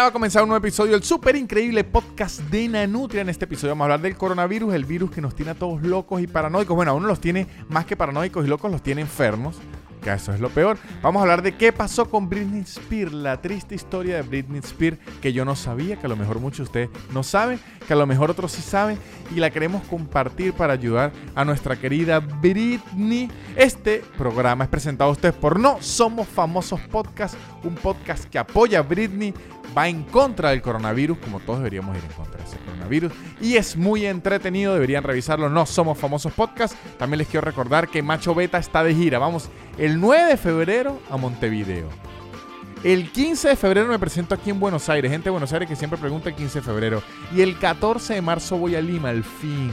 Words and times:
ya 0.00 0.04
va 0.04 0.08
a 0.08 0.12
comenzar 0.12 0.42
un 0.42 0.48
nuevo 0.48 0.64
episodio 0.64 0.92
del 0.92 1.02
súper 1.02 1.36
increíble 1.36 1.84
podcast 1.84 2.40
de 2.44 2.68
Nanutria. 2.68 3.20
En 3.20 3.28
este 3.28 3.44
episodio 3.44 3.72
vamos 3.72 3.82
a 3.82 3.84
hablar 3.84 4.00
del 4.00 4.16
coronavirus, 4.16 4.72
el 4.72 4.86
virus 4.86 5.10
que 5.10 5.20
nos 5.20 5.34
tiene 5.34 5.50
a 5.50 5.54
todos 5.54 5.82
locos 5.82 6.22
y 6.22 6.26
paranoicos. 6.26 6.74
Bueno, 6.74 6.92
a 6.92 6.94
uno 6.94 7.06
los 7.06 7.20
tiene 7.20 7.46
más 7.68 7.84
que 7.84 7.96
paranoicos 7.96 8.46
y 8.46 8.48
locos, 8.48 8.72
los 8.72 8.82
tiene 8.82 9.02
enfermos 9.02 9.58
que 10.00 10.12
eso 10.12 10.32
es 10.32 10.40
lo 10.40 10.48
peor. 10.48 10.78
Vamos 11.02 11.20
a 11.20 11.22
hablar 11.22 11.42
de 11.42 11.56
qué 11.56 11.72
pasó 11.72 12.08
con 12.08 12.28
Britney 12.28 12.62
Spears, 12.62 13.12
la 13.12 13.40
triste 13.40 13.74
historia 13.74 14.16
de 14.16 14.22
Britney 14.22 14.60
Spears 14.60 14.98
que 15.20 15.32
yo 15.32 15.44
no 15.44 15.54
sabía, 15.54 15.96
que 15.96 16.06
a 16.06 16.08
lo 16.08 16.16
mejor 16.16 16.40
muchos 16.40 16.58
de 16.58 16.64
ustedes 16.64 16.90
no 17.12 17.22
saben, 17.22 17.60
que 17.86 17.92
a 17.92 17.96
lo 17.96 18.06
mejor 18.06 18.30
otros 18.30 18.52
sí 18.52 18.62
saben 18.62 18.98
y 19.34 19.40
la 19.40 19.50
queremos 19.50 19.82
compartir 19.84 20.54
para 20.54 20.72
ayudar 20.72 21.12
a 21.34 21.44
nuestra 21.44 21.76
querida 21.76 22.20
Britney. 22.20 23.30
Este 23.56 24.02
programa 24.16 24.64
es 24.64 24.70
presentado 24.70 25.10
a 25.10 25.12
ustedes 25.12 25.34
por 25.34 25.58
No 25.58 25.78
Somos 25.80 26.26
Famosos 26.26 26.80
Podcast, 26.80 27.34
un 27.62 27.74
podcast 27.74 28.24
que 28.24 28.38
apoya 28.38 28.78
a 28.78 28.82
Britney, 28.82 29.34
va 29.76 29.88
en 29.88 30.02
contra 30.04 30.50
del 30.50 30.62
coronavirus, 30.62 31.18
como 31.18 31.40
todos 31.40 31.58
deberíamos 31.58 31.96
ir 31.96 32.04
en 32.04 32.12
contra 32.12 32.38
de 32.38 32.44
ese 32.44 32.58
coronavirus, 32.58 33.12
y 33.40 33.56
es 33.56 33.76
muy 33.76 34.06
entretenido, 34.06 34.74
deberían 34.74 35.04
revisarlo. 35.04 35.48
No 35.48 35.66
Somos 35.66 35.98
Famosos 35.98 36.32
Podcast. 36.32 36.74
También 36.98 37.18
les 37.18 37.28
quiero 37.28 37.44
recordar 37.44 37.88
que 37.88 38.02
Macho 38.02 38.34
Beta 38.34 38.58
está 38.58 38.82
de 38.82 38.94
gira. 38.94 39.18
Vamos 39.18 39.48
el 39.78 40.00
9 40.00 40.30
de 40.30 40.36
febrero 40.36 41.00
a 41.10 41.16
Montevideo. 41.16 41.88
El 42.82 43.12
15 43.12 43.48
de 43.48 43.56
febrero 43.56 43.88
me 43.88 43.98
presento 43.98 44.34
aquí 44.34 44.48
en 44.48 44.58
Buenos 44.58 44.88
Aires, 44.88 45.10
gente 45.10 45.24
de 45.24 45.30
Buenos 45.30 45.52
Aires 45.52 45.68
que 45.68 45.76
siempre 45.76 45.98
pregunta 45.98 46.30
el 46.30 46.34
15 46.34 46.60
de 46.60 46.64
febrero. 46.64 47.02
Y 47.34 47.42
el 47.42 47.58
14 47.58 48.14
de 48.14 48.22
marzo 48.22 48.56
voy 48.56 48.74
a 48.74 48.80
Lima, 48.80 49.10
al 49.10 49.22
fin. 49.22 49.70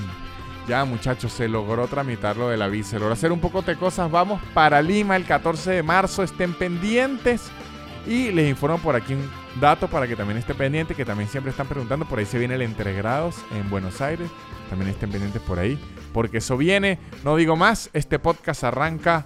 Ya 0.67 0.83
muchachos, 0.83 1.31
se 1.31 1.47
logró 1.47 1.87
tramitar 1.87 2.35
lo 2.35 2.49
de 2.49 2.57
la 2.57 2.67
visa, 2.67 2.97
hacer 3.09 3.31
un 3.31 3.39
poco 3.39 3.61
de 3.61 3.77
cosas. 3.77 4.11
Vamos 4.11 4.41
para 4.53 4.81
Lima 4.81 5.15
el 5.15 5.23
14 5.23 5.71
de 5.71 5.83
marzo, 5.83 6.23
estén 6.23 6.53
pendientes. 6.53 7.49
Y 8.07 8.31
les 8.31 8.49
informo 8.49 8.77
por 8.77 8.95
aquí 8.95 9.13
un 9.13 9.29
dato 9.59 9.87
para 9.89 10.07
que 10.07 10.15
también 10.15 10.37
estén 10.37 10.55
pendientes, 10.55 10.95
que 10.95 11.03
también 11.03 11.29
siempre 11.29 11.51
están 11.51 11.67
preguntando. 11.67 12.05
Por 12.05 12.19
ahí 12.19 12.25
se 12.25 12.39
viene 12.39 12.55
el 12.55 12.61
entregrados 12.61 13.35
en 13.53 13.69
Buenos 13.69 13.99
Aires. 13.99 14.29
También 14.69 14.91
estén 14.91 15.11
pendientes 15.11 15.41
por 15.41 15.59
ahí, 15.59 15.77
porque 16.13 16.37
eso 16.37 16.55
viene. 16.55 16.99
No 17.23 17.35
digo 17.35 17.55
más, 17.55 17.89
este 17.93 18.17
podcast 18.17 18.63
arranca. 18.63 19.25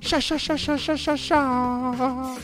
Ya, 0.00 0.18
ya, 0.18 0.36
ya, 0.36 0.56
ya, 0.56 0.76
ya, 0.76 0.94
ya, 0.94 1.14
ya. 1.14 2.34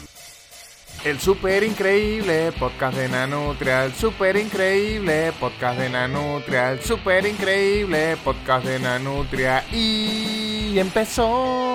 El 1.04 1.18
super 1.18 1.64
increíble 1.64 2.52
podcast 2.52 2.96
de 2.96 3.08
Nanutria, 3.08 3.84
el 3.84 3.92
super 3.92 4.36
increíble 4.36 5.32
podcast 5.40 5.80
de 5.80 5.90
Nanutria, 5.90 6.70
el 6.72 6.80
super 6.80 7.26
increíble 7.26 8.16
podcast 8.22 8.64
de 8.64 8.78
Nanutria 8.78 9.64
y 9.72 10.78
empezó. 10.78 11.71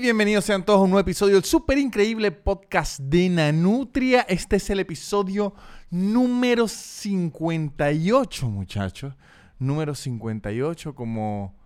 Bienvenidos 0.00 0.44
sean 0.44 0.64
todos 0.64 0.78
a 0.78 0.82
un 0.84 0.90
nuevo 0.90 1.00
episodio 1.00 1.34
del 1.34 1.44
super 1.44 1.76
increíble 1.76 2.30
podcast 2.30 3.00
de 3.00 3.28
Nanutria. 3.28 4.20
Este 4.28 4.56
es 4.56 4.70
el 4.70 4.78
episodio 4.78 5.54
número 5.90 6.68
58, 6.68 8.48
muchachos. 8.48 9.14
Número 9.58 9.96
58, 9.96 10.94
como, 10.94 11.56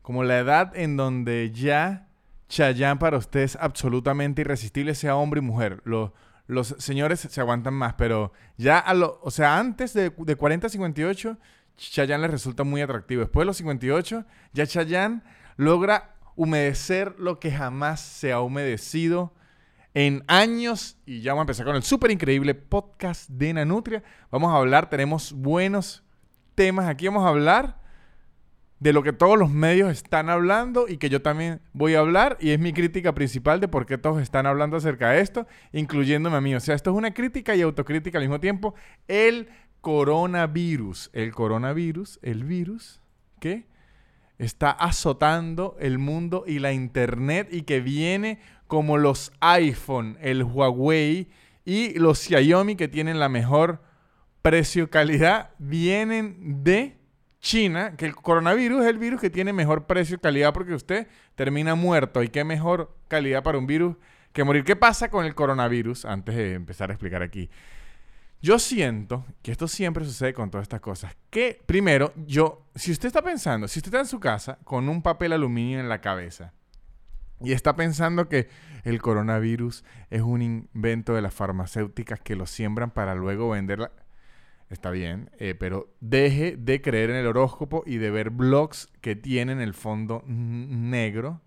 como 0.00 0.22
la 0.22 0.38
edad 0.38 0.76
en 0.76 0.96
donde 0.96 1.50
ya 1.52 2.08
Chayanne 2.48 3.00
para 3.00 3.18
ustedes 3.18 3.58
absolutamente 3.60 4.42
irresistible, 4.42 4.94
sea 4.94 5.16
hombre 5.16 5.40
y 5.40 5.42
mujer. 5.42 5.82
Los, 5.84 6.12
los 6.46 6.76
señores 6.78 7.18
se 7.18 7.40
aguantan 7.40 7.74
más, 7.74 7.94
pero 7.94 8.32
ya 8.56 8.84
o 9.22 9.30
sea, 9.32 9.58
antes 9.58 9.92
de, 9.92 10.10
de 10.16 10.36
40 10.36 10.68
a 10.68 10.70
58, 10.70 11.36
Chayanne 11.76 12.22
les 12.22 12.30
resulta 12.30 12.62
muy 12.62 12.80
atractivo. 12.80 13.22
Después 13.22 13.42
de 13.42 13.46
los 13.46 13.56
58, 13.56 14.24
ya 14.52 14.66
Chayanne 14.68 15.22
logra 15.56 16.12
humedecer 16.36 17.14
lo 17.18 17.38
que 17.38 17.50
jamás 17.50 18.00
se 18.00 18.32
ha 18.32 18.40
humedecido 18.40 19.32
en 19.94 20.24
años. 20.26 20.96
Y 21.06 21.20
ya 21.20 21.32
vamos 21.32 21.42
a 21.42 21.44
empezar 21.44 21.66
con 21.66 21.76
el 21.76 21.82
súper 21.82 22.10
increíble 22.10 22.54
podcast 22.54 23.28
de 23.30 23.52
Nanutria. 23.54 24.02
Vamos 24.30 24.52
a 24.52 24.56
hablar, 24.56 24.88
tenemos 24.88 25.32
buenos 25.32 26.02
temas 26.54 26.88
aquí. 26.88 27.06
Vamos 27.06 27.24
a 27.24 27.28
hablar 27.28 27.82
de 28.82 28.92
lo 28.92 29.04
que 29.04 29.12
todos 29.12 29.38
los 29.38 29.48
medios 29.50 29.92
están 29.92 30.28
hablando 30.28 30.88
y 30.88 30.96
que 30.96 31.08
yo 31.08 31.22
también 31.22 31.60
voy 31.72 31.94
a 31.94 32.00
hablar 32.00 32.36
y 32.40 32.50
es 32.50 32.58
mi 32.58 32.72
crítica 32.72 33.14
principal 33.14 33.60
de 33.60 33.68
por 33.68 33.86
qué 33.86 33.96
todos 33.96 34.20
están 34.20 34.44
hablando 34.44 34.76
acerca 34.76 35.10
de 35.10 35.20
esto, 35.20 35.46
incluyéndome 35.72 36.36
a 36.36 36.40
mí. 36.40 36.52
O 36.56 36.58
sea, 36.58 36.74
esto 36.74 36.90
es 36.90 36.96
una 36.96 37.14
crítica 37.14 37.54
y 37.54 37.62
autocrítica 37.62 38.18
al 38.18 38.24
mismo 38.24 38.40
tiempo. 38.40 38.74
El 39.06 39.48
coronavirus, 39.80 41.10
el 41.12 41.32
coronavirus, 41.32 42.18
el 42.22 42.42
virus 42.42 43.00
que 43.38 43.66
está 44.44 44.70
azotando 44.70 45.76
el 45.80 45.98
mundo 45.98 46.44
y 46.46 46.58
la 46.58 46.72
internet 46.72 47.48
y 47.50 47.62
que 47.62 47.80
viene 47.80 48.40
como 48.66 48.96
los 48.98 49.32
iPhone, 49.40 50.16
el 50.20 50.42
Huawei 50.42 51.28
y 51.64 51.98
los 51.98 52.18
Xiaomi 52.20 52.76
que 52.76 52.88
tienen 52.88 53.20
la 53.20 53.28
mejor 53.28 53.82
precio-calidad, 54.42 55.50
vienen 55.58 56.64
de 56.64 56.98
China, 57.40 57.96
que 57.96 58.06
el 58.06 58.14
coronavirus 58.14 58.82
es 58.82 58.86
el 58.88 58.98
virus 58.98 59.20
que 59.20 59.30
tiene 59.30 59.52
mejor 59.52 59.86
precio 59.86 60.16
y 60.16 60.18
calidad 60.18 60.52
porque 60.52 60.74
usted 60.74 61.08
termina 61.34 61.74
muerto. 61.74 62.22
¿Y 62.22 62.28
qué 62.28 62.44
mejor 62.44 62.96
calidad 63.08 63.42
para 63.42 63.58
un 63.58 63.66
virus 63.66 63.96
que 64.32 64.44
morir? 64.44 64.64
¿Qué 64.64 64.76
pasa 64.76 65.10
con 65.10 65.26
el 65.26 65.34
coronavirus? 65.34 66.04
Antes 66.04 66.36
de 66.36 66.54
empezar 66.54 66.90
a 66.90 66.94
explicar 66.94 67.22
aquí. 67.22 67.50
Yo 68.42 68.58
siento 68.58 69.24
que 69.40 69.52
esto 69.52 69.68
siempre 69.68 70.04
sucede 70.04 70.34
con 70.34 70.50
todas 70.50 70.64
estas 70.64 70.80
cosas. 70.80 71.16
Que 71.30 71.62
primero, 71.64 72.12
yo, 72.26 72.66
si 72.74 72.90
usted 72.90 73.06
está 73.06 73.22
pensando, 73.22 73.68
si 73.68 73.78
usted 73.78 73.90
está 73.90 74.00
en 74.00 74.06
su 74.06 74.18
casa 74.18 74.58
con 74.64 74.88
un 74.88 75.00
papel 75.00 75.32
aluminio 75.32 75.78
en 75.78 75.88
la 75.88 76.00
cabeza 76.00 76.52
y 77.40 77.52
está 77.52 77.76
pensando 77.76 78.28
que 78.28 78.48
el 78.82 79.00
coronavirus 79.00 79.84
es 80.10 80.22
un 80.22 80.42
invento 80.42 81.14
de 81.14 81.22
las 81.22 81.32
farmacéuticas 81.32 82.20
que 82.20 82.34
lo 82.34 82.46
siembran 82.46 82.90
para 82.90 83.14
luego 83.14 83.50
venderla, 83.50 83.92
Está 84.72 84.90
bien, 84.90 85.30
eh, 85.38 85.54
pero 85.54 85.92
deje 86.00 86.56
de 86.56 86.80
creer 86.80 87.10
en 87.10 87.16
el 87.16 87.26
horóscopo 87.26 87.82
y 87.84 87.98
de 87.98 88.10
ver 88.10 88.30
blogs 88.30 88.88
que 89.02 89.14
tienen 89.14 89.60
el 89.60 89.74
fondo 89.74 90.24
negro, 90.26 91.42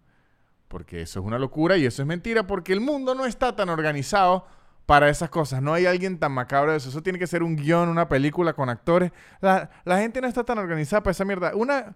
porque 0.68 1.02
eso 1.02 1.22
es 1.22 1.26
una 1.26 1.40
locura 1.40 1.76
y 1.76 1.88
eso 1.88 2.04
es 2.04 2.08
mentira, 2.08 2.46
porque 2.46 2.72
el 2.72 2.82
mundo 2.82 3.16
no 3.16 3.26
está 3.26 3.56
tan 3.56 3.70
organizado 3.70 4.46
para 4.86 5.10
esas 5.10 5.30
cosas. 5.30 5.62
No 5.62 5.74
hay 5.74 5.86
alguien 5.86 6.20
tan 6.20 6.32
macabro 6.32 6.72
de 6.72 6.78
eso. 6.78 6.90
Eso 6.90 7.02
tiene 7.02 7.20
que 7.20 7.28
ser 7.28 7.44
un 7.44 7.56
guion, 7.56 7.90
una 7.90 8.08
película 8.08 8.54
con 8.54 8.70
actores. 8.70 9.12
La, 9.42 9.70
la 9.84 10.00
gente 10.00 10.22
no 10.22 10.28
está 10.28 10.44
tan 10.44 10.58
organizada 10.58 11.04
para 11.04 11.12
esa 11.12 11.26
mierda. 11.26 11.56
Una 11.56 11.96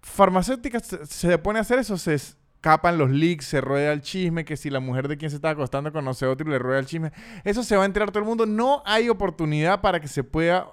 farmacéutica 0.00 0.80
se, 0.80 1.06
se 1.06 1.38
pone 1.38 1.58
a 1.58 1.62
hacer 1.62 1.78
eso, 1.78 1.98
se, 1.98 2.16
capan 2.60 2.98
los 2.98 3.10
leaks, 3.10 3.46
se 3.46 3.60
rueda 3.60 3.92
el 3.92 4.02
chisme, 4.02 4.44
que 4.44 4.56
si 4.56 4.70
la 4.70 4.80
mujer 4.80 5.08
de 5.08 5.16
quien 5.16 5.30
se 5.30 5.36
está 5.36 5.50
acostando 5.50 5.92
conoce 5.92 6.24
a 6.26 6.30
otro 6.30 6.46
y 6.46 6.50
le 6.52 6.58
rueda 6.58 6.78
el 6.78 6.86
chisme, 6.86 7.12
eso 7.44 7.62
se 7.62 7.76
va 7.76 7.82
a 7.82 7.86
enterar 7.86 8.10
todo 8.10 8.20
el 8.20 8.28
mundo. 8.28 8.46
No 8.46 8.82
hay 8.84 9.08
oportunidad 9.08 9.80
para 9.80 10.00
que 10.00 10.08
se 10.08 10.24
pueda 10.24 10.68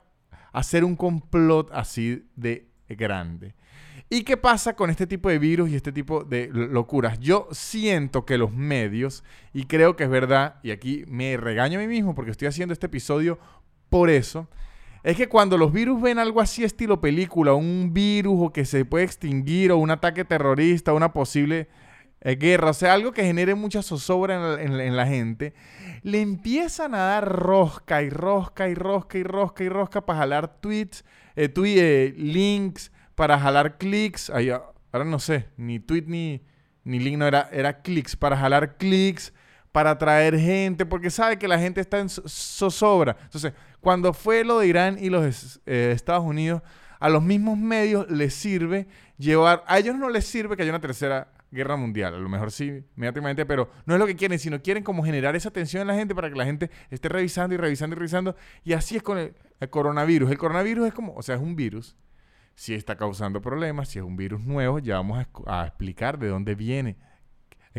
hacer 0.51 0.84
un 0.84 0.96
complot 0.96 1.72
así 1.73 2.28
de 2.35 2.69
grande. 2.90 3.56
¿Y 4.09 4.23
qué 4.23 4.38
pasa 4.38 4.73
con 4.75 4.90
este 4.90 5.06
tipo 5.06 5.28
de 5.29 5.38
virus 5.38 5.69
y 5.69 5.75
este 5.75 5.91
tipo 5.91 6.23
de 6.23 6.50
locuras? 6.51 7.19
Yo 7.19 7.50
siento 7.51 8.25
que 8.25 8.38
los 8.38 8.53
medios, 8.53 9.23
y 9.53 9.66
creo 9.66 9.97
que 9.97 10.06
es 10.06 10.09
verdad, 10.09 10.56
y 10.63 10.72
aquí 10.72 11.03
me 11.07 11.35
regaño 11.35 11.78
a 11.78 11.81
mí 11.81 11.88
mismo 11.88 12.16
porque 12.16 12.31
estoy 12.31 12.47
haciendo 12.47 12.72
este 12.72 12.85
episodio 12.85 13.38
por 13.90 14.09
eso, 14.09 14.47
es 15.03 15.17
que 15.17 15.28
cuando 15.28 15.57
los 15.57 15.73
virus 15.73 16.01
ven 16.01 16.19
algo 16.19 16.40
así 16.40 16.63
estilo 16.63 17.01
película, 17.01 17.53
un 17.53 17.94
virus 17.94 18.35
o 18.40 18.53
que 18.53 18.63
se 18.63 18.85
puede 18.85 19.03
extinguir 19.03 19.73
o 19.73 19.78
un 19.78 19.91
ataque 19.91 20.23
terrorista, 20.23 20.94
una 20.94 21.12
posible 21.12 21.67
eh, 22.22 22.35
guerra, 22.35 22.69
o 22.69 22.73
sea, 22.73 22.94
algo 22.94 23.12
que 23.12 23.23
genere 23.23 23.56
mucha 23.56 23.84
zozobra 23.84 24.62
en 24.62 24.96
la, 24.96 25.06
gente, 25.06 25.53
le 26.01 26.22
empiezan 26.22 26.96
a 26.96 27.00
dar 27.00 27.28
rosca 27.28 28.01
y 28.03 28.09
rosca 28.09 28.69
y 28.69 28.73
rosca 28.73 29.17
y 29.17 29.23
rosca 29.23 29.63
y 29.66 29.69
rosca 29.69 30.06
para 30.06 30.19
jalar 30.19 30.59
tweets, 30.62 31.03
eh, 31.35 31.53
eh, 31.56 32.13
links, 32.17 32.91
para 33.17 33.39
jalar 33.39 33.79
clics. 33.79 34.29
ahora 34.29 35.03
no 35.03 35.17
sé, 35.17 35.50
ni 35.57 35.79
tweet 35.79 36.03
ni, 36.05 36.44
ni 36.83 37.00
link, 37.00 37.17
no 37.17 37.25
era, 37.25 37.50
era 37.51 37.81
clics, 37.81 38.16
para 38.16 38.38
jalar 38.38 38.78
clics, 38.78 39.33
para 39.72 39.89
atraer 39.91 40.39
gente, 40.39 40.85
porque 40.85 41.09
sabe 41.09 41.39
que 41.39 41.47
la 41.47 41.57
gente 41.57 41.81
está 41.81 41.97
en 41.97 42.09
zozobra. 42.09 43.17
Entonces, 43.23 43.53
cuando 43.81 44.14
fue 44.14 44.43
lo 44.43 44.59
de 44.59 44.67
Irán 44.67 44.97
y 45.02 45.09
los 45.09 45.59
eh, 45.66 45.91
Estados 45.96 46.23
Unidos, 46.23 46.61
a 46.99 47.09
los 47.09 47.23
mismos 47.23 47.58
medios 47.58 48.08
les 48.11 48.35
sirve 48.35 48.87
llevar, 49.17 49.63
a 49.66 49.79
ellos 49.79 49.96
no 49.96 50.09
les 50.09 50.25
sirve 50.25 50.55
que 50.55 50.61
haya 50.61 50.72
una 50.72 50.79
tercera 50.79 51.31
guerra 51.49 51.75
mundial, 51.75 52.13
a 52.13 52.20
lo 52.20 52.29
mejor 52.29 52.52
sí, 52.52 52.84
inmediatamente, 52.96 53.47
pero 53.47 53.72
no 53.87 53.96
es 53.96 53.99
lo 53.99 54.05
que 54.05 54.16
quieren, 54.16 54.37
sino 54.37 54.61
quieren 54.61 54.84
como 54.84 55.03
generar 55.03 55.35
esa 55.35 55.49
tensión 55.49 55.81
en 55.81 55.87
la 55.87 55.96
gente 55.96 56.13
para 56.13 56.29
que 56.29 56.35
la 56.35 56.46
gente 56.46 56.70
esté 56.91 57.09
revisando 57.09 57.55
y 57.55 57.58
revisando 57.58 57.96
y 57.96 57.97
revisando, 57.97 58.35
y 58.63 58.73
así 58.73 58.96
es 58.96 59.02
con 59.02 59.17
el, 59.17 59.34
coronavirus. 59.72 60.29
El 60.29 60.37
coronavirus 60.37 60.87
es 60.90 60.93
como, 60.93 61.16
o 61.16 61.23
sea, 61.23 61.35
es 61.35 61.41
un 61.41 61.55
virus, 61.55 61.96
si 62.58 62.74
está 62.74 62.98
causando 62.98 63.40
problemas, 63.40 63.88
si 63.88 64.00
es 64.00 64.04
un 64.04 64.18
virus 64.18 64.42
nuevo, 64.42 64.80
ya 64.80 64.96
vamos 64.96 65.24
a, 65.46 65.66
explicar 65.68 66.18
de 66.18 66.28
dónde 66.28 66.56
viene, 66.56 66.98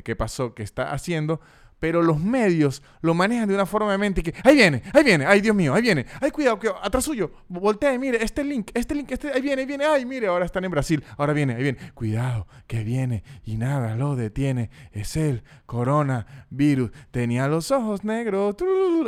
qué 0.05 0.15
pasó, 0.15 0.55
qué 0.55 0.63
está 0.63 0.93
haciendo, 0.93 1.41
Pero 1.81 2.01
los 2.01 2.19
medios 2.19 2.83
lo 3.01 3.13
manejan 3.13 3.49
de 3.49 3.55
una 3.55 3.67
forma 3.67 3.91
de 3.91 3.99
mente 3.99 4.23
que, 4.23 4.33
ahí 4.45 4.55
viene, 4.55 4.83
ahí 4.93 5.03
viene, 5.03 5.27
ay 5.27 5.41
Dios 5.41 5.55
mío, 5.55 5.75
ahí 5.75 5.83
viene, 5.83 6.07
ay 6.21 6.31
cuidado, 6.31 6.61
cuidado, 6.61 6.79
atrás 6.81 7.05
suyo, 7.05 7.33
voltea, 7.49 7.99
mire, 7.99 8.23
este 8.23 8.45
link, 8.45 8.71
este 8.73 8.95
link, 8.95 9.11
este, 9.11 9.33
ahí 9.33 9.41
viene, 9.41 9.63
ahí 9.63 9.67
viene, 9.67 9.85
ay 9.85 10.07
mire, 10.07 10.29
ahora 10.29 10.45
están 10.45 10.65
en 10.65 10.71
Brasil, 10.71 11.05
ahora 11.17 11.33
viene, 11.33 11.55
ahí 11.55 11.63
viene, 11.65 11.79
cuidado, 11.95 12.47
que 12.69 12.85
viene 12.85 13.25
y 13.45 13.57
nada 13.57 13.97
lo 13.97 14.15
detiene, 14.15 14.71
es 14.93 15.17
el 15.17 15.43
coronavirus, 15.67 16.93
tenía 17.11 17.49
los 17.49 17.73
ojos 17.73 18.05
negros, 18.05 18.55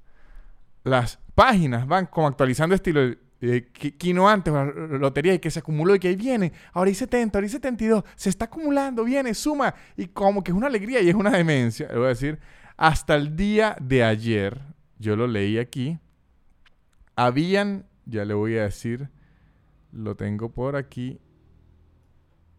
las 0.84 1.18
páginas 1.34 1.86
van 1.86 2.06
como 2.06 2.26
actualizando 2.28 2.74
estilo 2.74 3.00
de 3.40 3.66
Kino 3.72 4.28
antes, 4.28 4.52
la 4.52 4.64
lotería 4.64 5.34
y 5.34 5.38
que 5.40 5.50
se 5.50 5.58
acumuló 5.58 5.94
y 5.96 5.98
que 5.98 6.08
ahí 6.08 6.16
viene, 6.16 6.52
ahora 6.72 6.88
hay 6.88 6.94
70, 6.94 7.36
ahora 7.36 7.44
hay 7.44 7.50
72, 7.50 8.04
se 8.14 8.30
está 8.30 8.44
acumulando, 8.44 9.02
viene, 9.02 9.34
suma, 9.34 9.74
y 9.96 10.06
como 10.06 10.44
que 10.44 10.52
es 10.52 10.56
una 10.56 10.68
alegría 10.68 11.00
y 11.00 11.08
es 11.08 11.14
una 11.14 11.30
demencia, 11.30 11.88
le 11.88 11.96
voy 11.96 12.06
a 12.06 12.10
decir, 12.10 12.38
hasta 12.76 13.16
el 13.16 13.34
día 13.34 13.76
de 13.80 14.04
ayer, 14.04 14.60
yo 14.98 15.16
lo 15.16 15.26
leí 15.26 15.58
aquí, 15.58 15.98
habían, 17.16 17.84
ya 18.06 18.24
le 18.24 18.34
voy 18.34 18.58
a 18.58 18.62
decir, 18.62 19.08
lo 19.92 20.16
tengo 20.16 20.50
por 20.50 20.76
aquí, 20.76 21.20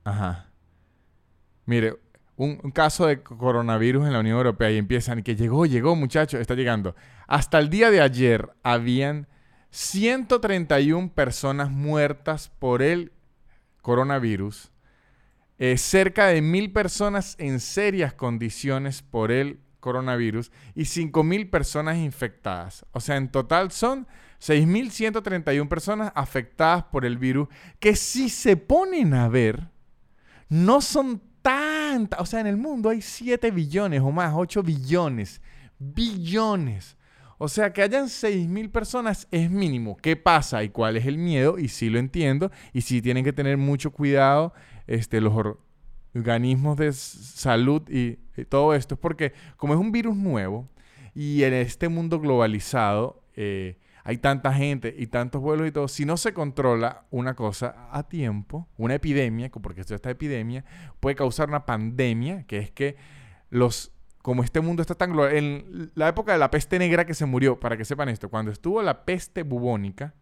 ajá, 0.04 0.52
mire, 1.66 1.98
un, 2.36 2.58
caso 2.72 3.08
de 3.08 3.22
coronavirus 3.22 4.08
en 4.08 4.14
la 4.14 4.20
Unión 4.20 4.38
Europea 4.38 4.72
y 4.72 4.78
empiezan 4.78 5.24
que 5.24 5.36
llegó, 5.36 5.66
llegó 5.66 5.96
muchachos, 5.96 6.40
está 6.40 6.56
llegando. 6.56 6.96
Hasta 7.28 7.60
el 7.60 7.70
día 7.70 7.92
de 7.92 8.02
ayer 8.02 8.50
habían 8.64 9.28
131 9.70 11.12
personas 11.14 11.70
muertas 11.70 12.50
por 12.60 12.82
el 12.82 13.12
coronavirus, 13.82 14.72
eh, 15.60 15.78
cerca 15.78 16.28
de 16.28 16.42
mil 16.42 16.72
personas 16.72 17.36
en 17.40 17.60
serias 17.60 18.14
condiciones 18.14 19.02
por 19.02 19.32
el 19.32 19.60
coronavirus 19.84 20.50
y 20.76 20.84
5.000 20.84 21.50
personas 21.50 21.98
infectadas. 21.98 22.86
O 22.94 23.02
sea, 23.02 23.18
en 23.18 23.28
total 23.30 23.70
son 23.70 24.08
6.131 24.40 25.68
personas 25.68 26.14
afectadas 26.16 26.86
por 26.86 27.04
el 27.04 27.18
virus 27.18 27.50
que 27.80 27.98
si 27.98 28.30
se 28.30 28.56
ponen 28.56 29.14
a 29.14 29.28
ver, 29.28 29.68
no 30.48 30.80
son 30.80 31.22
tanta, 31.42 32.18
o 32.22 32.26
sea, 32.26 32.40
en 32.40 32.48
el 32.48 32.56
mundo 32.56 32.90
hay 32.90 33.02
7 33.02 33.52
billones 33.52 34.00
o 34.00 34.12
más, 34.12 34.34
8 34.34 34.64
billones, 34.64 35.42
billones. 35.78 36.96
O 37.38 37.50
sea, 37.50 37.74
que 37.74 37.82
hayan 37.82 38.08
6 38.08 38.48
mil 38.48 38.70
personas 38.70 39.28
es 39.32 39.52
mínimo. 39.52 39.98
¿Qué 39.98 40.16
pasa 40.16 40.64
y 40.64 40.70
cuál 40.70 40.96
es 40.96 41.06
el 41.06 41.18
miedo? 41.18 41.60
Y 41.60 41.68
sí 41.68 41.90
lo 41.90 42.00
entiendo. 42.00 42.52
Y 42.72 42.82
sí 42.82 43.02
tienen 43.02 43.26
que 43.26 43.34
tener 43.34 43.58
mucho 43.58 43.92
cuidado 43.92 44.54
este, 44.88 45.20
los 45.20 45.34
organismos 46.14 46.78
de 46.78 46.94
salud 46.94 47.82
y, 47.90 48.23
todo 48.50 48.74
esto. 48.74 48.98
Porque 48.98 49.34
como 49.58 49.74
es 49.74 49.80
un 49.80 49.92
virus 49.92 50.16
nuevo 50.16 50.70
y 51.14 51.44
en 51.44 51.54
este 51.54 51.90
mundo 51.90 52.20
globalizado, 52.20 53.24
eh, 53.36 53.78
hay 54.04 54.18
tanta 54.18 54.54
gente 54.54 54.94
y 54.98 55.08
tantos 55.08 55.42
vuelos 55.42 55.68
y 55.68 55.72
todo, 55.72 55.88
si 55.88 56.06
no 56.06 56.18
se 56.18 56.34
controla 56.34 57.06
una 57.10 57.36
cosa 57.36 57.88
a 57.92 58.04
tiempo, 58.04 58.68
una 58.78 58.96
epidemia, 58.96 59.50
porque 59.50 59.82
esto 59.82 59.96
esta 59.96 60.10
epidemia, 60.10 60.66
puede 61.00 61.16
causar 61.16 61.48
una 61.48 61.66
pandemia, 61.66 62.44
que 62.44 62.58
es 62.58 62.72
que 62.72 62.98
los 63.50 63.92
como 64.22 64.42
este 64.42 64.62
mundo 64.62 64.82
está 64.82 64.96
tan 64.96 65.12
global, 65.12 65.36
en 65.36 65.92
la 65.96 66.08
época 66.08 66.32
de 66.32 66.40
la 66.40 66.50
peste 66.50 66.80
negra 66.80 67.06
que 67.06 67.14
se 67.14 67.26
murió, 67.26 67.60
para 67.60 67.76
que 67.76 67.84
sepan 67.86 68.08
esto, 68.08 68.30
cuando 68.30 68.52
estuvo 68.52 68.82
la 68.82 69.04
peste 69.06 69.44
bubónica, 69.44 70.14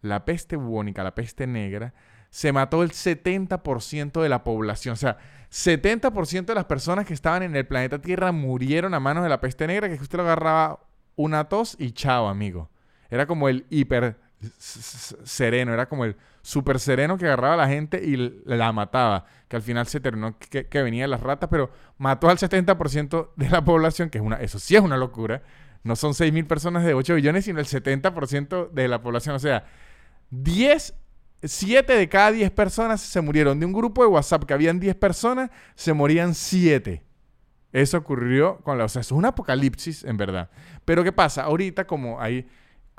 la 0.00 0.24
peste 0.24 0.56
bubónica, 0.56 1.02
la 1.02 1.14
peste 1.14 1.46
negra, 1.46 1.92
se 2.30 2.52
mató 2.52 2.82
el 2.82 2.90
70% 2.90 4.22
de 4.22 4.28
la 4.28 4.44
población. 4.44 4.94
O 4.94 4.96
sea, 4.96 5.18
70% 5.50 6.46
de 6.46 6.54
las 6.54 6.64
personas 6.64 7.06
que 7.06 7.14
estaban 7.14 7.42
en 7.42 7.56
el 7.56 7.66
planeta 7.66 8.00
Tierra 8.00 8.32
murieron 8.32 8.94
a 8.94 9.00
manos 9.00 9.24
de 9.24 9.28
la 9.28 9.40
peste 9.40 9.66
negra, 9.66 9.88
que 9.88 9.94
usted 9.94 10.18
lo 10.18 10.24
agarraba 10.24 10.80
una 11.16 11.48
tos 11.48 11.76
y 11.78 11.90
chao, 11.92 12.28
amigo. 12.28 12.70
Era 13.10 13.26
como 13.26 13.48
el 13.48 13.66
hiper 13.68 14.16
sereno, 14.48 15.74
era 15.74 15.88
como 15.88 16.04
el 16.04 16.16
super 16.42 16.78
sereno 16.78 17.18
que 17.18 17.26
agarraba 17.26 17.54
a 17.54 17.56
la 17.58 17.68
gente 17.68 18.02
y 18.02 18.16
la 18.44 18.72
mataba. 18.72 19.26
Que 19.48 19.56
al 19.56 19.62
final 19.62 19.86
se 19.86 20.00
terminó 20.00 20.38
que, 20.38 20.82
venía 20.82 21.04
de 21.04 21.08
las 21.08 21.20
ratas, 21.20 21.48
pero 21.50 21.70
mató 21.98 22.30
al 22.30 22.38
70% 22.38 23.30
de 23.36 23.50
la 23.50 23.64
población, 23.64 24.08
que 24.08 24.18
es 24.18 24.24
una, 24.24 24.36
eso 24.36 24.58
sí 24.58 24.76
es 24.76 24.82
una 24.82 24.96
locura. 24.96 25.42
No 25.82 25.96
son 25.96 26.14
6 26.14 26.32
mil 26.32 26.46
personas 26.46 26.84
de 26.84 26.94
8 26.94 27.16
billones, 27.16 27.44
sino 27.46 27.58
el 27.58 27.66
70% 27.66 28.70
de 28.70 28.88
la 28.88 29.02
población. 29.02 29.34
O 29.34 29.38
sea, 29.38 29.64
10, 30.30 30.94
7 31.42 31.92
de 31.92 32.08
cada 32.08 32.32
10 32.32 32.50
personas 32.50 33.00
se 33.00 33.20
murieron. 33.20 33.58
De 33.58 33.66
un 33.66 33.72
grupo 33.72 34.02
de 34.02 34.08
WhatsApp 34.08 34.44
que 34.44 34.54
habían 34.54 34.78
10 34.78 34.94
personas, 34.96 35.50
se 35.74 35.92
morían 35.92 36.34
7. 36.34 37.02
Eso 37.72 37.98
ocurrió 37.98 38.58
con 38.58 38.78
la... 38.78 38.84
O 38.84 38.88
sea, 38.88 39.00
es 39.00 39.12
un 39.12 39.24
apocalipsis, 39.24 40.04
en 40.04 40.16
verdad. 40.16 40.50
Pero 40.84 41.04
¿qué 41.04 41.12
pasa? 41.12 41.44
Ahorita 41.44 41.86
como 41.86 42.20
hay 42.20 42.46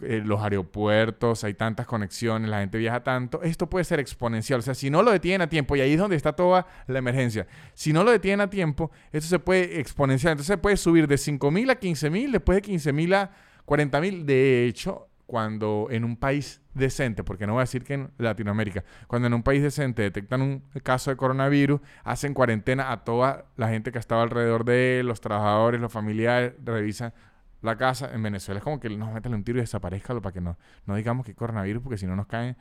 eh, 0.01 0.21
los 0.25 0.41
aeropuertos, 0.41 1.43
hay 1.43 1.53
tantas 1.53 1.85
conexiones, 1.85 2.49
la 2.49 2.61
gente 2.61 2.79
viaja 2.79 3.03
tanto, 3.03 3.43
esto 3.43 3.69
puede 3.69 3.85
ser 3.85 3.99
exponencial. 3.99 4.59
O 4.59 4.63
sea, 4.63 4.73
si 4.73 4.89
no 4.89 5.03
lo 5.03 5.11
detienen 5.11 5.41
a 5.41 5.47
tiempo, 5.47 5.75
y 5.75 5.81
ahí 5.81 5.93
es 5.93 5.99
donde 5.99 6.15
está 6.15 6.33
toda 6.33 6.65
la 6.87 6.97
emergencia, 6.97 7.45
si 7.75 7.93
no 7.93 8.03
lo 8.03 8.09
detienen 8.09 8.41
a 8.41 8.49
tiempo, 8.49 8.89
esto 9.11 9.29
se 9.29 9.37
puede 9.37 9.79
exponenciar. 9.79 10.31
Entonces 10.31 10.47
se 10.47 10.57
puede 10.57 10.77
subir 10.77 11.07
de 11.07 11.15
5.000 11.15 11.71
a 11.71 11.79
15.000, 11.79 12.31
después 12.31 12.61
de 12.61 12.73
15.000 12.73 13.15
a 13.15 13.31
40.000. 13.67 14.23
De 14.23 14.65
hecho, 14.65 15.07
cuando 15.31 15.87
en 15.89 16.03
un 16.03 16.17
país 16.17 16.61
decente, 16.73 17.23
porque 17.23 17.47
no 17.47 17.53
voy 17.53 17.61
a 17.61 17.63
decir 17.63 17.85
que 17.85 17.93
en 17.93 18.11
Latinoamérica, 18.17 18.83
cuando 19.07 19.29
en 19.29 19.33
un 19.33 19.43
país 19.43 19.63
decente 19.63 20.01
detectan 20.01 20.41
un 20.41 20.59
caso 20.83 21.09
de 21.09 21.15
coronavirus, 21.15 21.79
hacen 22.03 22.33
cuarentena 22.33 22.91
a 22.91 23.05
toda 23.05 23.45
la 23.55 23.69
gente 23.69 23.93
que 23.93 23.97
estaba 23.97 24.23
alrededor 24.23 24.65
de 24.65 24.99
él, 24.99 25.07
los 25.07 25.21
trabajadores, 25.21 25.79
los 25.79 25.89
familiares, 25.89 26.51
revisan 26.65 27.13
la 27.61 27.77
casa 27.77 28.13
en 28.13 28.21
Venezuela. 28.21 28.57
Es 28.57 28.63
como 28.65 28.81
que 28.81 28.89
nos 28.89 29.13
meten 29.13 29.33
un 29.33 29.45
tiro 29.45 29.59
y 29.59 29.61
desaparezca 29.61 30.19
para 30.19 30.33
que 30.33 30.41
no, 30.41 30.57
no 30.85 30.97
digamos 30.97 31.25
que 31.25 31.33
coronavirus, 31.33 31.81
porque 31.81 31.97
si 31.97 32.05
no 32.05 32.17
nos 32.17 32.27
caen 32.27 32.57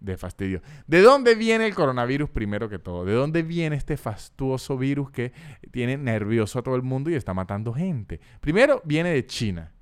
de 0.00 0.16
fastidio. 0.16 0.62
¿De 0.86 1.02
dónde 1.02 1.34
viene 1.34 1.66
el 1.66 1.74
coronavirus 1.74 2.30
primero 2.30 2.70
que 2.70 2.78
todo? 2.78 3.04
¿De 3.04 3.12
dónde 3.12 3.42
viene 3.42 3.76
este 3.76 3.98
fastuoso 3.98 4.78
virus 4.78 5.10
que 5.10 5.34
tiene 5.72 5.98
nervioso 5.98 6.58
a 6.58 6.62
todo 6.62 6.74
el 6.74 6.82
mundo 6.82 7.10
y 7.10 7.16
está 7.16 7.34
matando 7.34 7.74
gente? 7.74 8.18
Primero 8.40 8.80
viene 8.86 9.10
de 9.10 9.26
China. 9.26 9.73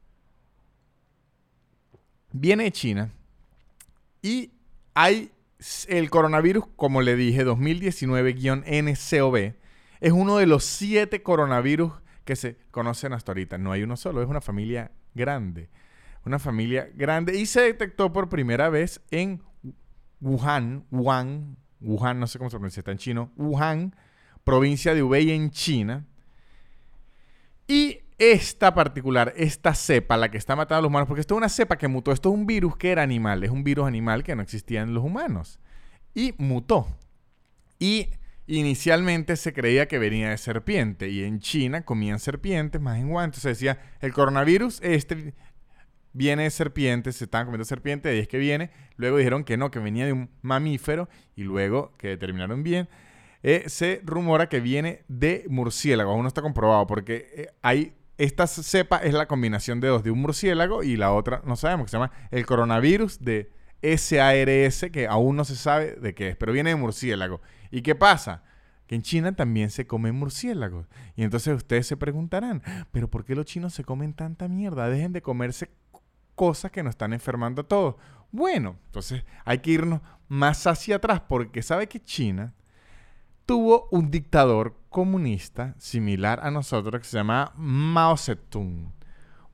Viene 2.32 2.64
de 2.64 2.72
China 2.72 3.12
y 4.22 4.50
hay 4.94 5.30
el 5.88 6.10
coronavirus, 6.10 6.64
como 6.76 7.02
le 7.02 7.16
dije, 7.16 7.44
2019-NCOV, 7.46 9.54
es 10.00 10.12
uno 10.12 10.38
de 10.38 10.46
los 10.46 10.64
siete 10.64 11.22
coronavirus 11.22 11.92
que 12.24 12.36
se 12.36 12.56
conocen 12.70 13.12
hasta 13.12 13.32
ahorita. 13.32 13.58
No 13.58 13.72
hay 13.72 13.82
uno 13.82 13.96
solo, 13.96 14.22
es 14.22 14.28
una 14.28 14.40
familia 14.40 14.92
grande. 15.14 15.68
Una 16.24 16.38
familia 16.38 16.88
grande 16.94 17.36
y 17.36 17.46
se 17.46 17.62
detectó 17.62 18.12
por 18.12 18.28
primera 18.28 18.68
vez 18.68 19.00
en 19.10 19.42
Wuhan, 20.20 20.84
Wuhan, 20.90 21.56
Wuhan, 21.80 22.20
no 22.20 22.28
sé 22.28 22.38
cómo 22.38 22.48
se 22.48 22.56
pronuncia, 22.56 22.80
está 22.80 22.92
en 22.92 22.98
chino, 22.98 23.32
Wuhan, 23.36 23.96
provincia 24.44 24.94
de 24.94 25.02
Hubei 25.02 25.32
en 25.32 25.50
China. 25.50 26.06
Y 27.66 28.02
esta 28.22 28.72
particular, 28.72 29.32
esta 29.36 29.74
cepa, 29.74 30.16
la 30.16 30.30
que 30.30 30.38
está 30.38 30.54
matando 30.54 30.78
a 30.78 30.82
los 30.82 30.88
humanos, 30.90 31.08
porque 31.08 31.22
esto 31.22 31.34
es 31.34 31.38
una 31.38 31.48
cepa 31.48 31.76
que 31.76 31.88
mutó, 31.88 32.12
esto 32.12 32.28
es 32.28 32.34
un 32.36 32.46
virus 32.46 32.76
que 32.76 32.92
era 32.92 33.02
animal, 33.02 33.42
es 33.42 33.50
un 33.50 33.64
virus 33.64 33.88
animal 33.88 34.22
que 34.22 34.36
no 34.36 34.42
existía 34.42 34.82
en 34.82 34.94
los 34.94 35.02
humanos. 35.02 35.58
Y 36.14 36.32
mutó. 36.38 36.86
Y 37.80 38.10
inicialmente 38.46 39.34
se 39.34 39.52
creía 39.52 39.88
que 39.88 39.98
venía 39.98 40.30
de 40.30 40.38
serpiente, 40.38 41.08
y 41.08 41.24
en 41.24 41.40
China 41.40 41.84
comían 41.84 42.20
serpientes 42.20 42.80
más 42.80 43.00
en 43.00 43.10
Wuhan. 43.10 43.24
Entonces 43.24 43.58
decía, 43.58 43.80
el 44.00 44.12
coronavirus 44.12 44.80
este 44.82 45.34
viene 46.12 46.44
de 46.44 46.50
serpientes, 46.50 47.16
se 47.16 47.24
estaban 47.24 47.46
comiendo 47.46 47.64
serpientes, 47.64 48.12
de 48.12 48.20
es 48.20 48.28
que 48.28 48.38
viene. 48.38 48.70
Luego 48.94 49.16
dijeron 49.16 49.42
que 49.42 49.56
no, 49.56 49.72
que 49.72 49.80
venía 49.80 50.06
de 50.06 50.12
un 50.12 50.30
mamífero, 50.42 51.08
y 51.34 51.42
luego 51.42 51.92
que 51.98 52.08
determinaron 52.08 52.62
bien. 52.62 52.88
Eh, 53.42 53.64
se 53.66 54.00
rumora 54.04 54.48
que 54.48 54.60
viene 54.60 55.02
de 55.08 55.44
murciélago. 55.48 56.12
Aún 56.12 56.22
no 56.22 56.28
está 56.28 56.40
comprobado 56.40 56.86
porque 56.86 57.26
eh, 57.34 57.48
hay 57.62 57.94
esta 58.18 58.46
cepa 58.46 58.98
es 58.98 59.14
la 59.14 59.26
combinación 59.26 59.80
de 59.80 59.88
dos, 59.88 60.02
de 60.02 60.10
un 60.10 60.20
murciélago 60.20 60.82
y 60.82 60.96
la 60.96 61.12
otra 61.12 61.42
no 61.44 61.56
sabemos, 61.56 61.86
que 61.86 61.90
se 61.90 61.96
llama 61.96 62.12
el 62.30 62.46
coronavirus 62.46 63.20
de 63.20 63.50
SARS, 63.82 64.90
que 64.92 65.06
aún 65.08 65.36
no 65.36 65.44
se 65.44 65.56
sabe 65.56 65.96
de 65.96 66.14
qué 66.14 66.30
es, 66.30 66.36
pero 66.36 66.52
viene 66.52 66.70
de 66.70 66.76
murciélago. 66.76 67.40
¿Y 67.70 67.82
qué 67.82 67.94
pasa? 67.94 68.44
Que 68.86 68.94
en 68.94 69.02
China 69.02 69.34
también 69.34 69.70
se 69.70 69.86
comen 69.86 70.14
murciélagos. 70.14 70.86
Y 71.16 71.24
entonces 71.24 71.56
ustedes 71.56 71.86
se 71.86 71.96
preguntarán, 71.96 72.62
¿pero 72.92 73.08
por 73.08 73.24
qué 73.24 73.34
los 73.34 73.46
chinos 73.46 73.74
se 73.74 73.84
comen 73.84 74.14
tanta 74.14 74.46
mierda? 74.48 74.88
Dejen 74.88 75.12
de 75.12 75.22
comerse 75.22 75.70
cosas 76.34 76.70
que 76.70 76.82
nos 76.82 76.90
están 76.90 77.12
enfermando 77.12 77.62
a 77.62 77.68
todos. 77.68 77.96
Bueno, 78.30 78.78
entonces 78.86 79.24
hay 79.44 79.58
que 79.58 79.72
irnos 79.72 80.00
más 80.28 80.66
hacia 80.66 80.96
atrás 80.96 81.20
porque 81.20 81.62
sabe 81.62 81.88
que 81.88 82.00
China 82.00 82.54
tuvo 83.46 83.88
un 83.90 84.10
dictador 84.10 84.76
comunista 84.88 85.74
similar 85.78 86.40
a 86.42 86.50
nosotros 86.50 87.00
que 87.00 87.08
se 87.08 87.16
llama 87.16 87.52
Mao 87.56 88.16
Zedong. 88.16 88.92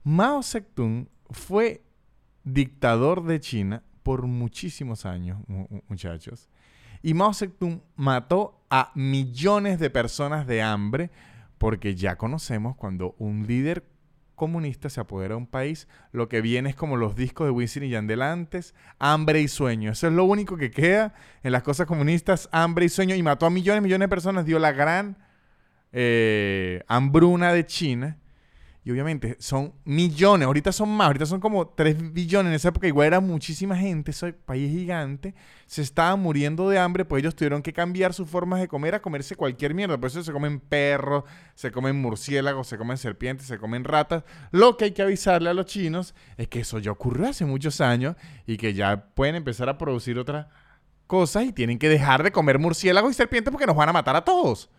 Mao 0.04 0.42
Zedong 0.42 1.08
fue 1.30 1.82
dictador 2.44 3.24
de 3.24 3.40
China 3.40 3.82
por 4.02 4.26
muchísimos 4.26 5.06
años, 5.06 5.38
muchachos. 5.88 6.48
Y 7.02 7.14
Mao 7.14 7.32
Zedong 7.32 7.82
mató 7.96 8.64
a 8.70 8.92
millones 8.94 9.78
de 9.78 9.90
personas 9.90 10.46
de 10.46 10.62
hambre 10.62 11.10
porque 11.58 11.94
ya 11.94 12.16
conocemos 12.16 12.76
cuando 12.76 13.14
un 13.18 13.46
líder 13.46 13.84
comunista 14.38 14.88
se 14.88 15.00
apodera 15.00 15.34
de 15.34 15.38
un 15.38 15.46
país, 15.46 15.86
lo 16.12 16.30
que 16.30 16.40
viene 16.40 16.70
es 16.70 16.76
como 16.76 16.96
los 16.96 17.14
discos 17.14 17.46
de 17.46 17.50
Wisin 17.50 17.82
y 17.82 17.90
Yandel 17.90 18.22
antes, 18.22 18.74
hambre 18.98 19.42
y 19.42 19.48
sueño. 19.48 19.92
Eso 19.92 20.06
es 20.06 20.14
lo 20.14 20.24
único 20.24 20.56
que 20.56 20.70
queda 20.70 21.12
en 21.42 21.52
las 21.52 21.62
cosas 21.62 21.86
comunistas, 21.86 22.48
hambre 22.50 22.86
y 22.86 22.88
sueño. 22.88 23.14
Y 23.14 23.22
mató 23.22 23.44
a 23.44 23.50
millones 23.50 23.80
y 23.80 23.84
millones 23.84 24.06
de 24.06 24.08
personas, 24.08 24.46
dio 24.46 24.58
la 24.58 24.72
gran 24.72 25.18
eh, 25.92 26.82
hambruna 26.88 27.52
de 27.52 27.66
China. 27.66 28.16
Y 28.88 28.90
obviamente 28.90 29.36
son 29.38 29.74
millones, 29.84 30.46
ahorita 30.46 30.72
son 30.72 30.88
más, 30.88 31.08
ahorita 31.08 31.26
son 31.26 31.40
como 31.40 31.68
3 31.68 32.10
billones. 32.10 32.48
En 32.48 32.54
esa 32.54 32.68
época 32.70 32.86
igual 32.86 33.08
era 33.08 33.20
muchísima 33.20 33.76
gente, 33.76 34.12
ese 34.12 34.32
país 34.32 34.72
gigante. 34.72 35.34
Se 35.66 35.82
estaba 35.82 36.16
muriendo 36.16 36.70
de 36.70 36.78
hambre, 36.78 37.04
pues 37.04 37.20
ellos 37.20 37.36
tuvieron 37.36 37.60
que 37.60 37.74
cambiar 37.74 38.14
sus 38.14 38.30
formas 38.30 38.60
de 38.60 38.66
comer 38.66 38.94
a 38.94 39.02
comerse 39.02 39.36
cualquier 39.36 39.74
mierda. 39.74 39.98
Por 39.98 40.06
eso 40.06 40.24
se 40.24 40.32
comen 40.32 40.58
perros, 40.58 41.24
se 41.54 41.70
comen 41.70 42.00
murciélagos, 42.00 42.66
se 42.66 42.78
comen 42.78 42.96
serpientes, 42.96 43.46
se 43.46 43.58
comen 43.58 43.84
ratas. 43.84 44.24
Lo 44.52 44.78
que 44.78 44.86
hay 44.86 44.92
que 44.92 45.02
avisarle 45.02 45.50
a 45.50 45.52
los 45.52 45.66
chinos 45.66 46.14
es 46.38 46.48
que 46.48 46.60
eso 46.60 46.78
ya 46.78 46.90
ocurrió 46.90 47.28
hace 47.28 47.44
muchos 47.44 47.82
años 47.82 48.16
y 48.46 48.56
que 48.56 48.72
ya 48.72 49.10
pueden 49.14 49.34
empezar 49.34 49.68
a 49.68 49.76
producir 49.76 50.18
otras 50.18 50.46
cosas 51.06 51.44
y 51.44 51.52
tienen 51.52 51.78
que 51.78 51.90
dejar 51.90 52.22
de 52.22 52.32
comer 52.32 52.58
murciélagos 52.58 53.10
y 53.10 53.14
serpientes 53.14 53.52
porque 53.52 53.66
nos 53.66 53.76
van 53.76 53.90
a 53.90 53.92
matar 53.92 54.16
a 54.16 54.24
todos. 54.24 54.70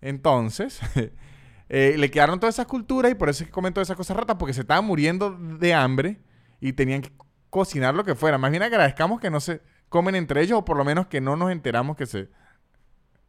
Entonces... 0.00 0.80
Eh, 1.68 1.96
le 1.98 2.10
quedaron 2.10 2.38
todas 2.38 2.54
esas 2.54 2.66
culturas 2.66 3.10
y 3.10 3.14
por 3.14 3.28
eso 3.28 3.42
es 3.42 3.48
que 3.48 3.52
comen 3.52 3.72
esas 3.76 3.96
cosas 3.96 4.16
ratas, 4.16 4.36
porque 4.38 4.54
se 4.54 4.60
estaban 4.60 4.84
muriendo 4.84 5.30
de 5.30 5.74
hambre 5.74 6.20
y 6.60 6.72
tenían 6.72 7.02
que 7.02 7.12
cocinar 7.50 7.94
lo 7.94 8.04
que 8.04 8.14
fuera. 8.14 8.38
Más 8.38 8.50
bien 8.50 8.62
agradezcamos 8.62 9.20
que 9.20 9.30
no 9.30 9.40
se 9.40 9.62
comen 9.88 10.14
entre 10.14 10.42
ellos 10.42 10.58
o 10.58 10.64
por 10.64 10.76
lo 10.76 10.84
menos 10.84 11.06
que 11.06 11.20
no 11.20 11.36
nos 11.36 11.50
enteramos 11.50 11.96
que 11.96 12.06
se 12.06 12.28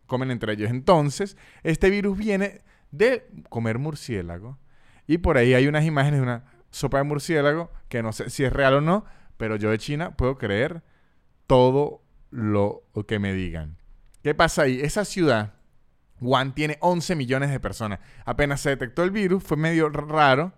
comen 0.05 0.31
entre 0.31 0.53
ellos. 0.53 0.69
Entonces, 0.69 1.37
este 1.63 1.89
virus 1.89 2.17
viene 2.17 2.61
de 2.91 3.27
comer 3.49 3.79
murciélago 3.79 4.57
y 5.07 5.17
por 5.17 5.37
ahí 5.37 5.53
hay 5.53 5.67
unas 5.67 5.85
imágenes 5.85 6.19
de 6.19 6.23
una 6.23 6.45
sopa 6.69 6.97
de 6.97 7.03
murciélago 7.03 7.71
que 7.89 8.03
no 8.03 8.11
sé 8.11 8.29
si 8.29 8.43
es 8.43 8.53
real 8.53 8.75
o 8.75 8.81
no, 8.81 9.05
pero 9.37 9.55
yo 9.55 9.71
de 9.71 9.77
China 9.77 10.15
puedo 10.15 10.37
creer 10.37 10.83
todo 11.47 12.03
lo 12.29 12.83
que 13.07 13.19
me 13.19 13.33
digan. 13.33 13.77
¿Qué 14.21 14.35
pasa 14.35 14.63
ahí? 14.63 14.81
Esa 14.81 15.05
ciudad 15.05 15.53
Wuhan 16.19 16.53
tiene 16.53 16.77
11 16.81 17.15
millones 17.15 17.51
de 17.51 17.59
personas. 17.59 17.99
Apenas 18.25 18.61
se 18.61 18.69
detectó 18.69 19.03
el 19.03 19.11
virus, 19.11 19.43
fue 19.43 19.57
medio 19.57 19.89
raro, 19.89 20.53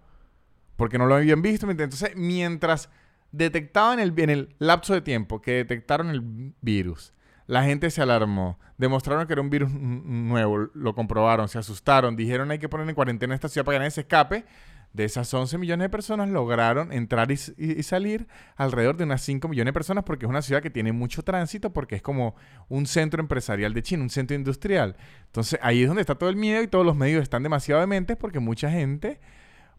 porque 0.75 0.98
no 0.98 1.06
lo 1.06 1.16
habían 1.16 1.42
visto. 1.42 1.70
Entonces, 1.70 2.16
mientras 2.16 2.89
detectaban 3.32 4.00
el, 4.00 4.13
en 4.18 4.30
el 4.30 4.56
lapso 4.60 4.94
de 4.94 5.01
tiempo 5.01 5.42
que 5.42 5.51
detectaron 5.54 6.10
el 6.10 6.54
virus, 6.62 7.13
la 7.48 7.63
gente 7.63 7.89
se 7.89 8.01
alarmó, 8.01 8.60
demostraron 8.78 9.25
que 9.25 9.34
era 9.34 9.42
un 9.42 9.50
virus 9.50 9.72
nuevo, 9.72 10.70
lo 10.74 10.94
comprobaron, 10.94 11.50
se 11.50 11.58
asustaron, 11.58 12.16
dijeron 12.16 12.51
hay 12.51 12.60
que 12.60 12.70
poner 12.70 12.88
en 12.88 12.96
cuarentena 12.96 13.34
esta 13.34 13.50
ciudad 13.50 13.66
para 13.66 13.75
que 13.75 13.80
nadie 13.80 13.92
se 13.92 14.01
escape 14.01 14.46
de 14.93 15.05
esas 15.05 15.31
11 15.34 15.58
millones 15.58 15.86
de 15.86 15.89
personas 15.89 16.29
lograron 16.29 16.91
entrar 16.91 17.31
y, 17.31 17.38
salir 17.84 18.27
alrededor 18.55 18.98
de 18.98 19.03
unas 19.03 19.22
5 19.22 19.48
millones 19.48 19.69
de 19.69 19.74
personas 19.74 20.03
porque 20.03 20.25
es 20.25 20.29
una 20.29 20.41
ciudad 20.41 20.62
que 20.62 20.69
tiene 20.69 20.91
mucho 20.91 21.24
tránsito 21.24 21.72
porque 21.72 21.96
es 21.96 22.01
como 22.01 22.36
un 22.69 22.88
centro 22.88 23.22
empresarial 23.22 23.74
de 23.74 23.84
China, 23.84 24.03
un 24.03 24.10
centro 24.10 24.36
industrial. 24.36 24.98
Entonces 25.27 25.60
ahí 25.62 25.84
es 25.84 25.88
donde 25.88 26.01
está 26.01 26.15
todo 26.15 26.29
el 26.29 26.36
miedo 26.36 26.63
y 26.63 26.67
todos 26.67 26.86
los 26.86 26.96
medios 26.96 27.22
están 27.22 27.43
demasiado 27.43 27.81
dementes 27.81 28.17
porque 28.17 28.39
mucha 28.39 28.72
gente 28.72 29.19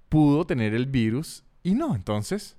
pudo 0.08 0.46
tener 0.46 0.74
el 0.74 0.86
virus 0.86 1.44
y 1.62 1.74
no. 1.74 1.94
Entonces 1.94 2.56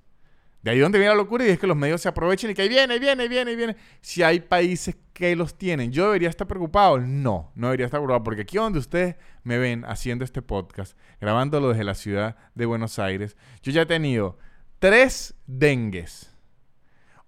de 0.62 0.70
ahí 0.70 0.78
donde 0.78 0.98
viene 0.98 1.10
la 1.10 1.16
locura 1.16 1.44
y 1.44 1.48
es 1.50 1.58
que 1.58 1.66
los 1.66 1.76
medios 1.76 2.00
se 2.00 2.08
aprovechen 2.08 2.50
y 2.50 2.54
que 2.54 2.62
ahí 2.62 2.68
viene, 2.68 2.98
viene, 3.00 3.26
viene, 3.26 3.56
viene. 3.56 3.76
Si 4.00 4.22
hay 4.22 4.40
países 4.40 4.96
que 5.12 5.34
los 5.34 5.58
tienen, 5.58 5.90
¿yo 5.90 6.04
debería 6.04 6.28
estar 6.28 6.46
preocupado? 6.46 7.00
No, 7.00 7.50
no 7.56 7.66
debería 7.66 7.86
estar 7.86 7.98
preocupado 7.98 8.22
porque 8.22 8.42
aquí 8.42 8.58
donde 8.58 8.78
ustedes 8.78 9.16
me 9.42 9.58
ven 9.58 9.84
haciendo 9.86 10.24
este 10.24 10.40
podcast, 10.40 10.96
grabándolo 11.20 11.70
desde 11.70 11.82
la 11.82 11.94
ciudad 11.94 12.36
de 12.54 12.66
Buenos 12.66 13.00
Aires, 13.00 13.36
yo 13.62 13.72
ya 13.72 13.82
he 13.82 13.86
tenido 13.86 14.38
tres 14.78 15.34
dengues, 15.46 16.32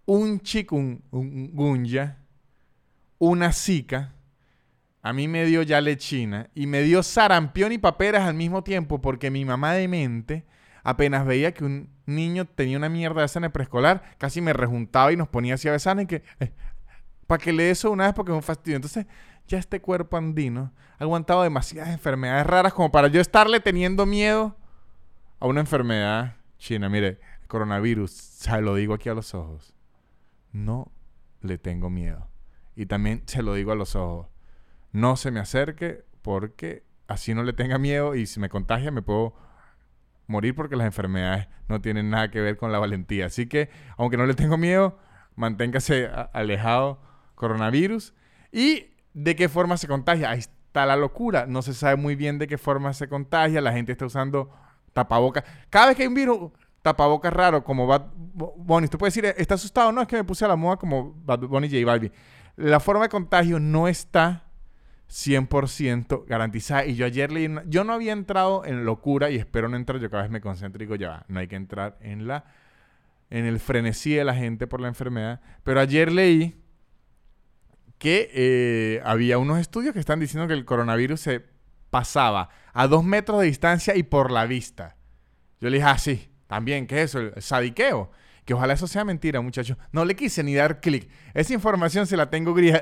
un 0.07 0.41
chikungunya, 0.41 2.19
una 3.19 3.53
zika, 3.53 4.15
a 5.03 5.13
mí 5.13 5.27
me 5.29 5.45
dio 5.45 5.63
ya 5.63 5.81
lechina 5.81 6.51
y 6.55 6.67
me 6.67 6.83
dio 6.83 7.03
sarampión 7.03 7.73
y 7.73 7.79
paperas 7.79 8.23
al 8.23 8.35
mismo 8.35 8.63
tiempo 8.63 9.01
porque 9.01 9.31
mi 9.31 9.45
mamá 9.45 9.75
de 9.75 9.89
mente 9.89 10.47
apenas 10.85 11.27
veía 11.27 11.53
que 11.53 11.65
un 11.65 11.91
niño 12.07 12.45
tenía 12.45 12.77
una 12.77 12.89
mierda 12.89 13.21
de 13.21 13.27
esa 13.27 13.41
en 13.41 13.47
el 13.47 13.51
preescolar, 13.51 14.03
casi 14.19 14.41
me 14.41 14.53
rejuntaba 14.53 15.13
y 15.13 15.17
nos 15.17 15.29
ponía 15.29 15.55
así 15.55 15.69
a 15.69 15.73
besar 15.73 16.01
y 16.01 16.07
que... 16.07 16.23
Eh, 16.39 16.53
para 17.27 17.43
que 17.43 17.53
le 17.53 17.71
eso 17.71 17.91
una 17.91 18.05
vez 18.05 18.15
porque 18.15 18.33
es 18.33 18.37
un 18.37 18.43
fastidio. 18.43 18.77
Entonces, 18.77 19.07
ya 19.49 19.59
este 19.59 19.81
cuerpo 19.81 20.17
andino 20.17 20.73
ha 20.99 21.05
aguantado 21.05 21.43
demasiadas 21.43 21.91
enfermedades 21.91 22.47
raras 22.47 22.73
como 22.73 22.93
para 22.93 23.09
yo 23.09 23.21
estarle 23.21 23.61
teniendo 23.61 24.07
miedo 24.07 24.57
a 25.41 25.47
una 25.47 25.61
enfermedad 25.61 26.37
china. 26.59 26.89
Mire, 26.89 27.21
coronavirus, 27.47 28.11
se 28.11 28.61
lo 28.61 28.75
digo 28.75 28.95
aquí 28.95 29.09
a 29.09 29.15
los 29.15 29.35
ojos. 29.35 29.75
No 30.53 30.93
le 31.41 31.59
tengo 31.59 31.91
miedo. 31.91 32.29
Y 32.77 32.87
también 32.87 33.23
se 33.27 33.43
lo 33.43 33.55
digo 33.55 33.73
a 33.73 33.77
los 33.77 33.97
ojos. 33.97 34.29
No 34.93 35.17
se 35.17 35.31
me 35.31 35.41
acerque 35.41 36.05
porque 36.23 36.85
así 37.07 37.35
no 37.35 37.43
le 37.43 37.53
tenga 37.53 37.79
miedo 37.79 38.15
y 38.15 38.27
si 38.27 38.41
me 38.41 38.49
contagia 38.49 38.91
me 38.91 39.03
puedo 39.03 39.35
morir 40.27 40.55
porque 40.55 40.77
las 40.77 40.87
enfermedades 40.87 41.49
no 41.69 41.81
tienen 41.81 42.11
nada 42.11 42.31
que 42.31 42.41
ver 42.41 42.57
con 42.57 42.73
la 42.73 42.79
valentía. 42.79 43.27
Así 43.27 43.47
que, 43.47 43.71
aunque 43.97 44.17
no 44.17 44.27
le 44.27 44.35
tengo 44.35 44.57
miedo, 44.57 44.99
manténgase 45.37 46.09
alejado 46.33 47.01
coronavirus. 47.35 48.15
¿Y 48.53 48.87
de 49.13 49.37
qué 49.37 49.49
forma 49.49 49.77
se 49.77 49.89
contagia? 49.89 50.31
Ahí 50.31 50.41
está 50.41 50.87
la 50.87 50.97
locura. 50.97 51.47
No 51.47 51.63
se 51.63 51.75
sabe 51.75 51.97
muy 51.97 52.15
bien 52.15 52.39
de 52.39 52.47
qué 52.47 52.59
forma 52.59 52.93
se 52.93 53.09
contagia. 53.09 53.61
La 53.61 53.73
gente 53.73 53.93
está 53.93 54.07
usando 54.07 54.51
tapabocas. 54.93 55.45
Cada 55.71 55.89
vez 55.89 55.97
que 55.97 56.03
hay 56.03 56.09
un 56.09 56.15
virus, 56.15 56.53
tapabocas 56.83 57.33
raro, 57.33 57.65
como 57.65 57.87
Bad 57.87 58.07
Bunny. 58.15 58.85
Usted 58.85 58.99
puede 58.99 59.09
decir, 59.09 59.25
¿está 59.37 59.55
asustado? 59.55 59.91
No, 59.93 60.03
es 60.03 60.09
que 60.09 60.17
me 60.17 60.25
puse 60.25 60.45
a 60.45 60.49
la 60.49 60.57
moda 60.57 60.77
como 60.77 61.15
Bad 61.25 61.41
J 61.43 61.67
Balvin. 61.85 62.13
La 62.57 62.79
forma 62.79 63.03
de 63.05 63.09
contagio 63.09 63.59
no 63.59 63.89
está 63.89 64.44
100% 65.11 66.27
garantizada. 66.27 66.87
Y 66.87 66.97
yo 66.97 67.07
ayer 67.07 67.33
leí, 67.33 67.49
yo 67.67 67.85
no 67.85 67.93
había 67.93 68.13
entrado 68.13 68.65
en 68.65 68.85
locura 68.85 69.31
y 69.31 69.37
espero 69.37 69.69
no 69.69 69.77
entrar, 69.77 70.01
yo 70.01 70.11
cada 70.11 70.23
vez 70.23 70.33
me 70.33 70.41
concentro 70.41 70.83
y 70.83 70.87
digo, 70.87 70.97
ya, 70.97 71.25
no 71.29 71.41
hay 71.41 71.49
que 71.49 71.57
entrar 71.57 71.99
en 72.01 72.27
la 72.27 72.45
en 73.31 73.47
el 73.47 73.59
frenesí 73.59 74.15
de 74.15 74.25
la 74.25 74.35
gente 74.35 74.67
por 74.67 74.81
la 74.81 74.89
enfermedad. 74.89 75.41
Pero 75.65 75.81
ayer 75.81 76.13
leí 76.13 76.55
que 77.99 78.31
eh, 78.33 79.01
había 79.05 79.39
unos 79.39 79.59
estudios 79.59 79.93
que 79.93 79.99
están 79.99 80.21
diciendo 80.21 80.47
que 80.47 80.55
el 80.55 80.65
coronavirus 80.65 81.21
se 81.21 81.45
pasaba 81.91 82.51
a 82.73 82.87
dos 82.87 83.05
metros 83.05 83.41
de 83.41 83.47
distancia 83.47 83.97
y 83.97 84.03
por 84.03 84.31
la 84.31 84.47
vista. 84.47 84.97
Yo 85.61 85.71
le 85.71 85.79
dije, 85.79 85.89
ah, 85.89 85.99
sí, 85.99 86.31
también, 86.47 86.87
¿qué 86.87 87.03
es 87.03 87.11
eso? 87.11 87.21
El 87.21 87.43
sadiqueo. 87.43 88.11
Que 88.45 88.53
ojalá 88.53 88.75
eso 88.75 88.87
sea 88.87 89.05
mentira, 89.05 89.41
muchachos. 89.41 89.79
No 89.91 90.05
le 90.05 90.15
quise 90.15 90.43
ni 90.43 90.55
dar 90.55 90.81
clic. 90.81 91.09
Esa 91.33 91.55
información 91.55 92.07
se 92.07 92.17
la 92.17 92.29
tengo 92.29 92.53
gris 92.53 92.75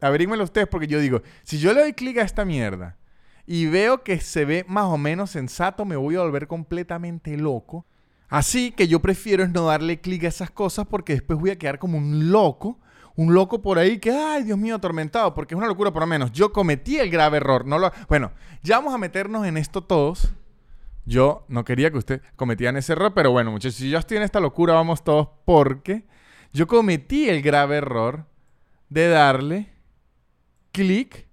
averígmenlo 0.00 0.44
ustedes 0.44 0.68
porque 0.68 0.86
yo 0.86 0.98
digo, 0.98 1.22
si 1.42 1.58
yo 1.58 1.72
le 1.72 1.80
doy 1.80 1.92
clic 1.92 2.18
a 2.18 2.22
esta 2.22 2.44
mierda 2.44 2.96
y 3.46 3.66
veo 3.66 4.02
que 4.02 4.20
se 4.20 4.44
ve 4.44 4.64
más 4.68 4.84
o 4.84 4.98
menos 4.98 5.30
sensato, 5.30 5.84
me 5.84 5.96
voy 5.96 6.16
a 6.16 6.20
volver 6.20 6.46
completamente 6.46 7.36
loco. 7.36 7.86
Así 8.28 8.70
que 8.70 8.86
yo 8.86 9.00
prefiero 9.00 9.46
no 9.48 9.66
darle 9.66 10.00
clic 10.00 10.24
a 10.24 10.28
esas 10.28 10.50
cosas 10.50 10.86
porque 10.86 11.14
después 11.14 11.38
voy 11.38 11.50
a 11.50 11.58
quedar 11.58 11.78
como 11.78 11.98
un 11.98 12.30
loco. 12.30 12.78
Un 13.16 13.34
loco 13.34 13.60
por 13.60 13.78
ahí 13.78 13.98
que, 13.98 14.12
ay, 14.12 14.44
Dios 14.44 14.56
mío, 14.56 14.76
atormentado, 14.76 15.34
porque 15.34 15.54
es 15.54 15.58
una 15.58 15.66
locura 15.66 15.92
por 15.92 16.02
lo 16.02 16.06
menos. 16.06 16.30
Yo 16.32 16.52
cometí 16.52 16.98
el 16.98 17.10
grave 17.10 17.38
error. 17.38 17.66
No 17.66 17.78
lo... 17.78 17.92
Bueno, 18.08 18.30
ya 18.62 18.76
vamos 18.76 18.94
a 18.94 18.98
meternos 18.98 19.46
en 19.46 19.56
esto 19.56 19.82
todos. 19.82 20.32
Yo 21.04 21.44
no 21.48 21.64
quería 21.64 21.90
que 21.90 21.98
ustedes 21.98 22.22
cometieran 22.36 22.76
ese 22.76 22.92
error, 22.92 23.12
pero 23.12 23.32
bueno, 23.32 23.50
muchachos, 23.50 23.74
si 23.74 23.90
yo 23.90 23.98
estoy 23.98 24.18
en 24.18 24.22
esta 24.22 24.38
locura, 24.38 24.74
vamos 24.74 25.02
todos 25.02 25.28
porque 25.44 26.06
yo 26.52 26.68
cometí 26.68 27.28
el 27.28 27.42
grave 27.42 27.76
error 27.76 28.26
de 28.88 29.08
darle 29.08 29.69
clic 30.72 31.28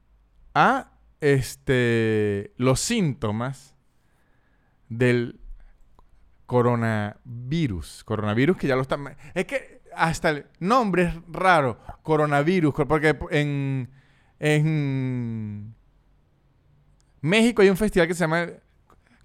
a 0.53 0.91
este, 1.21 2.53
los 2.57 2.79
síntomas 2.79 3.75
del 4.89 5.39
coronavirus. 6.45 8.03
Coronavirus 8.03 8.57
que 8.57 8.67
ya 8.67 8.75
lo 8.75 8.81
están... 8.81 9.15
Es 9.33 9.45
que 9.45 9.81
hasta 9.95 10.29
el 10.29 10.45
nombre 10.59 11.03
es 11.03 11.13
raro, 11.27 11.79
coronavirus, 12.03 12.73
porque 12.87 13.17
en, 13.31 13.89
en 14.39 15.75
México 17.21 17.61
hay 17.61 17.69
un 17.69 17.77
festival 17.77 18.07
que 18.07 18.13
se 18.13 18.21
llama 18.21 18.47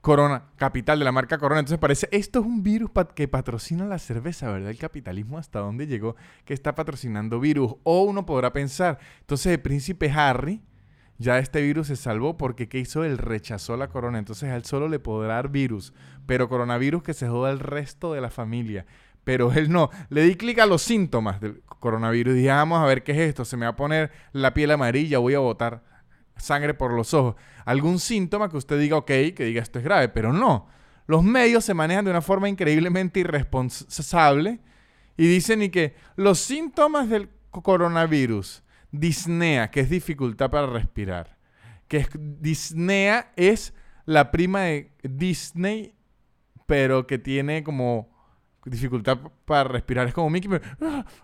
Corona, 0.02 0.46
capital 0.56 0.98
de 0.98 1.04
la 1.04 1.12
marca 1.12 1.38
Corona. 1.38 1.60
Entonces 1.60 1.78
parece, 1.78 2.08
esto 2.10 2.40
es 2.40 2.44
un 2.44 2.64
virus 2.64 2.90
que 3.14 3.28
patrocina 3.28 3.86
la 3.86 4.00
cerveza, 4.00 4.50
¿verdad? 4.50 4.70
El 4.70 4.76
capitalismo 4.76 5.38
hasta 5.38 5.60
dónde 5.60 5.86
llegó 5.86 6.16
que 6.44 6.54
está 6.54 6.74
patrocinando 6.74 7.38
virus. 7.38 7.76
O 7.84 8.02
uno 8.02 8.26
podrá 8.26 8.52
pensar, 8.52 8.98
entonces 9.20 9.52
el 9.52 9.60
príncipe 9.60 10.10
Harry, 10.10 10.60
ya 11.18 11.38
este 11.38 11.62
virus 11.62 11.86
se 11.86 11.94
salvó 11.94 12.36
porque 12.36 12.68
¿qué 12.68 12.80
hizo? 12.80 13.04
Él 13.04 13.16
rechazó 13.16 13.76
la 13.76 13.88
corona. 13.88 14.18
Entonces 14.18 14.50
a 14.50 14.56
él 14.56 14.64
solo 14.64 14.88
le 14.88 14.98
podrá 14.98 15.34
dar 15.34 15.50
virus. 15.50 15.94
Pero 16.26 16.48
coronavirus 16.48 17.04
que 17.04 17.14
se 17.14 17.28
joda 17.28 17.52
el 17.52 17.60
resto 17.60 18.12
de 18.12 18.20
la 18.20 18.30
familia. 18.30 18.86
Pero 19.22 19.52
él 19.52 19.70
no. 19.70 19.90
Le 20.08 20.22
di 20.24 20.34
clic 20.34 20.58
a 20.58 20.66
los 20.66 20.82
síntomas 20.82 21.40
del 21.40 21.62
coronavirus. 21.78 22.34
Dije, 22.34 22.48
vamos 22.48 22.80
a 22.80 22.86
ver 22.86 23.04
qué 23.04 23.12
es 23.12 23.18
esto. 23.18 23.44
Se 23.44 23.56
me 23.56 23.66
va 23.66 23.70
a 23.70 23.76
poner 23.76 24.10
la 24.32 24.52
piel 24.52 24.72
amarilla, 24.72 25.18
voy 25.18 25.34
a 25.34 25.38
botar 25.38 25.91
sangre 26.36 26.74
por 26.74 26.92
los 26.92 27.14
ojos. 27.14 27.36
Algún 27.64 27.98
síntoma 27.98 28.48
que 28.48 28.56
usted 28.56 28.78
diga, 28.78 28.96
ok, 28.96 29.06
que 29.06 29.44
diga 29.44 29.62
esto 29.62 29.78
es 29.78 29.84
grave, 29.84 30.08
pero 30.08 30.32
no. 30.32 30.68
Los 31.06 31.22
medios 31.22 31.64
se 31.64 31.74
manejan 31.74 32.04
de 32.04 32.10
una 32.10 32.22
forma 32.22 32.48
increíblemente 32.48 33.20
irresponsable 33.20 34.60
y 35.16 35.26
dicen 35.26 35.62
y 35.62 35.68
que 35.68 35.94
los 36.16 36.38
síntomas 36.38 37.08
del 37.08 37.28
coronavirus, 37.50 38.62
disnea, 38.90 39.70
que 39.70 39.80
es 39.80 39.90
dificultad 39.90 40.50
para 40.50 40.66
respirar, 40.66 41.36
que 41.88 41.98
es, 41.98 42.08
disnea 42.14 43.32
es 43.36 43.74
la 44.04 44.30
prima 44.30 44.62
de 44.62 44.92
Disney, 45.02 45.94
pero 46.66 47.06
que 47.06 47.18
tiene 47.18 47.62
como 47.62 48.08
dificultad 48.64 49.18
para 49.44 49.64
respirar. 49.64 50.06
Es 50.08 50.14
como 50.14 50.30
Mickey, 50.30 50.50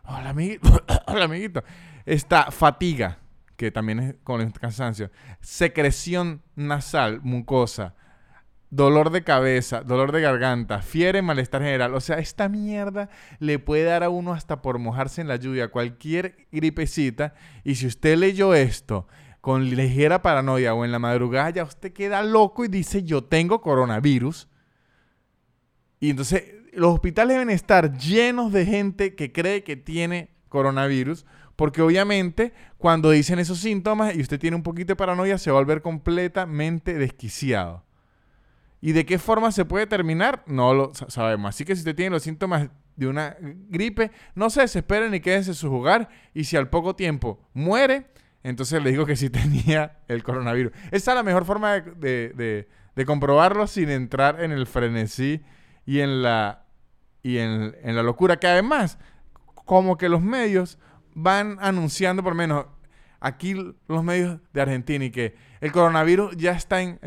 hola 0.05 0.31
amiguito, 0.31 0.85
hola 1.07 1.25
amiguito. 1.25 1.62
Está 2.05 2.50
fatiga 2.50 3.19
que 3.59 3.73
también 3.73 3.99
es 3.99 4.15
con 4.23 4.41
el 4.41 4.53
cansancio, 4.53 5.11
secreción 5.41 6.43
nasal, 6.55 7.21
mucosa, 7.25 7.97
dolor 8.71 9.11
de 9.11 9.25
cabeza, 9.25 9.83
dolor 9.83 10.12
de 10.12 10.21
garganta, 10.21 10.81
fiebre, 10.81 11.23
malestar 11.23 11.62
general. 11.62 11.93
O 11.97 12.00
sea, 12.00 12.19
esta 12.19 12.49
mierda 12.49 13.11
le 13.41 13.59
puede 13.59 13.83
dar 13.83 14.05
a 14.05 14.11
uno 14.11 14.33
hasta 14.33 14.62
por 14.62 14.79
mojarse 14.79 15.21
en 15.21 15.27
la 15.27 15.35
lluvia, 15.35 15.73
cualquier 15.73 16.47
gripecita. 16.53 17.35
Y 17.65 17.75
si 17.75 17.88
usted 17.88 18.17
leyó 18.17 18.55
esto 18.55 19.09
con 19.41 19.69
ligera 19.69 20.23
paranoia 20.23 20.73
o 20.73 20.85
en 20.85 20.93
la 20.93 21.00
madrugada, 21.00 21.50
ya 21.50 21.65
usted 21.65 21.93
queda 21.93 22.23
loco 22.23 22.65
y 22.65 22.69
dice, 22.69 23.03
yo 23.03 23.25
tengo 23.25 23.61
coronavirus. 23.61 24.49
Y 25.99 26.11
entonces 26.11 26.45
los 26.73 26.95
hospitales 26.95 27.35
deben 27.35 27.50
estar 27.50 27.99
llenos 27.99 28.53
de 28.53 28.67
gente 28.67 29.17
que 29.17 29.33
cree 29.33 29.65
que 29.65 29.77
tiene 29.77 30.31
coronavirus 30.49 31.27
porque 31.59 31.83
obviamente 31.83 32.53
cuando 32.77 33.11
dicen 33.11 33.41
esos 33.41 33.59
síntomas 33.59 34.15
y 34.15 34.21
usted 34.21 34.38
tiene 34.38 34.55
un 34.55 34.62
poquito 34.62 34.93
de 34.93 34.97
paranoia, 34.97 35.38
se 35.38 35.50
va 35.50 35.59
a 35.59 35.61
volver 35.61 35.83
completamente 35.83 36.95
desquiciado. 36.95 37.85
¿Y 38.81 38.93
de 38.93 39.05
qué 39.05 39.19
forma 39.19 39.50
se 39.50 39.65
puede 39.65 39.88
terminar? 39.88 40.45
No 40.47 40.73
lo 40.73 40.93
sabemos. 40.95 41.49
Así 41.49 41.65
que 41.65 41.75
si 41.75 41.81
usted 41.81 41.97
tiene 41.97 42.11
los 42.11 42.23
síntomas 42.23 42.71
de 42.95 43.09
una 43.09 43.37
gripe, 43.41 44.12
no 44.37 44.50
se 44.50 44.61
desesperen 44.61 45.11
ni 45.11 45.19
quédense 45.19 45.50
en 45.50 45.57
su 45.57 45.75
hogar. 45.75 46.11
Y 46.33 46.45
si 46.45 46.57
al 46.57 46.71
poco 46.71 46.95
tiempo 46.95 47.41
muere, 47.55 48.07
entonces 48.45 48.81
le 48.81 48.93
digo 48.93 49.05
que 49.05 49.16
sí 49.16 49.29
tenía 49.29 49.99
el 50.07 50.23
coronavirus. 50.23 50.71
Esa 50.92 51.11
es 51.11 51.16
la 51.16 51.25
mejor 51.25 51.44
forma 51.44 51.81
de, 51.81 52.68
comprobarlo 53.05 53.66
sin 53.66 53.90
entrar 53.90 54.44
en 54.44 54.53
el 54.53 54.68
frenesí 54.68 55.42
y 55.85 55.99
en 55.99 56.23
la, 56.23 56.66
y 57.25 57.38
en, 57.38 57.75
en 57.83 57.97
la 57.97 58.05
locura. 58.05 58.37
Que 58.37 58.47
además, 58.47 58.97
como 59.64 59.99
que 59.99 60.09
los 60.09 60.23
medios 60.23 60.79
van 61.18 61.59
anunciando, 61.61 62.22
por 62.22 62.35
menos 62.35 62.66
aquí 63.20 63.54
los 63.88 64.04
medios 64.04 64.40
de 64.52 64.61
Argentina, 64.61 65.04
y 65.04 65.11
que 65.11 65.35
el 65.61 65.72
coronavirus 65.72 66.37
ya 66.37 66.52
está 66.52 66.81
en 66.81 66.98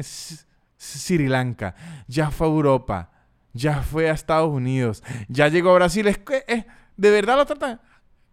Sri 0.78 1.28
Lanka, 1.28 1.76
ya 2.08 2.32
fue 2.32 2.48
a 2.48 2.50
Europa, 2.50 3.12
ya 3.54 3.82
fue 3.82 4.10
a 4.10 4.14
Estados 4.14 4.52
Unidos, 4.52 5.04
ya 5.28 5.48
llegó 5.48 5.72
a 5.72 5.76
Brasil. 5.76 6.08
Es 6.08 6.18
que 6.18 6.66
de 6.98 7.12
verdad 7.12 7.38
lo 7.38 7.46
tratan 7.46 7.80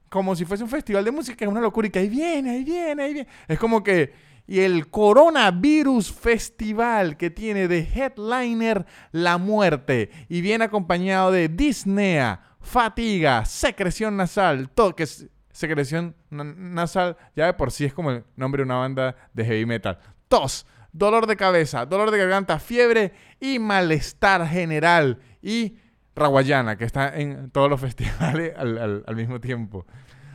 como 0.08 0.34
si 0.34 0.44
fuese 0.44 0.64
un 0.64 0.70
festival 0.70 1.04
de 1.04 1.10
música, 1.10 1.44
es 1.44 1.50
una 1.50 1.60
locura, 1.60 1.86
y 1.86 1.90
que 1.90 1.98
ahí 1.98 2.08
viene, 2.08 2.50
ahí 2.50 2.64
viene, 2.64 3.02
ahí 3.02 3.14
viene. 3.14 3.28
Es 3.46 3.58
como 3.58 3.82
que. 3.82 4.28
Y 4.50 4.60
el 4.60 4.88
Coronavirus 4.88 6.10
Festival 6.10 7.18
que 7.18 7.28
tiene 7.28 7.68
de 7.68 7.80
headliner 7.80 8.86
la 9.12 9.36
muerte 9.36 10.10
y 10.30 10.40
viene 10.40 10.64
acompañado 10.64 11.30
de 11.30 11.50
disnea, 11.50 12.40
fatiga, 12.62 13.44
secreción 13.44 14.16
nasal, 14.16 14.70
toques 14.70 15.28
secreción 15.58 16.14
nasal, 16.30 17.16
ya 17.34 17.46
de 17.46 17.54
por 17.54 17.72
sí 17.72 17.84
es 17.84 17.92
como 17.92 18.12
el 18.12 18.24
nombre 18.36 18.60
de 18.60 18.66
una 18.66 18.76
banda 18.76 19.16
de 19.34 19.44
heavy 19.44 19.66
metal. 19.66 19.98
Tos, 20.28 20.66
dolor 20.92 21.26
de 21.26 21.36
cabeza, 21.36 21.84
dolor 21.84 22.12
de 22.12 22.18
garganta, 22.18 22.60
fiebre 22.60 23.12
y 23.40 23.58
malestar 23.58 24.46
general. 24.46 25.18
Y 25.42 25.76
Raguayana, 26.14 26.78
que 26.78 26.84
está 26.84 27.18
en 27.18 27.50
todos 27.50 27.68
los 27.68 27.80
festivales 27.88 28.54
al, 28.56 29.16
mismo 29.16 29.40
tiempo. 29.40 29.84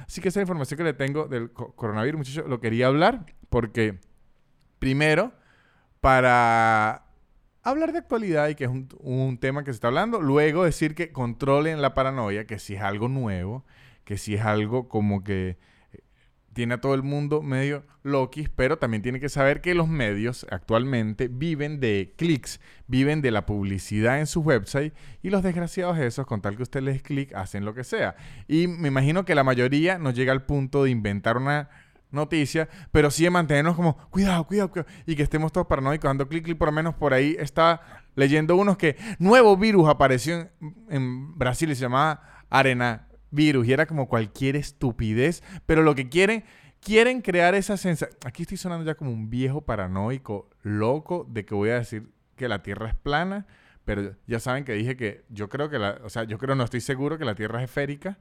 Así 0.06 0.20
que 0.20 0.28
esa 0.28 0.42
información 0.42 0.78
que 0.78 0.84
le 0.84 0.94
tengo 0.94 1.28
del 1.28 1.54
coronavirus, 1.54 2.18
muchachos, 2.18 2.50
lo 2.50 2.60
quería 2.60 2.88
hablar 2.88 3.26
porque, 3.50 4.02
primero, 4.78 5.32
para 6.02 7.06
hablar 7.62 7.94
de 7.94 8.00
actualidad 8.00 8.50
y 8.50 8.56
que 8.56 8.66
es 8.66 8.70
un, 8.70 8.90
un, 9.00 9.38
tema 9.38 9.64
que 9.64 9.72
se 9.72 9.76
está 9.76 9.88
hablando. 9.88 10.22
Luego 10.22 10.66
decir 10.66 10.96
que 10.96 11.14
controlen 11.14 11.82
la 11.82 11.94
paranoia, 11.94 12.46
que 12.46 12.60
si 12.60 12.76
es 12.76 12.82
algo 12.82 13.08
nuevo 13.08 13.64
que 14.04 14.18
si 14.18 14.36
es 14.36 14.42
algo 14.42 14.88
como 14.90 15.24
que 15.24 15.58
eh, 15.92 16.00
tiene 16.54 16.76
a 16.76 16.82
todo 16.82 16.94
el 16.94 17.04
mundo 17.04 17.42
medio 17.42 17.86
loquis, 18.04 18.50
pero 18.50 18.78
también 18.78 19.02
tiene 19.02 19.20
que 19.20 19.30
saber 19.30 19.62
que 19.62 19.74
los 19.74 19.88
medios 19.88 20.46
actualmente 20.52 21.28
viven 21.28 21.80
de 21.80 22.14
clics, 22.18 22.60
viven 22.88 23.22
de 23.22 23.32
la 23.32 23.46
publicidad 23.46 24.20
en 24.20 24.28
su 24.28 24.42
website 24.42 24.94
y 25.22 25.30
los 25.30 25.44
desgraciados 25.44 25.98
esos, 25.98 26.26
con 26.26 26.42
tal 26.42 26.58
que 26.58 26.64
usted 26.64 26.82
les 26.82 27.02
clic, 27.02 27.34
hacen 27.34 27.66
lo 27.66 27.74
que 27.74 27.84
sea. 27.84 28.16
Y 28.48 28.68
me 28.68 28.90
imagino 28.90 29.26
que 29.26 29.36
la 29.36 29.44
mayoría 29.44 29.98
no 29.98 30.12
llega 30.12 30.32
al 30.32 30.46
punto 30.46 30.84
de 30.84 30.92
inventar 30.92 31.38
una 31.38 31.70
noticia, 32.12 32.70
pero 32.92 33.10
sí 33.10 33.24
de 33.24 33.32
mantenernos 33.32 33.76
como, 33.76 33.98
cuidado, 34.10 34.46
cuidado, 34.46 34.70
cuidado, 34.70 34.92
y 35.08 35.16
que 35.16 35.24
estemos 35.24 35.52
todos 35.52 35.66
paranoicos, 35.66 36.08
dando 36.08 36.28
clic, 36.28 36.44
clic, 36.44 36.58
por 36.58 36.68
lo 36.68 36.72
menos 36.72 36.94
por 36.94 37.14
ahí 37.14 37.36
está 37.40 37.82
leyendo 38.16 38.56
unos 38.56 38.78
que 38.78 38.96
nuevo 39.18 39.58
virus 39.58 39.90
apareció 39.90 40.36
en, 40.36 40.52
en 40.90 41.38
Brasil 41.38 41.72
y 41.72 41.76
se 41.76 41.82
llamaba 41.82 42.46
Arena 42.52 43.08
virus 43.34 43.68
y 43.68 43.74
era 43.74 43.86
como 43.86 44.08
cualquier 44.08 44.56
estupidez, 44.56 45.44
pero 45.66 45.82
lo 45.82 45.96
que 45.96 46.08
quieren, 46.08 46.44
quieren 46.80 47.22
crear 47.22 47.56
esa 47.56 47.76
sensación. 47.76 48.18
Aquí 48.26 48.44
estoy 48.44 48.58
sonando 48.58 48.86
ya 48.86 48.96
como 48.96 49.12
un 49.12 49.30
viejo 49.30 49.62
paranoico, 49.62 50.50
loco, 50.62 51.28
de 51.30 51.46
que 51.46 51.56
voy 51.56 51.72
a 51.72 51.76
decir 51.76 52.12
que 52.36 52.48
la 52.48 52.62
Tierra 52.64 52.90
es 52.90 52.96
plana, 52.96 53.48
pero 53.86 54.16
ya 54.28 54.40
saben 54.40 54.64
que 54.64 54.74
dije 54.74 54.96
que 54.96 55.26
yo 55.30 55.50
creo 55.50 55.70
que 55.70 55.80
la, 55.80 56.00
o 56.04 56.10
sea, 56.10 56.24
yo 56.24 56.38
creo, 56.38 56.56
no 56.56 56.64
estoy 56.64 56.82
seguro 56.82 57.18
que 57.18 57.26
la 57.26 57.36
Tierra 57.36 57.60
es 57.62 57.70
esférica 57.70 58.18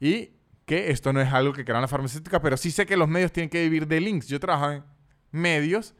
y 0.00 0.30
que 0.66 0.90
esto 0.90 1.12
no 1.12 1.20
es 1.20 1.32
algo 1.32 1.52
que 1.52 1.64
crean 1.64 1.82
la 1.82 1.88
farmacéutica, 1.88 2.40
pero 2.40 2.56
sí 2.56 2.70
sé 2.70 2.86
que 2.86 2.96
los 2.96 3.08
medios 3.08 3.32
tienen 3.32 3.50
que 3.50 3.62
vivir 3.62 3.86
de 3.86 4.00
links. 4.00 4.26
Yo 4.28 4.40
trabajo 4.40 4.72
en 4.72 4.82
medios 5.30 5.94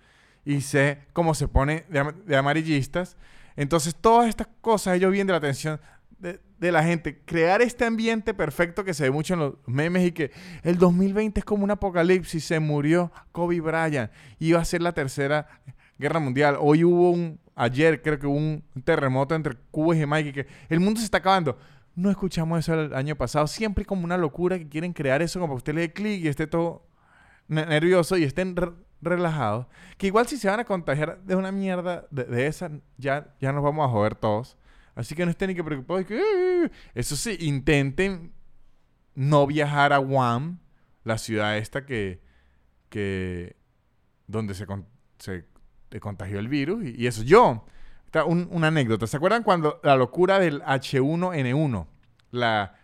y 0.45 0.63
sé 0.63 1.01
cómo 1.13 1.35
se 1.35 1.49
pone 1.49 1.85
de, 1.91 2.13
de 2.25 2.37
amarillistas. 2.37 3.17
Entonces, 3.57 3.95
todas 3.95 4.29
estas 4.29 4.49
cosas, 4.61 4.97
ellos 4.97 5.13
vienen 5.13 5.29
de 5.29 5.33
la 5.33 5.39
atención 5.39 5.81
de, 6.25 6.73
la 6.73 6.83
gente. 6.83 7.21
Crear 7.25 7.63
este 7.63 7.85
ambiente 7.85 8.35
perfecto 8.35 8.85
que 8.85 8.95
se 8.95 9.05
ve 9.05 9.11
mucho 9.11 9.35
en 9.35 9.41
los 9.41 9.55
memes 9.67 10.07
y 10.07 10.13
que 10.13 10.31
el 10.63 10.79
2020 10.79 11.41
es 11.41 11.45
como 11.45 11.65
un 11.65 11.71
apocalipsis. 11.71 12.45
Se 12.45 12.59
murió 12.61 13.13
Kobe 13.33 13.61
Bryant. 13.61 14.11
Iba 14.39 14.61
a 14.61 14.65
ser 14.65 14.83
la 14.83 14.93
tercera 14.93 15.47
guerra 15.99 16.21
mundial. 16.21 16.57
Hoy 16.59 16.85
hubo 16.85 17.11
un, 17.11 17.39
ayer 17.55 18.03
creo 18.03 18.19
que 18.19 18.27
hubo 18.27 18.37
un 18.37 18.65
terremoto 18.85 19.35
entre 19.35 19.57
Cuba 19.71 19.95
y 19.95 20.01
Jamaica. 20.01 20.33
Que 20.33 20.47
el 20.69 20.81
mundo 20.81 21.01
se 21.01 21.05
está 21.05 21.19
acabando. 21.19 21.59
No 21.95 22.11
escuchamos 22.11 22.59
eso 22.59 22.75
el 22.75 22.95
año 22.95 23.15
pasado. 23.15 23.47
Siempre 23.47 23.85
como 23.85 24.05
una 24.05 24.17
locura 24.17 24.59
que 24.59 24.69
quieren 24.69 24.93
crear 24.93 25.23
eso 25.23 25.39
como 25.39 25.55
que 25.55 25.59
usted 25.59 25.75
le 25.75 25.83
dé 25.83 25.93
clic 25.93 26.25
y 26.25 26.29
esté 26.29 26.47
todo 26.47 26.87
nervioso 27.47 28.17
y 28.17 28.25
estén 28.25 28.57
relajados, 29.05 29.67
que 29.99 30.07
igual 30.07 30.27
si 30.27 30.37
se 30.37 30.49
van 30.49 30.61
a 30.61 30.65
contagiar 30.65 31.21
de 31.23 31.37
una 31.37 31.53
mierda 31.53 32.07
de, 32.11 32.47
esa, 32.47 32.71
ya, 32.97 33.35
ya 33.41 33.53
nos 33.53 33.63
vamos 33.63 33.87
a 33.87 33.91
joder 33.91 34.15
todos. 34.15 34.57
Así 34.95 35.15
que 35.15 35.25
no 35.25 35.31
estén 35.31 35.49
ni 35.49 35.55
que 35.55 35.65
preocupados. 35.65 36.05
Que, 36.07 36.71
eso 36.95 37.17
sí, 37.17 37.37
intenten 37.41 38.33
no 39.15 39.47
viajar 39.47 39.93
a 39.93 39.99
Guam, 39.99 40.61
la 41.05 41.19
ciudad 41.19 41.57
esta 41.57 41.85
que, 41.85 42.23
que 42.89 43.57
donde 44.27 44.55
se, 44.55 44.67
se 45.19 45.45
contagió 46.01 46.39
el 46.39 46.49
virus. 46.49 46.85
Y, 46.85 47.07
eso, 47.07 47.23
yo, 47.23 47.65
una 48.27 48.69
anécdota. 48.69 49.07
¿Se 49.07 49.17
acuerdan 49.17 49.43
cuando 49.43 49.81
la 49.83 49.97
locura 49.97 50.39
del 50.39 50.63
H1N1? 50.63 51.87
La, 52.31 52.75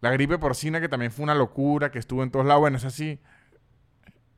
la 0.00 0.10
gripe 0.10 0.38
porcina 0.38 0.80
que 0.80 0.88
también 0.88 1.12
fue 1.12 1.24
una 1.24 1.34
locura, 1.34 1.90
que 1.90 1.98
estuvo 1.98 2.22
en 2.22 2.30
todos 2.30 2.46
lados. 2.46 2.60
Bueno, 2.60 2.76
es 2.76 2.84
así. 2.84 3.20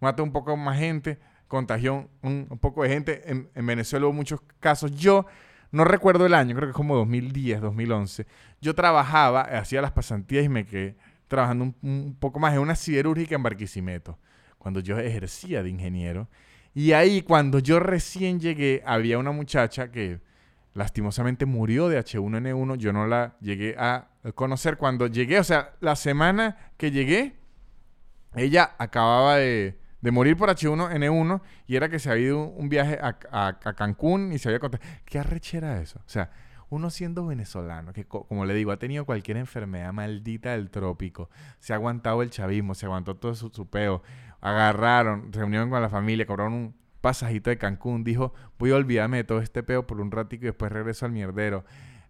Mató 0.01 0.23
un 0.23 0.33
poco 0.33 0.57
más 0.57 0.79
gente, 0.79 1.19
contagió 1.49 2.11
un, 2.23 2.47
poco 2.61 2.83
de 2.83 2.89
gente. 2.91 3.31
En, 3.31 3.51
en, 3.55 3.67
Venezuela 3.67 4.07
hubo 4.07 4.13
muchos 4.13 4.41
casos. 4.61 4.95
Yo 4.97 5.27
no 5.75 5.85
recuerdo 5.85 6.27
el 6.27 6.35
año, 6.35 6.55
creo 6.55 6.69
que 6.69 6.71
es 6.71 6.77
como 6.77 6.97
2010, 6.97 7.61
2011. 7.61 8.27
Yo 8.61 8.75
trabajaba, 8.75 9.43
hacía 9.43 9.83
las 9.83 9.93
pasantías 9.93 10.45
y 10.45 10.49
me 10.49 10.65
quedé 10.65 10.97
trabajando 11.29 11.65
un, 11.65 11.77
un 11.83 12.17
poco 12.19 12.39
más 12.39 12.55
en 12.55 12.61
una 12.61 12.77
siderúrgica 12.77 13.35
en 13.35 13.43
Barquisimeto, 13.43 14.19
cuando 14.59 14.81
yo 14.81 14.99
ejercía 14.99 15.63
de 15.63 15.71
ingeniero. 15.71 16.29
Y 16.75 16.93
ahí, 16.93 17.23
cuando 17.23 17.61
yo 17.61 17.79
recién 17.79 18.41
llegué, 18.41 18.83
había 18.85 19.19
una 19.19 19.31
muchacha 19.31 19.91
que 19.91 20.21
lastimosamente 20.75 21.47
murió 21.47 21.89
de 21.89 21.99
H1N1. 21.99 22.77
Yo 22.77 22.93
no 22.93 23.07
la 23.07 23.37
llegué 23.41 23.77
a 23.79 24.09
conocer. 24.35 24.77
Cuando 24.77 25.07
llegué, 25.07 25.39
o 25.39 25.45
sea, 25.45 25.75
la 25.81 25.97
semana 25.97 26.73
que 26.77 26.91
llegué, 26.91 27.37
ella 28.35 28.75
acababa 28.79 29.37
de, 29.37 29.79
morir 30.11 30.37
por 30.37 30.49
H1N1 30.49 31.41
y 31.67 31.77
era 31.77 31.89
que 31.89 31.99
se 31.99 32.11
había 32.11 32.27
ido 32.27 32.47
un 32.47 32.69
viaje 32.69 32.99
a, 33.01 33.59
Cancún 33.77 34.33
y 34.33 34.39
se 34.39 34.49
había 34.49 34.61
contado. 34.61 34.83
¿Qué 35.05 35.19
arrechera 35.19 35.81
eso? 35.81 36.01
O 36.01 36.09
sea, 36.09 36.31
uno 36.71 36.91
siendo 36.91 37.27
venezolano, 37.27 37.93
que 37.93 38.05
como 38.05 38.45
le 38.45 38.55
digo, 38.55 38.73
ha 38.73 38.79
tenido 38.79 39.05
cualquier 39.05 39.37
enfermedad 39.37 39.93
maldita 39.93 40.53
del 40.53 40.71
trópico, 40.71 41.31
se 41.59 41.73
ha 41.73 41.77
aguantado 41.77 42.23
el 42.23 42.31
chavismo, 42.31 42.75
se 42.75 42.87
aguantó 42.87 43.17
todo 43.17 43.35
su, 43.35 43.51
su 43.51 43.69
peo, 43.69 44.03
agarraron, 44.41 45.33
reunieron 45.33 45.71
con 45.71 45.81
la 45.81 45.89
familia, 45.89 46.27
cobraron 46.27 46.53
un 46.53 46.75
pasajito 47.05 47.51
de 47.51 47.59
Cancún, 47.59 48.03
dijo, 48.03 48.33
voy 48.59 48.71
a 48.71 48.77
olvidarme 48.77 49.19
de 49.19 49.25
todo 49.25 49.41
este 49.41 49.63
peo 49.63 49.87
por 49.87 50.01
un 50.01 50.11
ratico 50.11 50.45
y 50.45 50.47
después 50.47 50.73
regreso 50.73 51.05
al 51.05 51.13
mierdero. 51.13 51.63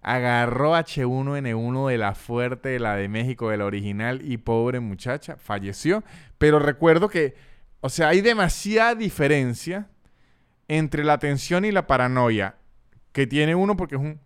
Agarró 0.03 0.77
H1N1 0.77 1.89
de 1.89 1.99
la 1.99 2.15
fuerte, 2.15 2.69
de 2.69 2.79
la 2.79 2.95
de 2.95 3.09
México, 3.09 3.51
de 3.51 3.57
la 3.57 3.65
original, 3.65 4.21
y 4.23 4.37
pobre 4.37 4.79
muchacha, 4.79 5.37
falleció. 5.37 6.05
Pero 6.39 6.61
recuerdo 6.61 7.09
que, 7.09 7.35
o 7.85 7.91
sea, 7.91 8.09
hay 8.09 8.23
demasiada 8.23 8.95
diferencia 8.95 9.89
entre 10.69 11.05
la 11.05 11.19
tensión 11.19 11.67
y 11.67 11.71
la 11.71 11.87
paranoia 11.87 12.57
que 13.13 13.27
tiene 13.27 13.55
uno 13.55 13.77
porque 13.77 13.97
es 13.97 14.01
un 14.01 14.19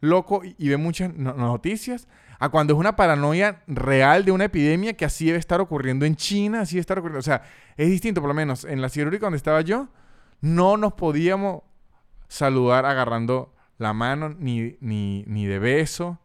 loco 0.00 0.40
y 0.42 0.70
ve 0.70 0.78
muchas 0.78 1.12
noticias 1.12 2.08
a 2.38 2.48
cuando 2.48 2.72
es 2.72 2.78
una 2.78 2.96
paranoia 2.96 3.62
real 3.66 4.24
de 4.24 4.32
una 4.32 4.46
epidemia 4.46 4.94
que 4.94 5.04
así 5.04 5.26
debe 5.26 5.36
estar 5.36 5.60
ocurriendo 5.60 6.06
en 6.06 6.16
China, 6.16 6.62
así 6.62 6.76
debe 6.76 6.80
estar 6.80 6.98
ocurriendo. 6.98 7.18
O 7.18 7.22
sea, 7.22 7.42
es 7.76 7.90
distinto, 7.90 8.22
por 8.22 8.28
lo 8.28 8.34
menos 8.34 8.64
en 8.64 8.80
la 8.80 8.88
cirugía 8.88 9.18
donde 9.18 9.36
estaba 9.36 9.60
yo, 9.60 9.90
no 10.40 10.78
nos 10.78 10.94
podíamos 10.94 11.64
saludar 12.28 12.86
agarrando 12.86 13.54
la 13.76 13.92
mano 13.92 14.30
ni, 14.30 14.78
ni, 14.80 15.44
de 15.44 15.58
beso. 15.58 16.20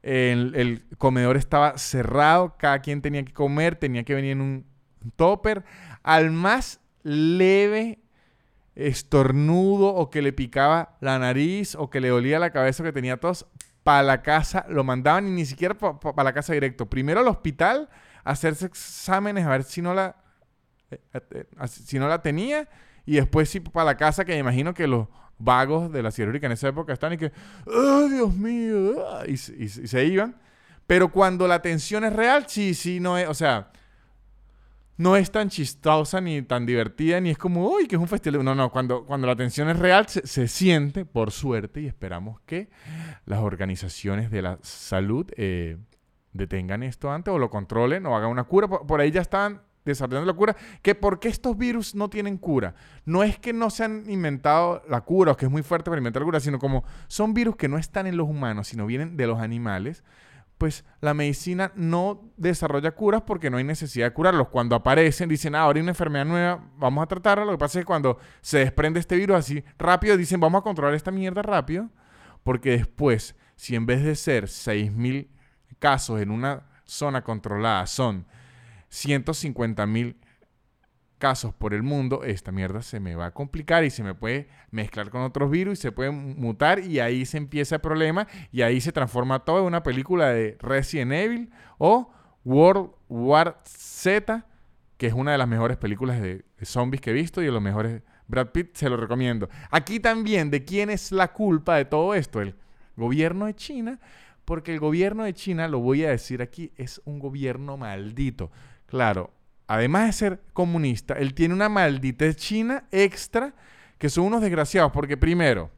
El, 0.00 0.54
el, 0.54 0.84
comedor 0.96 1.36
estaba 1.36 1.76
cerrado, 1.76 2.54
cada 2.56 2.78
quien 2.82 3.02
tenía 3.02 3.24
que 3.24 3.32
comer, 3.32 3.74
tenía 3.74 4.04
que 4.04 4.14
venir 4.14 4.30
en 4.30 4.42
un 4.42 4.74
topper. 5.16 5.64
Al 6.04 6.30
más 6.30 6.80
leve 7.02 7.98
estornudo 8.76 9.88
o 9.88 10.10
que 10.10 10.22
le 10.22 10.32
picaba 10.32 10.96
la 11.00 11.18
nariz 11.18 11.74
o 11.74 11.90
que 11.90 12.00
le 12.00 12.08
dolía 12.08 12.38
la 12.38 12.50
cabeza 12.50 12.84
que 12.84 12.92
tenía 12.92 13.18
tos, 13.18 13.46
para 13.84 14.02
la 14.02 14.22
casa, 14.22 14.64
lo 14.68 14.82
mandaban 14.82 15.28
y 15.28 15.30
ni 15.30 15.44
siquiera 15.44 15.74
para 15.74 16.24
la 16.24 16.32
casa 16.32 16.54
directo. 16.54 16.86
Primero 16.86 17.20
al 17.20 17.28
hospital, 17.28 17.90
hacerse 18.24 18.66
exámenes, 18.66 19.44
a 19.44 19.50
ver 19.50 19.62
si 19.64 19.82
no 19.82 19.92
la, 19.92 20.16
eh, 20.90 20.98
eh, 21.12 21.46
si 21.68 21.98
no 21.98 22.08
la 22.08 22.22
tenía, 22.22 22.66
y 23.04 23.16
después 23.16 23.50
sí 23.50 23.60
para 23.60 23.84
la 23.84 23.96
casa, 23.98 24.24
que 24.24 24.32
me 24.32 24.38
imagino 24.38 24.72
que 24.72 24.86
los 24.86 25.08
vagos 25.36 25.92
de 25.92 26.02
la 26.02 26.10
cirúrgica 26.10 26.46
en 26.46 26.52
esa 26.52 26.68
época 26.68 26.94
están 26.94 27.12
y 27.12 27.18
que, 27.18 27.32
¡ay, 27.66 28.08
Dios 28.08 28.34
mío! 28.34 29.04
Y, 29.26 29.32
y 29.32 29.68
se 29.68 30.04
iban. 30.06 30.40
Pero 30.86 31.08
cuando 31.08 31.46
la 31.46 31.60
tensión 31.60 32.04
es 32.04 32.12
real, 32.12 32.46
sí, 32.48 32.72
sí, 32.72 33.00
no 33.00 33.18
es, 33.18 33.28
o 33.28 33.34
sea, 33.34 33.70
no 34.96 35.16
es 35.16 35.30
tan 35.30 35.48
chistosa 35.48 36.20
ni 36.20 36.42
tan 36.42 36.66
divertida, 36.66 37.20
ni 37.20 37.30
es 37.30 37.38
como, 37.38 37.68
uy, 37.68 37.86
que 37.88 37.96
es 37.96 38.00
un 38.00 38.08
festival. 38.08 38.44
No, 38.44 38.54
no, 38.54 38.70
cuando, 38.70 39.04
cuando 39.04 39.26
la 39.26 39.34
tensión 39.34 39.68
es 39.68 39.78
real 39.78 40.06
se, 40.08 40.48
siente, 40.48 41.04
por 41.04 41.30
suerte, 41.30 41.80
y 41.80 41.86
esperamos 41.86 42.40
que 42.46 42.68
las 43.26 43.40
organizaciones 43.40 44.30
de 44.30 44.42
la 44.42 44.58
salud 44.62 45.26
eh, 45.36 45.78
detengan 46.32 46.82
esto 46.82 47.10
antes 47.10 47.32
o 47.32 47.38
lo 47.38 47.50
controlen 47.50 48.06
o 48.06 48.16
hagan 48.16 48.30
una 48.30 48.44
cura. 48.44 48.68
Por, 48.68 49.00
ahí 49.00 49.10
ya 49.10 49.20
están 49.20 49.62
desarrollando 49.84 50.30
la 50.30 50.36
cura. 50.36 50.56
Que 50.80 50.94
¿Por 50.94 51.18
qué 51.18 51.28
estos 51.28 51.58
virus 51.58 51.94
no 51.96 52.08
tienen 52.08 52.38
cura? 52.38 52.74
No 53.04 53.24
es 53.24 53.38
que 53.38 53.52
no 53.52 53.70
se 53.70 53.84
han 53.84 54.08
inventado 54.08 54.82
la 54.88 55.00
cura 55.00 55.32
o 55.32 55.36
que 55.36 55.46
es 55.46 55.50
muy 55.50 55.62
fuerte 55.62 55.90
para 55.90 55.98
inventar 55.98 56.22
la 56.22 56.26
cura, 56.26 56.40
sino 56.40 56.60
como 56.60 56.84
son 57.08 57.34
virus 57.34 57.56
que 57.56 57.68
no 57.68 57.78
están 57.78 58.06
en 58.06 58.16
los 58.16 58.28
humanos, 58.28 58.68
sino 58.68 58.86
vienen 58.86 59.16
de 59.16 59.26
los 59.26 59.40
animales 59.40 60.04
pues 60.64 60.82
la 61.02 61.12
medicina 61.12 61.72
no 61.74 62.32
desarrolla 62.38 62.92
curas 62.92 63.20
porque 63.20 63.50
no 63.50 63.58
hay 63.58 63.64
necesidad 63.64 64.06
de 64.06 64.14
curarlos. 64.14 64.48
Cuando 64.48 64.74
aparecen, 64.74 65.28
dicen, 65.28 65.54
ah, 65.54 65.60
ahora 65.60 65.76
hay 65.76 65.82
una 65.82 65.90
enfermedad 65.90 66.24
nueva, 66.24 66.64
vamos 66.78 67.02
a 67.02 67.06
tratarla. 67.06 67.44
Lo 67.44 67.52
que 67.52 67.58
pasa 67.58 67.78
es 67.78 67.82
que 67.82 67.86
cuando 67.86 68.18
se 68.40 68.60
desprende 68.60 68.98
este 68.98 69.14
virus 69.14 69.36
así 69.36 69.62
rápido, 69.76 70.16
dicen, 70.16 70.40
vamos 70.40 70.60
a 70.60 70.62
controlar 70.62 70.94
esta 70.94 71.10
mierda 71.10 71.42
rápido, 71.42 71.90
porque 72.44 72.70
después, 72.70 73.36
si 73.56 73.76
en 73.76 73.84
vez 73.84 74.02
de 74.04 74.16
ser 74.16 74.44
6.000 74.44 75.28
casos 75.78 76.22
en 76.22 76.30
una 76.30 76.62
zona 76.86 77.22
controlada 77.22 77.86
son 77.86 78.24
150.000 78.90 80.16
casos 81.24 81.54
por 81.54 81.72
el 81.72 81.82
mundo, 81.82 82.22
esta 82.22 82.52
mierda 82.52 82.82
se 82.82 83.00
me 83.00 83.14
va 83.14 83.24
a 83.24 83.30
complicar 83.30 83.82
y 83.82 83.88
se 83.88 84.02
me 84.02 84.12
puede 84.12 84.46
mezclar 84.70 85.08
con 85.08 85.22
otros 85.22 85.50
virus 85.50 85.78
y 85.78 85.80
se 85.80 85.90
puede 85.90 86.10
mutar 86.10 86.80
y 86.80 87.00
ahí 87.00 87.24
se 87.24 87.38
empieza 87.38 87.76
el 87.76 87.80
problema 87.80 88.26
y 88.52 88.60
ahí 88.60 88.78
se 88.78 88.92
transforma 88.92 89.42
todo 89.42 89.60
en 89.60 89.64
una 89.64 89.82
película 89.82 90.28
de 90.28 90.58
Resident 90.60 91.12
Evil 91.12 91.50
o 91.78 92.12
World 92.44 92.90
War 93.08 93.58
Z, 93.64 94.46
que 94.98 95.06
es 95.06 95.14
una 95.14 95.32
de 95.32 95.38
las 95.38 95.48
mejores 95.48 95.78
películas 95.78 96.20
de, 96.20 96.44
zombies 96.60 97.00
que 97.00 97.08
he 97.08 97.14
visto 97.14 97.40
y 97.40 97.46
de 97.46 97.52
los 97.52 97.62
mejores 97.62 98.02
Brad 98.26 98.48
Pitt, 98.48 98.76
se 98.76 98.90
lo 98.90 98.98
recomiendo. 98.98 99.48
Aquí 99.70 100.00
también, 100.00 100.50
¿de 100.50 100.66
quién 100.66 100.90
es 100.90 101.10
la 101.10 101.32
culpa 101.32 101.76
de 101.76 101.86
todo 101.86 102.14
esto? 102.14 102.42
El 102.42 102.54
gobierno 102.96 103.46
de 103.46 103.54
China, 103.54 103.98
porque 104.44 104.74
el 104.74 104.78
gobierno 104.78 105.24
de 105.24 105.32
China, 105.32 105.68
lo 105.68 105.78
voy 105.78 106.04
a 106.04 106.10
decir 106.10 106.42
aquí, 106.42 106.70
es 106.76 107.00
un 107.06 107.18
gobierno 107.18 107.78
maldito. 107.78 108.50
Claro, 108.84 109.32
además 109.66 110.06
de 110.06 110.12
ser 110.12 110.42
comunista, 110.52 111.14
él 111.14 111.34
tiene 111.34 111.54
una 111.54 111.68
maldita 111.68 112.32
china 112.34 112.84
extra 112.90 113.54
que 113.98 114.08
son 114.08 114.24
unos 114.24 114.42
desgraciados. 114.42 114.92
Porque 114.92 115.16
primero, 115.16 115.70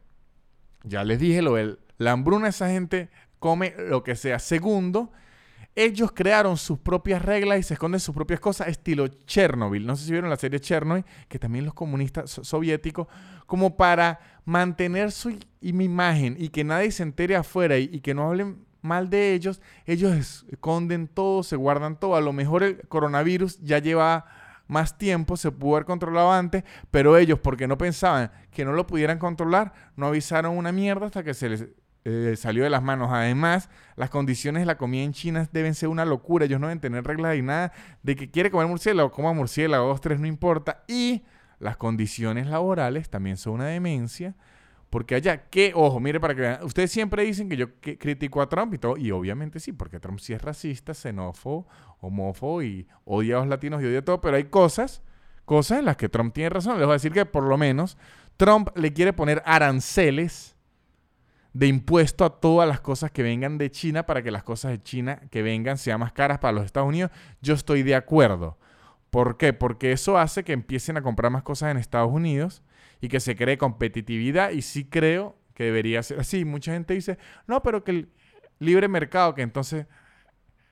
ya 0.84 1.04
les 1.04 1.18
dije 1.18 1.42
lo 1.42 1.54
del 1.54 1.78
la 1.98 2.12
hambruna, 2.12 2.48
esa 2.48 2.68
gente 2.68 3.08
come 3.38 3.74
lo 3.78 4.02
que 4.02 4.16
sea. 4.16 4.38
Segundo, 4.38 5.12
ellos 5.74 6.12
crearon 6.12 6.56
sus 6.56 6.78
propias 6.78 7.22
reglas 7.22 7.58
y 7.58 7.62
se 7.62 7.74
esconden 7.74 8.00
sus 8.00 8.14
propias 8.14 8.40
cosas, 8.40 8.68
estilo 8.68 9.08
Chernobyl. 9.08 9.86
No 9.86 9.96
sé 9.96 10.04
si 10.04 10.12
vieron 10.12 10.28
la 10.28 10.36
serie 10.36 10.60
Chernobyl, 10.60 11.04
que 11.28 11.38
también 11.38 11.64
los 11.64 11.74
comunistas 11.74 12.40
soviéticos, 12.42 13.06
como 13.46 13.76
para 13.76 14.20
mantener 14.44 15.10
su 15.12 15.38
imagen 15.60 16.36
y 16.38 16.50
que 16.50 16.64
nadie 16.64 16.90
se 16.90 17.02
entere 17.02 17.36
afuera 17.36 17.78
y 17.78 18.00
que 18.00 18.14
no 18.14 18.28
hablen 18.28 18.65
mal 18.86 19.10
de 19.10 19.34
ellos, 19.34 19.60
ellos 19.84 20.46
esconden 20.50 21.08
todo, 21.08 21.42
se 21.42 21.56
guardan 21.56 21.98
todo. 21.98 22.16
A 22.16 22.20
lo 22.20 22.32
mejor 22.32 22.62
el 22.62 22.80
coronavirus 22.88 23.60
ya 23.60 23.78
lleva 23.78 24.24
más 24.68 24.98
tiempo, 24.98 25.36
se 25.36 25.52
pudo 25.52 25.76
haber 25.76 25.86
controlado 25.86 26.32
antes, 26.32 26.64
pero 26.90 27.16
ellos, 27.16 27.38
porque 27.38 27.68
no 27.68 27.78
pensaban 27.78 28.32
que 28.50 28.64
no 28.64 28.72
lo 28.72 28.86
pudieran 28.86 29.18
controlar, 29.18 29.72
no 29.96 30.06
avisaron 30.06 30.56
una 30.56 30.72
mierda 30.72 31.06
hasta 31.06 31.22
que 31.22 31.34
se 31.34 31.48
les 31.48 31.66
eh, 32.08 32.36
salió 32.36 32.62
de 32.62 32.70
las 32.70 32.82
manos. 32.82 33.10
Además, 33.12 33.68
las 33.96 34.10
condiciones 34.10 34.62
de 34.62 34.66
la 34.66 34.76
comida 34.76 35.02
en 35.02 35.12
China 35.12 35.48
deben 35.52 35.74
ser 35.74 35.88
una 35.88 36.04
locura. 36.04 36.44
Ellos 36.44 36.60
no 36.60 36.68
deben 36.68 36.80
tener 36.80 37.04
reglas 37.04 37.36
y 37.36 37.42
nada 37.42 37.72
de 38.02 38.14
que 38.14 38.30
quiere 38.30 38.50
comer 38.50 38.68
murciélago, 38.68 39.10
coma 39.10 39.32
murciélago, 39.32 39.88
dos, 39.88 40.00
tres, 40.00 40.20
no 40.20 40.26
importa. 40.28 40.84
Y 40.86 41.24
las 41.58 41.76
condiciones 41.76 42.46
laborales 42.46 43.10
también 43.10 43.36
son 43.36 43.54
una 43.54 43.66
demencia. 43.66 44.36
Porque 44.90 45.16
allá, 45.16 45.48
que, 45.48 45.72
ojo, 45.74 45.98
mire 46.00 46.20
para 46.20 46.34
que 46.34 46.40
vean, 46.42 46.62
ustedes 46.62 46.90
siempre 46.92 47.24
dicen 47.24 47.48
que 47.48 47.56
yo 47.56 47.74
critico 47.80 48.40
a 48.40 48.48
Trump 48.48 48.72
y 48.74 48.78
todo, 48.78 48.96
y 48.96 49.10
obviamente 49.10 49.58
sí, 49.58 49.72
porque 49.72 49.98
Trump 49.98 50.20
sí 50.20 50.32
es 50.32 50.40
racista, 50.40 50.94
xenófobo, 50.94 51.66
homófobo 52.00 52.62
y 52.62 52.86
odia 53.04 53.36
a 53.36 53.38
los 53.40 53.48
latinos 53.48 53.82
y 53.82 53.86
odia 53.86 54.04
todo, 54.04 54.20
pero 54.20 54.36
hay 54.36 54.44
cosas, 54.44 55.02
cosas 55.44 55.80
en 55.80 55.86
las 55.86 55.96
que 55.96 56.08
Trump 56.08 56.32
tiene 56.32 56.50
razón. 56.50 56.78
Les 56.78 56.86
voy 56.86 56.92
a 56.92 57.00
decir 57.00 57.12
que 57.12 57.26
por 57.26 57.42
lo 57.42 57.58
menos 57.58 57.98
Trump 58.36 58.68
le 58.76 58.92
quiere 58.92 59.12
poner 59.12 59.42
aranceles 59.44 60.56
de 61.52 61.66
impuesto 61.66 62.24
a 62.24 62.38
todas 62.38 62.68
las 62.68 62.80
cosas 62.80 63.10
que 63.10 63.22
vengan 63.22 63.58
de 63.58 63.70
China 63.70 64.04
para 64.04 64.22
que 64.22 64.30
las 64.30 64.44
cosas 64.44 64.70
de 64.72 64.82
China 64.82 65.20
que 65.30 65.42
vengan 65.42 65.78
sean 65.78 66.00
más 66.00 66.12
caras 66.12 66.38
para 66.38 66.52
los 66.52 66.64
Estados 66.64 66.88
Unidos. 66.88 67.10
Yo 67.40 67.54
estoy 67.54 67.82
de 67.82 67.94
acuerdo 67.94 68.58
¿Por 69.16 69.38
qué? 69.38 69.54
Porque 69.54 69.92
eso 69.92 70.18
hace 70.18 70.44
que 70.44 70.52
empiecen 70.52 70.98
a 70.98 71.02
comprar 71.02 71.32
más 71.32 71.42
cosas 71.42 71.70
en 71.70 71.78
Estados 71.78 72.12
Unidos 72.12 72.62
y 73.00 73.08
que 73.08 73.20
se 73.20 73.36
cree 73.36 73.58
competitividad 73.58 74.50
y 74.50 74.62
sí 74.62 74.84
creo 74.84 75.36
que 75.54 75.64
debería 75.64 76.02
ser 76.02 76.20
así. 76.20 76.44
Mucha 76.44 76.72
gente 76.72 76.94
dice, 76.94 77.18
no, 77.46 77.62
pero 77.62 77.84
que 77.84 77.90
el 77.90 78.08
libre 78.58 78.88
mercado, 78.88 79.34
que 79.34 79.42
entonces 79.42 79.86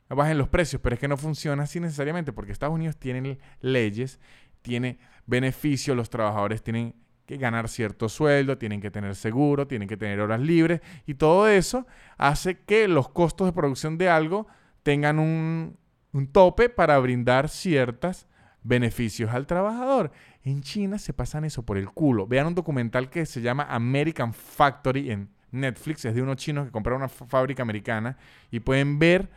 bajen 0.08 0.38
los 0.38 0.48
precios, 0.48 0.80
pero 0.82 0.94
es 0.94 1.00
que 1.00 1.08
no 1.08 1.16
funciona 1.16 1.64
así 1.64 1.80
necesariamente 1.80 2.32
porque 2.32 2.52
Estados 2.52 2.74
Unidos 2.74 2.96
tiene 2.96 3.38
leyes, 3.60 4.20
tiene 4.62 4.98
beneficios, 5.26 5.96
los 5.96 6.10
trabajadores 6.10 6.62
tienen 6.62 6.94
que 7.26 7.36
ganar 7.38 7.68
cierto 7.68 8.08
sueldo, 8.08 8.58
tienen 8.58 8.80
que 8.80 8.90
tener 8.90 9.14
seguro, 9.14 9.66
tienen 9.66 9.88
que 9.88 9.96
tener 9.96 10.20
horas 10.20 10.40
libres 10.40 10.80
y 11.06 11.14
todo 11.14 11.48
eso 11.48 11.86
hace 12.18 12.60
que 12.60 12.86
los 12.86 13.08
costos 13.08 13.46
de 13.46 13.52
producción 13.52 13.96
de 13.96 14.10
algo 14.10 14.46
tengan 14.82 15.18
un, 15.18 15.78
un 16.12 16.26
tope 16.28 16.68
para 16.68 16.98
brindar 16.98 17.48
ciertos 17.48 18.26
beneficios 18.62 19.32
al 19.32 19.46
trabajador. 19.46 20.12
En 20.44 20.60
China 20.60 20.98
se 20.98 21.14
pasan 21.14 21.44
eso 21.44 21.62
por 21.62 21.78
el 21.78 21.90
culo. 21.90 22.26
Vean 22.26 22.46
un 22.46 22.54
documental 22.54 23.08
que 23.08 23.24
se 23.24 23.40
llama 23.40 23.66
American 23.70 24.34
Factory 24.34 25.10
en 25.10 25.30
Netflix, 25.50 26.04
es 26.04 26.14
de 26.14 26.22
unos 26.22 26.36
chinos 26.36 26.66
que 26.66 26.72
compraron 26.72 27.00
una 27.02 27.08
fábrica 27.08 27.62
americana 27.62 28.18
y 28.50 28.60
pueden 28.60 28.98
ver 28.98 29.30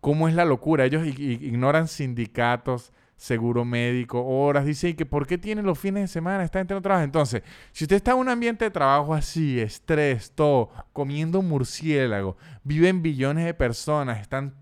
cómo 0.00 0.28
es 0.28 0.34
la 0.34 0.44
locura. 0.44 0.84
Ellos 0.84 1.04
ignoran 1.06 1.88
sindicatos, 1.88 2.92
seguro 3.16 3.64
médico, 3.64 4.24
horas. 4.24 4.64
Dicen 4.64 4.94
que 4.94 5.06
por 5.06 5.26
qué 5.26 5.38
tienen 5.38 5.64
los 5.64 5.78
fines 5.78 6.02
de 6.02 6.08
semana, 6.08 6.44
está 6.44 6.60
entre 6.60 6.80
trabajo. 6.80 7.04
Entonces, 7.04 7.42
si 7.72 7.84
usted 7.84 7.96
está 7.96 8.12
en 8.12 8.18
un 8.18 8.28
ambiente 8.28 8.64
de 8.64 8.70
trabajo 8.70 9.14
así, 9.14 9.58
estrés, 9.58 10.32
todo, 10.32 10.70
comiendo 10.92 11.42
murciélago, 11.42 12.36
viven 12.62 13.02
billones 13.02 13.46
de 13.46 13.54
personas, 13.54 14.20
están 14.20 14.54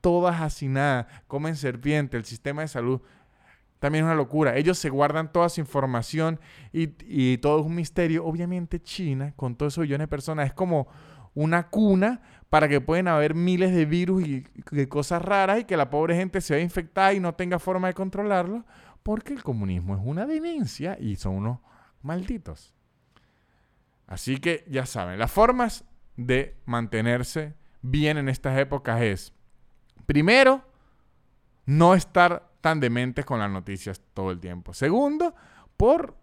todas 0.00 0.40
hacinadas, 0.40 1.06
comen 1.26 1.56
serpiente, 1.56 2.16
el 2.16 2.24
sistema 2.24 2.62
de 2.62 2.68
salud 2.68 3.00
también 3.80 4.04
es 4.04 4.06
una 4.06 4.14
locura. 4.14 4.56
Ellos 4.56 4.78
se 4.78 4.90
guardan 4.90 5.32
toda 5.32 5.48
su 5.48 5.60
información 5.60 6.38
y, 6.72 6.90
y 7.00 7.38
todo 7.38 7.60
es 7.60 7.66
un 7.66 7.74
misterio. 7.74 8.24
Obviamente 8.24 8.80
China, 8.80 9.32
con 9.34 9.56
todos 9.56 9.74
esos 9.74 9.82
billones 9.82 10.04
de 10.04 10.08
personas, 10.08 10.46
es 10.46 10.54
como 10.54 10.86
una 11.34 11.68
cuna 11.68 12.20
para 12.48 12.68
que 12.68 12.80
pueden 12.80 13.08
haber 13.08 13.34
miles 13.34 13.72
de 13.72 13.86
virus 13.86 14.26
y, 14.26 14.42
cosas 14.88 15.22
raras 15.22 15.60
y 15.60 15.64
que 15.64 15.76
la 15.76 15.88
pobre 15.88 16.16
gente 16.16 16.40
se 16.40 16.54
vea 16.54 16.62
infectada 16.62 17.12
y 17.14 17.20
no 17.20 17.34
tenga 17.34 17.58
forma 17.58 17.88
de 17.88 17.94
controlarlo, 17.94 18.64
porque 19.02 19.32
el 19.32 19.42
comunismo 19.42 19.94
es 19.94 20.02
una 20.04 20.26
demencia 20.26 20.98
y 21.00 21.16
son 21.16 21.36
unos 21.36 21.58
malditos. 22.02 22.74
Así 24.06 24.38
que 24.38 24.64
ya 24.68 24.84
saben, 24.84 25.18
las 25.18 25.30
formas 25.30 25.84
de 26.16 26.56
mantenerse 26.66 27.54
bien 27.82 28.18
en 28.18 28.28
estas 28.28 28.58
épocas 28.58 29.00
es, 29.00 29.32
primero, 30.06 30.64
no 31.66 31.94
estar 31.94 32.49
tan 32.60 32.80
dementes 32.80 33.24
con 33.24 33.38
las 33.38 33.50
noticias 33.50 34.02
todo 34.14 34.30
el 34.30 34.40
tiempo. 34.40 34.74
Segundo, 34.74 35.34
por 35.76 36.16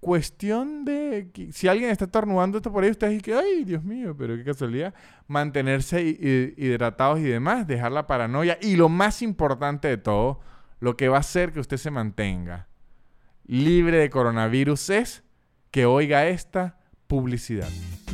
cuestión 0.00 0.84
de 0.84 1.30
si 1.52 1.68
alguien 1.68 1.90
está 1.90 2.06
estornudando 2.06 2.56
esto 2.58 2.72
por 2.72 2.84
ahí, 2.84 2.90
ustedes 2.90 3.22
dicen, 3.22 3.38
ay, 3.38 3.64
Dios 3.64 3.84
mío, 3.84 4.16
pero 4.16 4.36
qué 4.36 4.44
casualidad, 4.44 4.94
mantenerse 5.26 6.02
hidratados 6.02 7.20
y 7.20 7.24
demás, 7.24 7.66
dejar 7.66 7.92
la 7.92 8.06
paranoia 8.06 8.58
y 8.62 8.76
lo 8.76 8.88
más 8.88 9.20
importante 9.20 9.88
de 9.88 9.98
todo, 9.98 10.40
lo 10.80 10.96
que 10.96 11.08
va 11.08 11.18
a 11.18 11.20
hacer 11.20 11.52
que 11.52 11.60
usted 11.60 11.76
se 11.76 11.90
mantenga 11.90 12.70
libre 13.50 13.98
de 13.98 14.10
coronavirus 14.10 14.90
es 14.90 15.24
que 15.72 15.84
oiga 15.84 16.26
esta 16.28 16.78
publicidad. 17.08 17.68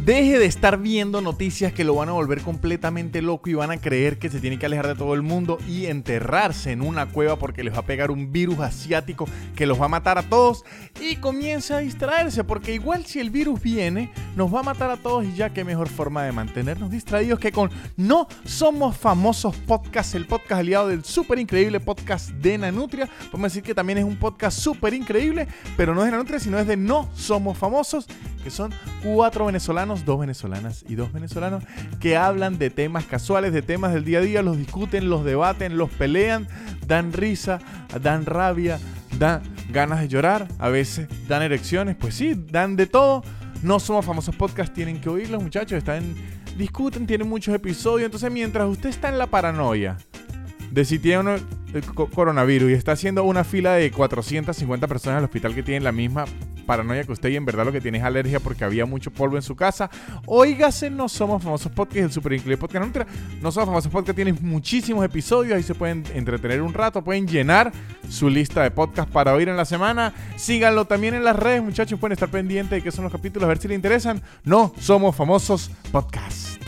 Deje 0.07 0.39
de 0.39 0.47
estar 0.47 0.79
viendo 0.79 1.21
noticias 1.21 1.73
que 1.73 1.83
lo 1.83 1.97
van 1.97 2.09
a 2.09 2.13
volver 2.13 2.41
completamente 2.41 3.23
loco 3.23 3.51
y 3.51 3.55
van 3.55 3.73
a 3.73 3.79
creer 3.79 4.21
que 4.21 4.31
se 4.31 4.39
tiene 4.39 4.57
que 4.57 4.67
alejar 4.67 4.87
de 4.87 4.95
todo 4.95 5.15
el 5.15 5.23
mundo 5.23 5.59
y 5.67 5.87
enterrarse 5.87 6.71
en 6.71 6.81
una 6.81 7.07
cueva 7.07 7.41
porque 7.41 7.65
les 7.65 7.75
va 7.75 7.81
a 7.81 7.87
pegar 7.87 8.13
un 8.13 8.31
virus 8.31 8.61
asiático 8.61 9.27
que 9.57 9.67
los 9.67 9.81
va 9.81 9.87
a 9.87 9.89
matar 9.89 10.17
a 10.17 10.23
todos 10.23 10.65
y 11.01 11.17
comience 11.17 11.75
a 11.75 11.79
distraerse 11.79 12.45
porque 12.45 12.73
igual 12.73 13.05
si 13.05 13.19
el 13.19 13.31
virus 13.31 13.61
viene 13.61 14.13
nos 14.37 14.55
va 14.55 14.61
a 14.61 14.63
matar 14.63 14.93
a 14.93 14.97
todos 14.97 15.25
y 15.25 15.35
ya 15.35 15.53
qué 15.53 15.65
mejor 15.65 15.89
forma 15.89 16.23
de 16.23 16.31
mantenernos 16.31 16.89
distraídos 16.89 17.41
que 17.41 17.51
con 17.51 17.73
No 17.97 18.29
Somos 18.45 18.97
Famosos 18.97 19.57
Podcast, 19.57 20.15
el 20.15 20.27
podcast 20.27 20.61
aliado 20.61 20.87
del 20.87 21.05
súper 21.05 21.41
increíble 21.41 21.81
podcast 21.81 22.31
de 22.31 22.59
Nanutria. 22.59 23.09
Podemos 23.33 23.51
decir 23.51 23.65
que 23.65 23.75
también 23.75 23.99
es 23.99 24.05
un 24.05 24.21
podcast 24.21 24.57
súper 24.57 24.95
increíble, 24.95 25.49
pero 25.77 25.97
no 25.97 26.03
es 26.03 26.07
de 26.07 26.13
Nanutria 26.13 26.39
sino 26.39 26.61
es 26.61 26.69
de 26.69 26.77
No 26.77 27.11
Somos 27.17 27.59
Famosos, 27.59 28.07
que 28.45 28.53
son 28.53 28.73
cuatro 29.03 29.47
venezolanos 29.47 29.96
dos 30.05 30.21
venezolanas 30.21 30.85
y 30.89 30.95
dos 30.95 31.13
venezolanos 31.13 31.65
que 32.01 32.17
hablan 32.17 32.59
de 32.59 32.71
temas 32.71 33.05
casuales, 33.05 33.53
de 33.53 33.63
temas 33.63 33.93
del 33.93 34.05
día 34.05 34.19
a 34.19 34.23
día, 34.23 34.43
los 34.43 34.59
discuten, 34.59 35.09
los 35.09 35.25
debaten, 35.25 35.79
los 35.79 35.91
pelean, 35.91 36.47
dan 36.87 37.13
risa, 37.13 37.61
dan 38.03 38.27
rabia, 38.27 38.79
dan 39.19 39.43
ganas 39.71 40.01
de 40.01 40.09
llorar, 40.09 40.49
a 40.59 40.69
veces 40.69 41.09
dan 41.29 41.43
erecciones, 41.43 41.97
pues 41.97 42.15
sí, 42.15 42.35
dan 42.51 42.77
de 42.77 42.87
todo. 42.87 43.23
No 43.63 43.81
somos 43.81 44.05
famosos 44.05 44.37
podcast, 44.37 44.75
tienen 44.75 45.01
que 45.01 45.09
oírlos 45.09 45.43
muchachos, 45.43 45.79
están 45.79 46.15
discuten, 46.57 47.07
tienen 47.07 47.29
muchos 47.29 47.55
episodios, 47.55 48.07
entonces 48.07 48.31
mientras 48.31 48.69
usted 48.69 48.89
está 48.89 49.09
en 49.09 49.19
la 49.19 49.27
paranoia 49.27 49.99
de 50.71 50.85
si 50.85 50.99
tiene 50.99 51.37
el 51.73 51.85
coronavirus 51.85 52.71
y 52.71 52.75
está 52.75 52.93
haciendo 52.93 53.25
una 53.25 53.45
fila 53.45 53.75
de 53.75 53.91
450 53.91 54.87
personas 54.87 55.19
al 55.19 55.25
hospital 55.25 55.55
que 55.55 55.63
tienen 55.63 55.85
la 55.85 55.93
misma 55.93 56.25
paranoia 56.67 57.05
que 57.05 57.13
usted 57.13 57.31
y 57.31 57.37
en 57.37 57.45
verdad 57.45 57.65
lo 57.65 57.73
que 57.73 57.81
tiene 57.81 57.99
es 57.99 58.05
alergia 58.05 58.41
porque 58.41 58.65
había 58.65 58.85
mucho 58.85 59.11
polvo 59.11 59.37
en 59.37 59.43
su 59.43 59.57
casa, 59.57 59.89
oígase 60.27 60.91
No 60.91 61.09
Somos 61.09 61.43
Famosos 61.43 61.73
Podcast, 61.73 61.97
el 61.99 62.13
super 62.13 62.33
increíble 62.33 62.59
podcast. 62.59 62.97
No, 62.97 63.07
no 63.41 63.53
Somos 63.53 63.69
Famosos 63.69 63.93
Podcast 63.93 64.17
tiene 64.17 64.33
muchísimos 64.33 65.05
episodios, 65.05 65.55
ahí 65.55 65.63
se 65.63 65.75
pueden 65.75 66.05
entretener 66.15 66.61
un 66.61 66.75
rato, 66.75 67.03
pueden 67.03 67.27
llenar 67.27 67.73
su 68.09 68.29
lista 68.29 68.63
de 68.63 68.71
podcast 68.71 69.09
para 69.09 69.33
oír 69.33 69.49
en 69.49 69.57
la 69.57 69.65
semana. 69.65 70.13
Síganlo 70.37 70.85
también 70.85 71.15
en 71.15 71.25
las 71.25 71.37
redes, 71.37 71.63
muchachos, 71.63 71.99
pueden 71.99 72.13
estar 72.13 72.31
pendientes 72.31 72.71
de 72.71 72.83
qué 72.83 72.91
son 72.91 73.05
los 73.05 73.13
capítulos, 73.13 73.45
a 73.45 73.49
ver 73.49 73.59
si 73.59 73.69
les 73.69 73.77
interesan. 73.77 74.21
No 74.45 74.75
Somos 74.79 75.15
Famosos 75.15 75.71
Podcast. 75.93 76.67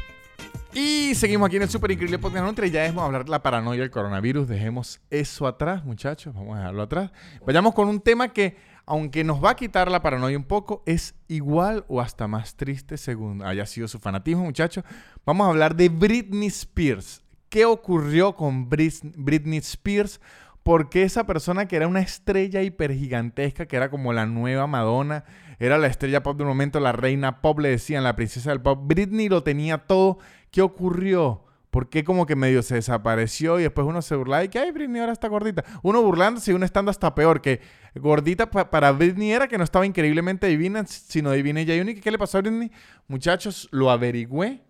Y 0.74 1.14
seguimos 1.16 1.48
aquí 1.48 1.56
en 1.56 1.62
el 1.62 1.68
Super 1.68 1.90
Increíble 1.90 2.20
Podcast 2.20 2.44
Nutria. 2.44 2.68
Ya 2.68 2.82
dejemos 2.82 3.02
hablar 3.02 3.24
de 3.24 3.30
la 3.30 3.42
paranoia 3.42 3.80
del 3.80 3.90
coronavirus. 3.90 4.46
Dejemos 4.46 5.00
eso 5.10 5.48
atrás, 5.48 5.84
muchachos. 5.84 6.32
Vamos 6.34 6.54
a 6.54 6.58
dejarlo 6.58 6.82
atrás. 6.82 7.10
Vayamos 7.44 7.74
con 7.74 7.88
un 7.88 8.00
tema 8.00 8.28
que 8.28 8.56
aunque 8.88 9.22
nos 9.22 9.44
va 9.44 9.50
a 9.50 9.56
quitar 9.56 9.90
la 9.90 10.02
paranoia 10.02 10.36
un 10.36 10.44
poco, 10.44 10.82
es 10.86 11.14
igual 11.28 11.84
o 11.88 12.00
hasta 12.00 12.26
más 12.26 12.56
triste 12.56 12.96
según 12.96 13.42
haya 13.42 13.66
sido 13.66 13.86
su 13.86 13.98
fanatismo, 13.98 14.44
muchachos. 14.44 14.82
Vamos 15.26 15.46
a 15.46 15.50
hablar 15.50 15.76
de 15.76 15.90
Britney 15.90 16.48
Spears. 16.48 17.22
¿Qué 17.50 17.64
ocurrió 17.64 18.34
con 18.34 18.68
Britney 18.68 19.58
Spears? 19.58 20.20
Porque 20.62 21.02
esa 21.02 21.24
persona 21.24 21.68
que 21.68 21.76
era 21.76 21.86
una 21.86 22.00
estrella 22.00 22.62
hipergigantesca, 22.62 23.66
que 23.66 23.76
era 23.76 23.90
como 23.90 24.12
la 24.12 24.26
nueva 24.26 24.66
Madonna, 24.66 25.24
era 25.58 25.78
la 25.78 25.86
estrella 25.86 26.22
pop 26.22 26.36
de 26.36 26.44
un 26.44 26.48
momento, 26.48 26.80
la 26.80 26.92
reina 26.92 27.40
pop, 27.40 27.58
le 27.58 27.70
decían, 27.70 28.04
la 28.04 28.16
princesa 28.16 28.50
del 28.50 28.60
pop. 28.60 28.80
Britney 28.82 29.28
lo 29.28 29.42
tenía 29.42 29.78
todo. 29.78 30.18
¿Qué 30.50 30.62
ocurrió? 30.62 31.44
¿Por 31.70 31.90
qué 31.90 32.02
como 32.02 32.26
que 32.26 32.34
medio 32.34 32.62
se 32.62 32.76
desapareció 32.76 33.58
y 33.58 33.64
después 33.64 33.86
uno 33.86 34.00
se 34.00 34.16
burla 34.16 34.42
y 34.42 34.48
que, 34.48 34.58
ay, 34.58 34.70
Britney 34.70 35.00
ahora 35.00 35.12
está 35.12 35.28
gordita? 35.28 35.64
Uno 35.82 36.02
burlándose 36.02 36.50
y 36.50 36.54
uno 36.54 36.64
estando 36.64 36.90
hasta 36.90 37.14
peor, 37.14 37.40
que 37.42 37.60
gordita 37.94 38.50
para 38.50 38.92
Britney 38.92 39.32
era 39.32 39.48
que 39.48 39.58
no 39.58 39.64
estaba 39.64 39.84
increíblemente 39.84 40.46
divina, 40.46 40.84
sino 40.86 41.30
divina 41.32 41.60
y 41.60 41.80
única. 41.80 42.00
¿Qué 42.00 42.10
le 42.10 42.18
pasó 42.18 42.38
a 42.38 42.40
Britney? 42.40 42.70
Muchachos, 43.06 43.68
lo 43.70 43.90
averigüé 43.90 44.62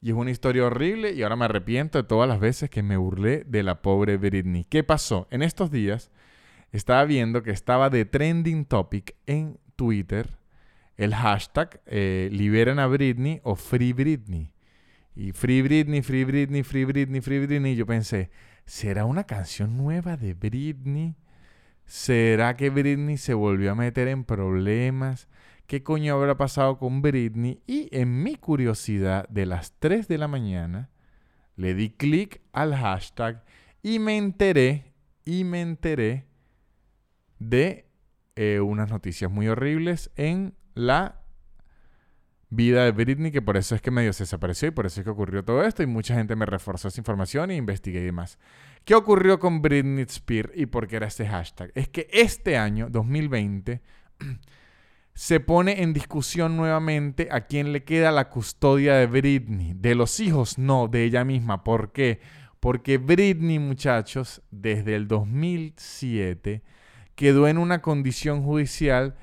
y 0.00 0.10
es 0.10 0.14
una 0.14 0.30
historia 0.30 0.66
horrible 0.66 1.12
y 1.12 1.22
ahora 1.22 1.36
me 1.36 1.46
arrepiento 1.46 1.98
de 1.98 2.04
todas 2.04 2.28
las 2.28 2.38
veces 2.38 2.68
que 2.68 2.82
me 2.82 2.96
burlé 2.96 3.44
de 3.44 3.62
la 3.62 3.80
pobre 3.80 4.18
Britney. 4.18 4.64
¿Qué 4.64 4.84
pasó? 4.84 5.26
En 5.30 5.42
estos 5.42 5.70
días 5.70 6.10
estaba 6.70 7.04
viendo 7.04 7.42
que 7.42 7.50
estaba 7.50 7.88
de 7.88 8.04
trending 8.04 8.66
topic 8.66 9.14
en 9.26 9.58
Twitter 9.76 10.36
el 10.96 11.14
hashtag 11.14 11.80
eh, 11.86 12.28
liberen 12.32 12.78
a 12.78 12.86
Britney 12.86 13.40
o 13.42 13.54
Free 13.54 13.92
Britney. 13.92 14.52
Y 15.16 15.32
Free 15.32 15.62
Britney, 15.62 16.02
Free 16.02 16.24
Britney, 16.24 16.62
Free 16.62 16.84
Britney, 16.84 17.20
Free 17.22 17.44
Britney. 17.44 17.72
Y 17.72 17.76
yo 17.76 17.86
pensé, 17.86 18.30
¿será 18.66 19.06
una 19.06 19.24
canción 19.24 19.76
nueva 19.76 20.18
de 20.18 20.34
Britney? 20.34 21.16
¿Será 21.86 22.54
que 22.56 22.68
Britney 22.68 23.16
se 23.16 23.32
volvió 23.32 23.72
a 23.72 23.74
meter 23.74 24.08
en 24.08 24.24
problemas? 24.24 25.28
¿Qué 25.66 25.82
coño 25.82 26.14
habrá 26.14 26.36
pasado 26.36 26.78
con 26.78 27.00
Britney? 27.00 27.62
Y 27.66 27.88
en 27.96 28.22
mi 28.22 28.36
curiosidad 28.36 29.26
de 29.30 29.46
las 29.46 29.72
3 29.78 30.06
de 30.06 30.18
la 30.18 30.28
mañana, 30.28 30.90
le 31.56 31.74
di 31.74 31.90
clic 31.90 32.42
al 32.52 32.74
hashtag 32.74 33.42
y 33.82 33.98
me 33.98 34.18
enteré, 34.18 34.92
y 35.24 35.44
me 35.44 35.62
enteré 35.62 36.26
de 37.38 37.88
eh, 38.34 38.60
unas 38.60 38.90
noticias 38.90 39.30
muy 39.30 39.48
horribles 39.48 40.10
en 40.16 40.54
la 40.74 41.22
vida 42.56 42.84
de 42.84 42.92
Britney, 42.92 43.30
que 43.30 43.42
por 43.42 43.56
eso 43.56 43.74
es 43.74 43.82
que 43.82 43.90
medio 43.90 44.12
se 44.12 44.24
desapareció 44.24 44.68
y 44.68 44.70
por 44.72 44.86
eso 44.86 45.00
es 45.00 45.04
que 45.04 45.10
ocurrió 45.10 45.44
todo 45.44 45.62
esto 45.62 45.82
y 45.82 45.86
mucha 45.86 46.14
gente 46.14 46.34
me 46.34 46.46
reforzó 46.46 46.88
esa 46.88 47.00
información 47.00 47.50
e 47.50 47.56
investigué 47.56 48.00
y 48.00 48.06
demás. 48.06 48.38
¿Qué 48.84 48.94
ocurrió 48.94 49.38
con 49.38 49.62
Britney 49.62 50.04
Spears 50.04 50.52
y 50.54 50.66
por 50.66 50.88
qué 50.88 50.96
era 50.96 51.06
este 51.06 51.26
hashtag? 51.26 51.70
Es 51.74 51.88
que 51.88 52.08
este 52.12 52.56
año, 52.56 52.88
2020, 52.88 53.82
se 55.14 55.40
pone 55.40 55.82
en 55.82 55.92
discusión 55.92 56.56
nuevamente 56.56 57.28
a 57.30 57.42
quién 57.42 57.72
le 57.72 57.84
queda 57.84 58.10
la 58.10 58.28
custodia 58.28 58.94
de 58.94 59.06
Britney. 59.06 59.74
De 59.74 59.94
los 59.94 60.20
hijos, 60.20 60.58
no, 60.58 60.88
de 60.88 61.04
ella 61.04 61.24
misma. 61.24 61.64
¿Por 61.64 61.92
qué? 61.92 62.20
Porque 62.60 62.98
Britney, 62.98 63.58
muchachos, 63.58 64.42
desde 64.50 64.94
el 64.94 65.08
2007 65.08 66.62
quedó 67.14 67.48
en 67.48 67.58
una 67.58 67.82
condición 67.82 68.42
judicial 68.42 69.16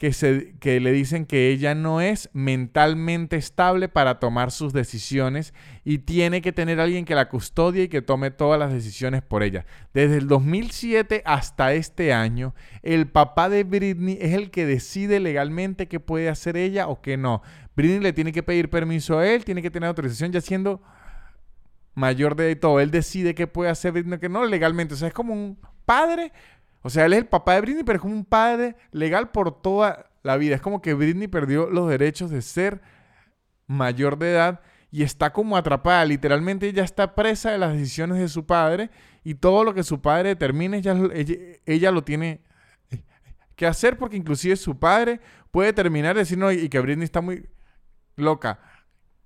que, 0.00 0.14
se, 0.14 0.54
le 0.62 0.92
dicen 0.92 1.26
que 1.26 1.50
ella 1.50 1.74
no 1.74 2.00
es 2.00 2.30
mentalmente 2.32 3.36
estable 3.36 3.90
para 3.90 4.18
tomar 4.18 4.50
sus 4.50 4.72
decisiones 4.72 5.52
y 5.84 5.98
tiene 5.98 6.40
que 6.40 6.52
tener 6.52 6.80
alguien 6.80 7.04
que 7.04 7.14
la 7.14 7.28
custodie 7.28 7.82
y 7.82 7.88
que 7.88 8.00
tome 8.00 8.30
todas 8.30 8.58
las 8.58 8.72
decisiones 8.72 9.20
por 9.20 9.42
ella. 9.42 9.66
Desde 9.92 10.16
el 10.16 10.26
2007 10.26 11.20
hasta 11.26 11.74
este 11.74 12.14
año, 12.14 12.54
el 12.82 13.08
papá 13.08 13.50
de 13.50 13.62
Britney 13.62 14.16
es 14.22 14.32
el 14.32 14.50
que 14.50 14.64
decide 14.64 15.20
legalmente 15.20 15.86
qué 15.86 16.00
puede 16.00 16.30
hacer 16.30 16.56
ella 16.56 16.88
o 16.88 17.02
qué 17.02 17.18
no. 17.18 17.42
Britney 17.76 18.00
le 18.00 18.14
tiene 18.14 18.32
que 18.32 18.42
pedir 18.42 18.70
permiso 18.70 19.18
a 19.18 19.28
él, 19.28 19.44
tiene 19.44 19.60
que 19.60 19.70
tener 19.70 19.88
autorización 19.88 20.32
ya 20.32 20.40
siendo 20.40 20.80
mayor 21.94 22.36
de 22.36 22.56
todo. 22.56 22.80
Él 22.80 22.90
decide 22.90 23.34
qué 23.34 23.46
puede 23.46 23.68
hacer 23.68 23.92
Britney 23.92 24.14
o 24.14 24.18
qué 24.18 24.30
no 24.30 24.46
legalmente. 24.46 24.94
O 24.94 24.96
sea, 24.96 25.08
es 25.08 25.14
como 25.14 25.34
un 25.34 25.58
padre 25.84 26.32
o 26.82 26.90
sea, 26.90 27.06
él 27.06 27.12
es 27.12 27.18
el 27.18 27.26
papá 27.26 27.54
de 27.54 27.60
Britney, 27.60 27.84
pero 27.84 27.96
es 27.96 28.02
como 28.02 28.14
un 28.14 28.24
padre 28.24 28.76
legal 28.90 29.30
por 29.30 29.60
toda 29.60 30.10
la 30.22 30.36
vida. 30.36 30.54
Es 30.54 30.60
como 30.60 30.80
que 30.80 30.94
Britney 30.94 31.28
perdió 31.28 31.68
los 31.68 31.88
derechos 31.88 32.30
de 32.30 32.42
ser 32.42 32.80
mayor 33.66 34.18
de 34.18 34.32
edad 34.32 34.60
y 34.90 35.02
está 35.02 35.32
como 35.32 35.56
atrapada. 35.56 36.04
Literalmente 36.04 36.68
ella 36.68 36.84
está 36.84 37.14
presa 37.14 37.50
de 37.50 37.58
las 37.58 37.72
decisiones 37.74 38.18
de 38.18 38.28
su 38.28 38.46
padre 38.46 38.90
y 39.24 39.34
todo 39.34 39.64
lo 39.64 39.74
que 39.74 39.82
su 39.82 40.00
padre 40.00 40.30
determine, 40.30 40.78
ella, 40.78 40.96
ella, 41.66 41.90
lo 41.90 42.02
tiene 42.02 42.40
que 43.56 43.66
hacer 43.66 43.98
porque 43.98 44.16
inclusive 44.16 44.56
su 44.56 44.78
padre 44.78 45.20
puede 45.50 45.72
terminar 45.72 46.14
de 46.14 46.20
decir, 46.20 46.38
y 46.52 46.68
que 46.70 46.80
Britney 46.80 47.04
está 47.04 47.20
muy 47.20 47.46
loca, 48.16 48.58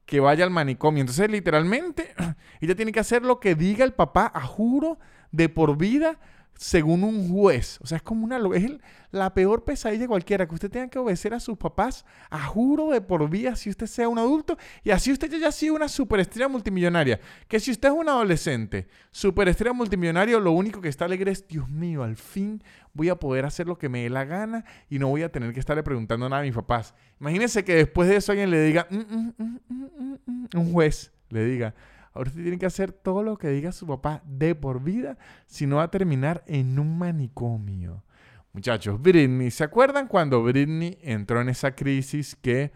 que 0.06 0.18
vaya 0.18 0.44
al 0.44 0.50
manicomio. 0.50 1.00
Entonces, 1.02 1.30
literalmente, 1.30 2.14
ella 2.60 2.74
tiene 2.74 2.90
que 2.90 3.00
hacer 3.00 3.22
lo 3.22 3.38
que 3.38 3.54
diga 3.54 3.84
el 3.84 3.92
papá, 3.92 4.30
a 4.34 4.40
juro, 4.40 4.98
de 5.30 5.48
por 5.48 5.76
vida, 5.76 6.18
según 6.56 7.04
un 7.04 7.28
juez. 7.28 7.78
O 7.82 7.86
sea, 7.86 7.96
es 7.96 8.02
como 8.02 8.24
una... 8.24 8.38
Es 8.54 8.72
la 9.14 9.32
peor 9.32 9.64
pesadilla 9.64 10.08
cualquiera, 10.08 10.46
que 10.46 10.54
usted 10.54 10.70
tenga 10.70 10.88
que 10.88 10.98
obedecer 10.98 11.34
a 11.34 11.40
sus 11.40 11.56
papás 11.56 12.04
a 12.30 12.46
juro 12.46 12.90
de 12.90 13.00
por 13.00 13.30
vida 13.30 13.54
si 13.54 13.70
usted 13.70 13.86
sea 13.86 14.08
un 14.08 14.18
adulto 14.18 14.58
y 14.82 14.90
así 14.90 15.12
usted 15.12 15.30
ya 15.30 15.36
haya 15.36 15.52
sido 15.52 15.76
una 15.76 15.88
superestrella 15.88 16.48
multimillonaria. 16.48 17.20
Que 17.46 17.60
si 17.60 17.70
usted 17.70 17.88
es 17.88 17.94
un 17.94 18.08
adolescente, 18.08 18.88
superestrella 19.12 19.72
multimillonario, 19.72 20.40
lo 20.40 20.50
único 20.50 20.80
que 20.80 20.88
está 20.88 21.04
alegre 21.04 21.30
es, 21.30 21.46
Dios 21.46 21.68
mío, 21.68 22.02
al 22.02 22.16
fin 22.16 22.62
voy 22.92 23.08
a 23.08 23.14
poder 23.14 23.44
hacer 23.44 23.68
lo 23.68 23.78
que 23.78 23.88
me 23.88 24.02
dé 24.02 24.10
la 24.10 24.24
gana 24.24 24.64
y 24.90 24.98
no 24.98 25.08
voy 25.08 25.22
a 25.22 25.30
tener 25.30 25.52
que 25.52 25.60
estarle 25.60 25.84
preguntando 25.84 26.28
nada 26.28 26.42
a 26.42 26.44
mis 26.44 26.54
papás. 26.54 26.94
Imagínense 27.20 27.64
que 27.64 27.76
después 27.76 28.08
de 28.08 28.16
eso 28.16 28.32
alguien 28.32 28.50
le 28.50 28.62
diga, 28.62 28.88
mm, 28.90 28.96
mm, 28.96 29.58
mm, 29.68 30.46
un 30.56 30.72
juez 30.72 31.12
le 31.28 31.44
diga, 31.44 31.74
Ahora 32.14 32.30
usted 32.30 32.42
tiene 32.42 32.58
que 32.58 32.66
hacer 32.66 32.92
todo 32.92 33.22
lo 33.22 33.36
que 33.36 33.48
diga 33.48 33.72
su 33.72 33.86
papá 33.86 34.22
de 34.24 34.54
por 34.54 34.82
vida, 34.82 35.18
si 35.46 35.66
no 35.66 35.76
va 35.76 35.84
a 35.84 35.90
terminar 35.90 36.44
en 36.46 36.78
un 36.78 36.96
manicomio. 36.96 38.04
Muchachos, 38.52 39.02
Britney, 39.02 39.50
¿se 39.50 39.64
acuerdan 39.64 40.06
cuando 40.06 40.42
Britney 40.42 40.96
entró 41.02 41.40
en 41.40 41.48
esa 41.48 41.74
crisis 41.74 42.36
que 42.36 42.72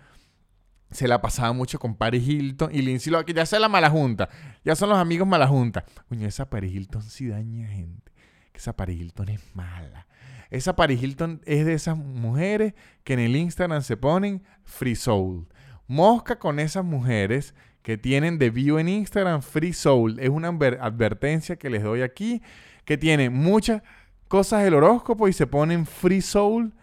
se 0.91 1.07
la 1.07 1.21
pasaba 1.21 1.53
mucho 1.53 1.79
con 1.79 1.95
Paris 1.95 2.27
Hilton 2.27 2.75
y 2.75 2.83
Lindsay 2.83 3.13
Lohan, 3.13 3.25
que 3.25 3.35
ya 3.35 3.47
sea 3.47 3.61
la 3.61 3.69
mala 3.69 3.91
junta, 3.91 4.29
ya 4.65 4.75
son 4.75 4.89
los 4.89 4.99
amigos 4.99 5.29
mala 5.29 5.47
junta. 5.47 5.85
Coño, 6.09 6.27
esa 6.27 6.51
Paris 6.51 6.75
Hilton 6.75 7.03
sí 7.03 7.29
daña 7.29 7.69
gente, 7.69 8.13
que 8.53 8.59
esa 8.59 8.77
Paris 8.77 9.01
Hilton 9.01 9.29
es 9.29 9.55
mala. 9.55 10.09
Esa 10.51 10.75
Paris 10.75 11.03
Hilton 11.03 11.43
es 11.45 11.67
de 11.67 11.75
esas 11.75 11.97
mujeres 11.97 12.75
que 13.05 13.13
en 13.13 13.21
el 13.21 13.37
Instagram 13.37 13.83
se 13.83 13.97
ponen 13.97 14.43
free 14.65 14.97
soul. 14.97 15.47
Mosca 15.87 16.39
con 16.39 16.59
esas 16.59 16.85
mujeres 16.85 17.55
que 17.83 17.97
tienen 17.97 18.39
de 18.39 18.51
view 18.51 18.79
en 18.79 18.89
Instagram, 18.89 19.43
Free 19.43 19.73
Soul. 19.73 20.19
Es 20.21 20.29
una 20.29 20.49
advertencia 20.49 21.57
que 21.57 21.71
les 21.71 21.83
doy 21.83 22.03
aquí, 22.03 22.43
que 22.85 22.99
tiene 22.99 23.31
muchas 23.31 23.83
cosas 24.29 24.63
del 24.63 24.75
horóscopo 24.75 25.29
y 25.29 25.33
se 25.33 25.47
ponen 25.47 25.87
Free 25.87 26.21
Soul. 26.21 26.75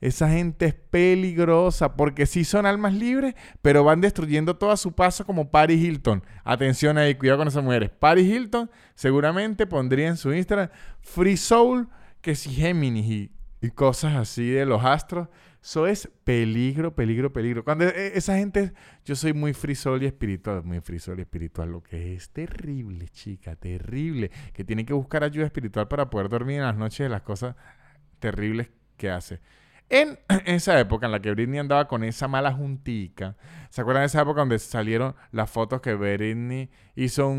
Esa 0.00 0.28
gente 0.28 0.66
es 0.66 0.74
peligrosa 0.74 1.96
porque 1.96 2.26
sí 2.26 2.44
son 2.44 2.66
almas 2.66 2.92
libres, 2.92 3.34
pero 3.62 3.84
van 3.84 4.02
destruyendo 4.02 4.56
todo 4.56 4.70
a 4.70 4.76
su 4.76 4.92
paso 4.92 5.24
como 5.24 5.50
Paris 5.50 5.82
Hilton. 5.82 6.22
Atención 6.44 6.98
ahí, 6.98 7.14
cuidado 7.14 7.38
con 7.38 7.48
esas 7.48 7.64
mujeres. 7.64 7.90
Paris 7.90 8.26
Hilton 8.26 8.70
seguramente 8.94 9.66
pondría 9.66 10.08
en 10.08 10.18
su 10.18 10.34
Instagram 10.34 10.68
Free 11.00 11.38
Soul, 11.38 11.88
que 12.20 12.34
si 12.34 12.50
Géminis 12.50 13.06
y, 13.06 13.32
y 13.62 13.70
cosas 13.70 14.14
así 14.16 14.50
de 14.50 14.66
los 14.66 14.84
astros. 14.84 15.28
Eso 15.64 15.86
es 15.86 16.10
peligro, 16.24 16.94
peligro, 16.94 17.32
peligro. 17.32 17.64
Cuando 17.64 17.86
e, 17.86 18.18
esa 18.18 18.36
gente, 18.36 18.74
yo 19.06 19.16
soy 19.16 19.32
muy 19.32 19.54
frisol 19.54 20.02
y 20.02 20.06
espiritual, 20.06 20.62
muy 20.62 20.80
frisol 20.80 21.18
y 21.18 21.22
espiritual, 21.22 21.70
lo 21.70 21.82
que 21.82 22.14
es 22.14 22.28
terrible, 22.28 23.08
chica, 23.08 23.56
terrible, 23.56 24.30
que 24.52 24.62
tiene 24.62 24.84
que 24.84 24.92
buscar 24.92 25.24
ayuda 25.24 25.46
espiritual 25.46 25.88
para 25.88 26.10
poder 26.10 26.28
dormir 26.28 26.56
en 26.56 26.64
las 26.64 26.76
noches 26.76 26.98
de 26.98 27.08
las 27.08 27.22
cosas 27.22 27.56
terribles 28.18 28.68
que 28.98 29.08
hace. 29.08 29.40
En 29.88 30.18
esa 30.44 30.78
época 30.78 31.06
en 31.06 31.12
la 31.12 31.22
que 31.22 31.30
Britney 31.30 31.60
andaba 31.60 31.88
con 31.88 32.04
esa 32.04 32.28
mala 32.28 32.52
juntica, 32.52 33.34
¿se 33.70 33.80
acuerdan 33.80 34.02
de 34.02 34.08
esa 34.08 34.20
época 34.20 34.40
donde 34.40 34.58
salieron 34.58 35.14
las 35.32 35.50
fotos 35.50 35.80
que 35.80 35.94
Britney 35.94 36.68
hizo 36.94 37.34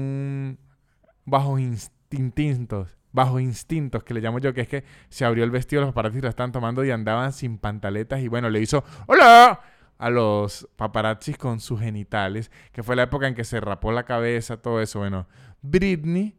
bajo 1.25 1.59
instintos 1.59 2.97
bajo 3.15 3.39
instintos, 3.39 4.03
que 4.03 4.13
le 4.13 4.21
llamo 4.21 4.39
yo, 4.39 4.53
que 4.53 4.61
es 4.61 4.67
que 4.67 4.83
se 5.09 5.25
abrió 5.25 5.43
el 5.43 5.51
vestido, 5.51 5.81
los 5.81 5.89
paparazzis 5.89 6.21
lo 6.21 6.29
estaban 6.29 6.51
tomando 6.51 6.83
y 6.83 6.91
andaban 6.91 7.33
sin 7.33 7.57
pantaletas 7.57 8.19
y 8.19 8.27
bueno, 8.27 8.49
le 8.49 8.59
hizo 8.59 8.83
¡Hola! 9.07 9.61
a 9.97 10.09
los 10.09 10.67
paparazzis 10.75 11.37
con 11.37 11.61
sus 11.61 11.79
genitales, 11.79 12.51
que 12.73 12.83
fue 12.83 12.97
la 12.97 13.03
época 13.03 13.27
en 13.27 13.33
que 13.33 13.45
se 13.45 13.61
rapó 13.61 13.93
la 13.93 14.03
cabeza, 14.03 14.57
todo 14.57 14.81
eso. 14.81 14.99
Bueno, 14.99 15.27
Britney 15.61 16.37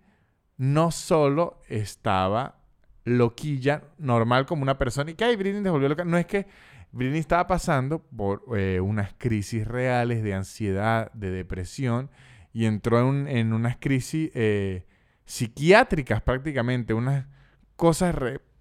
no 0.58 0.90
solo 0.90 1.62
estaba 1.66 2.58
loquilla, 3.04 3.84
normal 3.96 4.44
como 4.44 4.62
una 4.62 4.76
persona, 4.76 5.10
y 5.10 5.14
que 5.14 5.24
ay, 5.24 5.36
Britney 5.36 5.62
se 5.62 5.70
volvió 5.70 5.88
loca. 5.88 6.04
No 6.04 6.18
es 6.18 6.26
que 6.26 6.46
Britney 6.92 7.20
estaba 7.20 7.46
pasando 7.46 8.00
por 8.00 8.44
eh, 8.54 8.80
unas 8.80 9.14
crisis 9.16 9.66
reales 9.66 10.22
de 10.22 10.34
ansiedad, 10.34 11.10
de 11.14 11.30
depresión, 11.30 12.10
y 12.52 12.66
entró 12.66 13.00
en, 13.08 13.26
en 13.26 13.54
unas 13.54 13.78
crisis 13.78 14.30
eh, 14.34 14.84
psiquiátricas 15.26 16.22
prácticamente, 16.22 16.94
unas 16.94 17.26
cosas, 17.76 18.14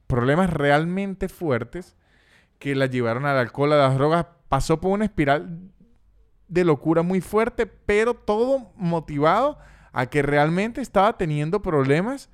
problemas 0.07 0.49
realmente 0.49 1.29
fuertes 1.29 1.95
que 2.59 2.75
la 2.75 2.87
llevaron 2.87 3.25
al 3.25 3.37
alcohol, 3.37 3.73
a 3.73 3.77
las 3.77 3.95
drogas, 3.95 4.25
pasó 4.49 4.81
por 4.81 4.91
una 4.91 5.05
espiral 5.05 5.71
de 6.47 6.63
locura 6.63 7.01
muy 7.01 7.21
fuerte, 7.21 7.65
pero 7.65 8.13
todo 8.13 8.71
motivado 8.75 9.57
a 9.93 10.07
que 10.07 10.21
realmente 10.21 10.81
estaba 10.81 11.17
teniendo 11.17 11.61
problemas 11.61 12.29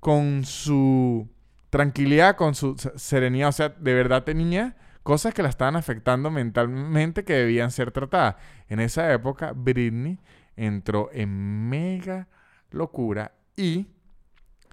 con 0.00 0.44
su 0.44 1.28
tranquilidad, 1.70 2.36
con 2.36 2.54
su 2.54 2.76
serenidad, 2.96 3.48
o 3.48 3.52
sea, 3.52 3.68
de 3.68 3.94
verdad 3.94 4.24
tenía 4.24 4.76
cosas 5.02 5.34
que 5.34 5.42
la 5.42 5.48
estaban 5.48 5.76
afectando 5.76 6.30
mentalmente 6.30 7.24
que 7.24 7.34
debían 7.34 7.70
ser 7.70 7.90
tratadas. 7.90 8.36
En 8.68 8.80
esa 8.80 9.12
época, 9.12 9.52
Britney 9.54 10.18
entró 10.56 11.10
en 11.12 11.68
mega 11.68 12.28
locura 12.70 13.32
y 13.56 13.86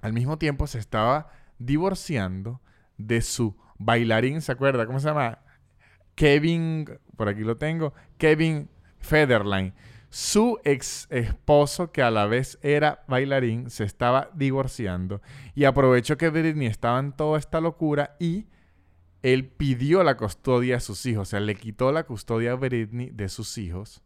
al 0.00 0.12
mismo 0.12 0.38
tiempo 0.38 0.66
se 0.66 0.78
estaba 0.78 1.30
divorciando 1.58 2.60
de 2.98 3.20
su 3.22 3.56
bailarín, 3.78 4.40
¿se 4.40 4.52
acuerda? 4.52 4.86
¿Cómo 4.86 5.00
se 5.00 5.08
llama? 5.08 5.38
Kevin, 6.14 6.88
por 7.16 7.28
aquí 7.28 7.42
lo 7.42 7.56
tengo, 7.56 7.94
Kevin 8.18 8.68
Federline. 8.98 9.74
Su 10.10 10.60
ex 10.64 11.06
esposo, 11.08 11.90
que 11.90 12.02
a 12.02 12.10
la 12.10 12.26
vez 12.26 12.58
era 12.62 13.02
bailarín, 13.08 13.70
se 13.70 13.84
estaba 13.84 14.28
divorciando 14.34 15.22
y 15.54 15.64
aprovechó 15.64 16.18
que 16.18 16.28
Britney 16.28 16.66
estaba 16.66 16.98
en 16.98 17.12
toda 17.12 17.38
esta 17.38 17.62
locura 17.62 18.16
y 18.20 18.46
él 19.22 19.46
pidió 19.46 20.02
la 20.02 20.16
custodia 20.16 20.76
a 20.76 20.80
sus 20.80 21.06
hijos, 21.06 21.28
o 21.28 21.30
sea, 21.30 21.40
le 21.40 21.54
quitó 21.54 21.92
la 21.92 22.04
custodia 22.04 22.52
a 22.52 22.56
Britney 22.56 23.08
de 23.10 23.28
sus 23.30 23.56
hijos 23.56 24.02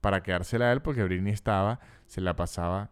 para 0.00 0.22
quedársela 0.22 0.70
a 0.70 0.72
él 0.72 0.82
porque 0.82 1.04
Britney 1.04 1.32
estaba, 1.32 1.78
se 2.06 2.20
la 2.20 2.34
pasaba 2.34 2.90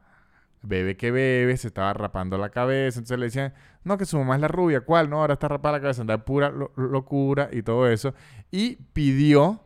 bebe 0.62 0.96
que 0.96 1.10
bebe, 1.10 1.56
se 1.56 1.68
estaba 1.68 1.92
rapando 1.92 2.38
la 2.38 2.50
cabeza. 2.50 2.98
Entonces 2.98 3.18
le 3.18 3.26
decían, 3.26 3.54
no, 3.84 3.98
que 3.98 4.06
su 4.06 4.18
mamá 4.18 4.36
es 4.36 4.40
la 4.40 4.48
rubia, 4.48 4.82
¿cuál? 4.82 5.10
No, 5.10 5.20
ahora 5.20 5.34
está 5.34 5.48
rapada 5.48 5.78
la 5.78 5.82
cabeza, 5.82 6.02
anda 6.02 6.24
pura 6.24 6.52
locura 6.76 7.48
y 7.52 7.62
todo 7.62 7.88
eso. 7.88 8.14
Y 8.50 8.76
pidió 8.92 9.60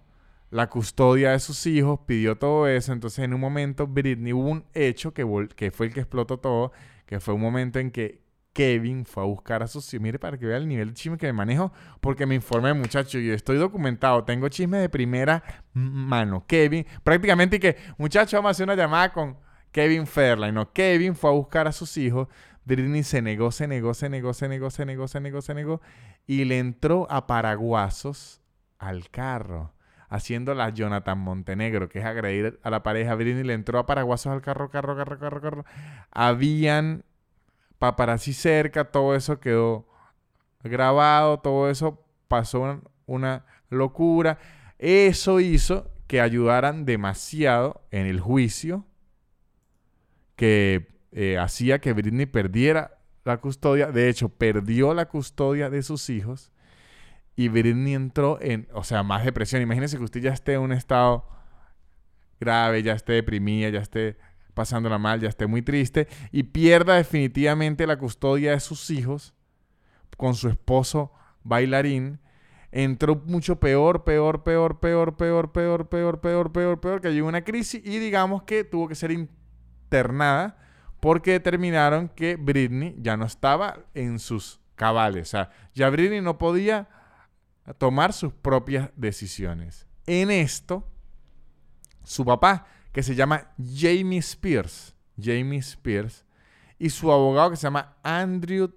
la 0.51 0.69
custodia 0.69 1.33
de 1.33 1.41
sus 1.41 1.67
hijos, 1.67 2.01
pidió 2.07 2.37
todo 2.39 2.67
eso. 2.67 2.93
Entonces 2.93 3.21
en 3.25 3.35
un 3.35 3.41
momento 3.41 3.87
Britney 3.87 4.33
hubo 4.33 4.49
un 4.49 4.65
hecho 4.75 5.13
que, 5.13 5.25
fue 5.71 5.87
el 5.87 5.93
que 5.93 6.01
explotó 6.01 6.39
todo, 6.39 6.73
que 7.05 7.21
fue 7.21 7.35
un 7.35 7.41
momento 7.41 7.79
en 7.79 7.91
que 7.91 8.25
Kevin 8.53 9.05
fue 9.05 9.23
a 9.23 9.27
buscar 9.27 9.63
a 9.63 9.67
sus 9.67 9.93
hijos. 9.93 10.03
Mire, 10.03 10.19
para 10.19 10.39
que 10.39 10.47
vea 10.47 10.57
el 10.57 10.67
nivel 10.67 10.89
de 10.89 10.95
chisme 10.95 11.19
que 11.19 11.27
me 11.27 11.35
manejo, 11.35 11.73
porque 12.01 12.25
me 12.25 12.35
informé, 12.35 12.73
muchacho, 12.73 13.19
yo 13.19 13.35
estoy 13.35 13.59
documentado, 13.59 14.25
tengo 14.25 14.49
chisme 14.49 14.79
de 14.79 14.89
primera 14.89 15.43
mano. 15.75 16.45
Kevin, 16.47 16.87
prácticamente 17.05 17.61
que, 17.61 17.77
muchacho, 17.99 18.39
vamos 18.39 18.49
a 18.49 18.53
hacer 18.53 18.65
una 18.65 18.75
llamada 18.75 19.13
con 19.13 19.37
Kevin 19.77 20.07
Fairline, 20.07 20.55
no, 20.55 20.73
Kevin 20.73 21.15
fue 21.15 21.29
a 21.29 21.35
buscar 21.35 21.67
a 21.69 21.73
sus 21.73 21.99
hijos, 21.99 22.29
Britney 22.65 23.03
se 23.03 23.21
negó, 23.21 23.53
se 23.53 23.69
negó, 23.69 23.93
se 23.93 24.09
negó, 24.09 24.33
se 24.33 24.49
negó, 24.49 24.71
se 24.71 24.87
negó, 24.87 25.07
se 25.07 25.21
negó, 25.21 25.43
se 25.43 25.53
negó, 25.53 25.83
y 26.27 26.47
le 26.47 26.59
entró 26.59 27.07
a 27.11 27.27
paraguasos 27.27 28.41
al 28.79 29.11
carro. 29.11 29.75
haciendo 30.09 30.55
la 30.55 30.71
Jonathan 30.71 31.19
Montenegro, 31.19 31.91
que 31.91 31.99
es 31.99 32.07
agredir 32.07 32.59
a 32.63 32.71
la 32.71 32.83
pareja. 32.83 33.15
Britney 33.17 33.45
le 33.45 33.53
entró 33.53 33.79
a 33.79 33.85
paraguasos 33.85 34.33
al 34.33 34.41
carro, 34.41 34.71
carro, 34.71 34.97
carro, 34.97 35.19
carro, 35.19 35.43
carro. 35.43 35.65
Habían 36.11 37.05
paparazzi 37.79 38.33
cerca, 38.33 38.85
todo 38.85 39.15
eso 39.15 39.41
quedó 39.41 39.87
grabado, 40.65 41.41
todo 41.41 41.69
eso 41.69 42.03
pasó 42.29 42.81
una 43.05 43.45
locura. 43.69 44.39
Eso 44.79 45.39
hizo 45.39 45.91
que 46.07 46.23
ayudaran 46.23 46.87
demasiado 46.87 47.83
en 47.91 48.07
el 48.07 48.21
juicio 48.21 48.87
que 50.37 50.89
eh, 51.13 51.39
hacía 51.39 51.81
que 51.81 51.93
Britney 51.93 52.27
perdiera 52.27 52.99
la 53.25 53.39
custodia. 53.39 53.91
De 53.91 54.09
hecho, 54.09 54.29
perdió 54.29 54.95
la 54.95 55.09
custodia 55.09 55.71
de 55.71 55.83
sus 55.83 56.09
hijos 56.11 56.53
y 57.37 57.49
Britney 57.49 57.95
entró 57.95 58.39
en, 58.41 58.69
o 58.73 58.85
sea, 58.85 59.03
más 59.03 59.25
depresión. 59.25 59.63
Imagínense 59.63 59.99
que 59.99 60.05
usted 60.05 60.21
ya 60.21 60.33
esté 60.33 60.55
en 60.55 60.61
un 60.61 60.73
estado 60.73 61.29
grave, 62.41 62.83
ya 62.83 62.93
esté 62.93 63.15
deprimida, 63.15 63.69
ya 63.69 63.81
esté 63.81 64.17
pasándola 64.55 64.97
mal, 64.97 65.21
ya 65.21 65.29
esté 65.29 65.47
muy 65.47 65.61
triste 65.61 66.09
y 66.33 66.45
pierda 66.45 66.95
definitivamente 66.95 67.87
la 67.87 67.99
custodia 67.99 68.53
de 68.53 68.61
sus 68.61 68.89
hijos 68.91 69.35
con 70.17 70.35
su 70.35 70.49
esposo 70.49 71.13
bailarín. 71.45 72.21
Entró 72.73 73.23
mucho 73.27 73.61
peor, 73.61 74.05
peor, 74.05 74.43
peor, 74.43 74.81
peor, 74.81 75.17
peor, 75.17 75.53
peor, 75.53 75.89
peor, 75.89 76.21
peor, 76.21 76.53
peor, 76.53 76.81
peor, 76.81 77.01
que 77.01 77.13
llegó 77.13 77.29
una 77.29 77.45
crisis 77.45 77.83
y 77.85 77.99
digamos 77.99 78.43
que 78.43 78.65
tuvo 78.65 78.89
que 78.89 78.95
ser 78.95 79.13
internada 79.87 80.57
porque 81.01 81.33
determinaron 81.33 82.09
que 82.09 82.37
Britney 82.37 82.97
ya 82.99 83.17
no 83.17 83.25
estaba 83.25 83.79
en 83.95 84.19
sus 84.19 84.61
cabales. 84.75 85.29
O 85.29 85.31
sea, 85.31 85.51
ya 85.75 85.89
Britney 85.91 86.21
no 86.21 86.39
podía 86.39 86.89
tomar 87.79 88.13
sus 88.13 88.33
propias 88.33 88.91
decisiones. 88.97 89.87
En 90.07 90.31
esto, 90.31 90.89
su 92.05 92.25
papá, 92.25 92.67
que 92.93 93.03
se 93.03 93.15
llama 93.15 93.53
Jamie 93.59 94.19
Spears, 94.19 94.95
Jamie 95.21 95.59
Spears, 95.59 96.25
y 96.79 96.91
su 96.91 97.11
abogado 97.11 97.51
que 97.51 97.57
se 97.57 97.65
llama 97.65 97.97
Andrew 98.03 98.73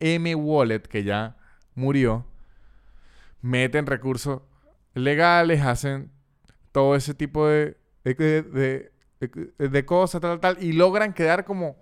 M. 0.00 0.34
Wallet, 0.34 0.80
que 0.80 1.04
ya 1.04 1.36
murió, 1.74 2.26
meten 3.40 3.86
recursos 3.86 4.42
legales, 4.94 5.62
hacen 5.62 6.10
todo 6.72 6.96
ese 6.96 7.14
tipo 7.14 7.46
de, 7.46 7.76
de, 8.04 8.42
de, 8.42 8.92
cosas, 9.84 10.20
tal, 10.20 10.40
tal, 10.40 10.62
y 10.62 10.72
logran 10.72 11.12
quedar 11.12 11.44
como 11.44 11.76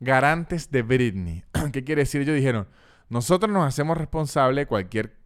garantes 0.00 0.70
de 0.70 0.82
Britney. 0.82 1.44
¿Qué 1.72 1.84
quiere 1.84 2.02
decir? 2.02 2.22
Ellos 2.22 2.36
dijeron, 2.36 2.68
nosotros 3.08 3.50
nos 3.50 3.66
hacemos 3.66 3.96
responsables 3.96 4.62
de 4.62 4.66
cualquier 4.66 5.16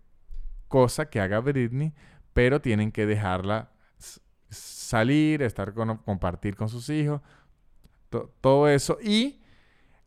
cosa 0.68 1.10
que 1.10 1.20
haga 1.20 1.40
Britney, 1.40 1.92
pero 2.32 2.60
tienen 2.60 2.92
que 2.92 3.06
dejarla 3.06 3.72
salir, 4.48 5.42
estar 5.42 5.74
con, 5.74 5.98
compartir 5.98 6.56
con 6.56 6.68
sus 6.68 6.88
hijos, 6.88 7.20
todo 8.40 8.68
eso. 8.68 8.98
Y 9.02 9.42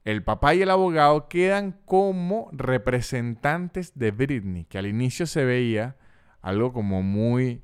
el 0.04 0.24
papá 0.24 0.54
y 0.54 0.62
el 0.62 0.70
abogado 0.70 1.28
quedan 1.28 1.80
como 1.86 2.50
representantes 2.52 3.98
de 3.98 4.12
Britney, 4.12 4.66
que 4.66 4.78
al 4.78 4.86
inicio 4.86 5.26
se 5.26 5.44
veía 5.44 5.98
algo 6.42 6.72
como 6.74 7.02
muy 7.02 7.64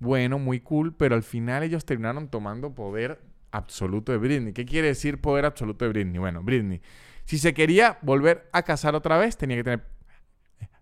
bueno, 0.00 0.38
muy 0.38 0.60
cool, 0.60 0.94
pero 0.94 1.14
al 1.14 1.22
final 1.22 1.62
ellos 1.62 1.84
terminaron 1.84 2.28
tomando 2.28 2.74
poder 2.74 3.20
absoluto 3.52 4.12
de 4.12 4.18
Britney. 4.18 4.54
¿Qué 4.54 4.64
quiere 4.64 4.88
decir 4.88 5.20
poder 5.20 5.44
absoluto 5.44 5.84
de 5.84 5.90
Britney? 5.90 6.18
Bueno, 6.18 6.42
Britney, 6.42 6.80
si 7.26 7.38
se 7.38 7.52
quería 7.52 7.98
volver 8.00 8.48
a 8.52 8.62
casar 8.62 8.94
otra 8.94 9.18
vez, 9.18 9.36
tenía 9.36 9.58
que 9.58 9.64
tener 9.64 9.86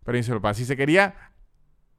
permiso 0.05 0.33
del 0.33 0.41
papá. 0.41 0.55
Si 0.55 0.65
se 0.65 0.77
quería 0.77 1.17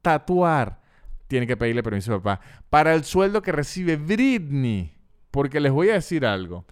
tatuar, 0.00 0.80
tiene 1.28 1.46
que 1.46 1.58
pedirle 1.58 1.82
permiso 1.82 2.14
al 2.14 2.22
papá. 2.22 2.42
Para 2.70 2.94
el 2.94 3.04
sueldo 3.04 3.42
que 3.42 3.52
recibe 3.52 3.96
Britney, 3.96 4.94
porque 5.30 5.60
les 5.60 5.72
voy 5.72 5.90
a 5.90 5.94
decir 5.94 6.24
algo. 6.24 6.64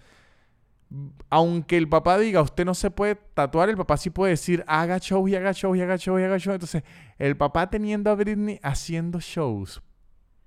Aunque 1.28 1.76
el 1.76 1.90
papá 1.90 2.18
diga, 2.18 2.40
usted 2.40 2.64
no 2.64 2.72
se 2.72 2.90
puede 2.90 3.16
tatuar, 3.34 3.68
el 3.68 3.76
papá 3.76 3.99
sí 3.99 4.09
puede 4.09 4.30
decir, 4.30 4.64
haga 4.66 4.96
shows 4.96 5.28
y 5.28 5.36
haga 5.36 5.53
shows 5.53 5.76
y 5.76 5.82
haga 5.82 5.96
shows 5.96 6.20
y 6.22 6.24
haga 6.24 6.38
shows. 6.38 6.55
Entonces, 6.55 6.84
el 7.18 7.36
papá 7.36 7.68
teniendo 7.68 8.11
a 8.11 8.14
Britney 8.14 8.59
haciendo 8.62 9.20
shows 9.20 9.82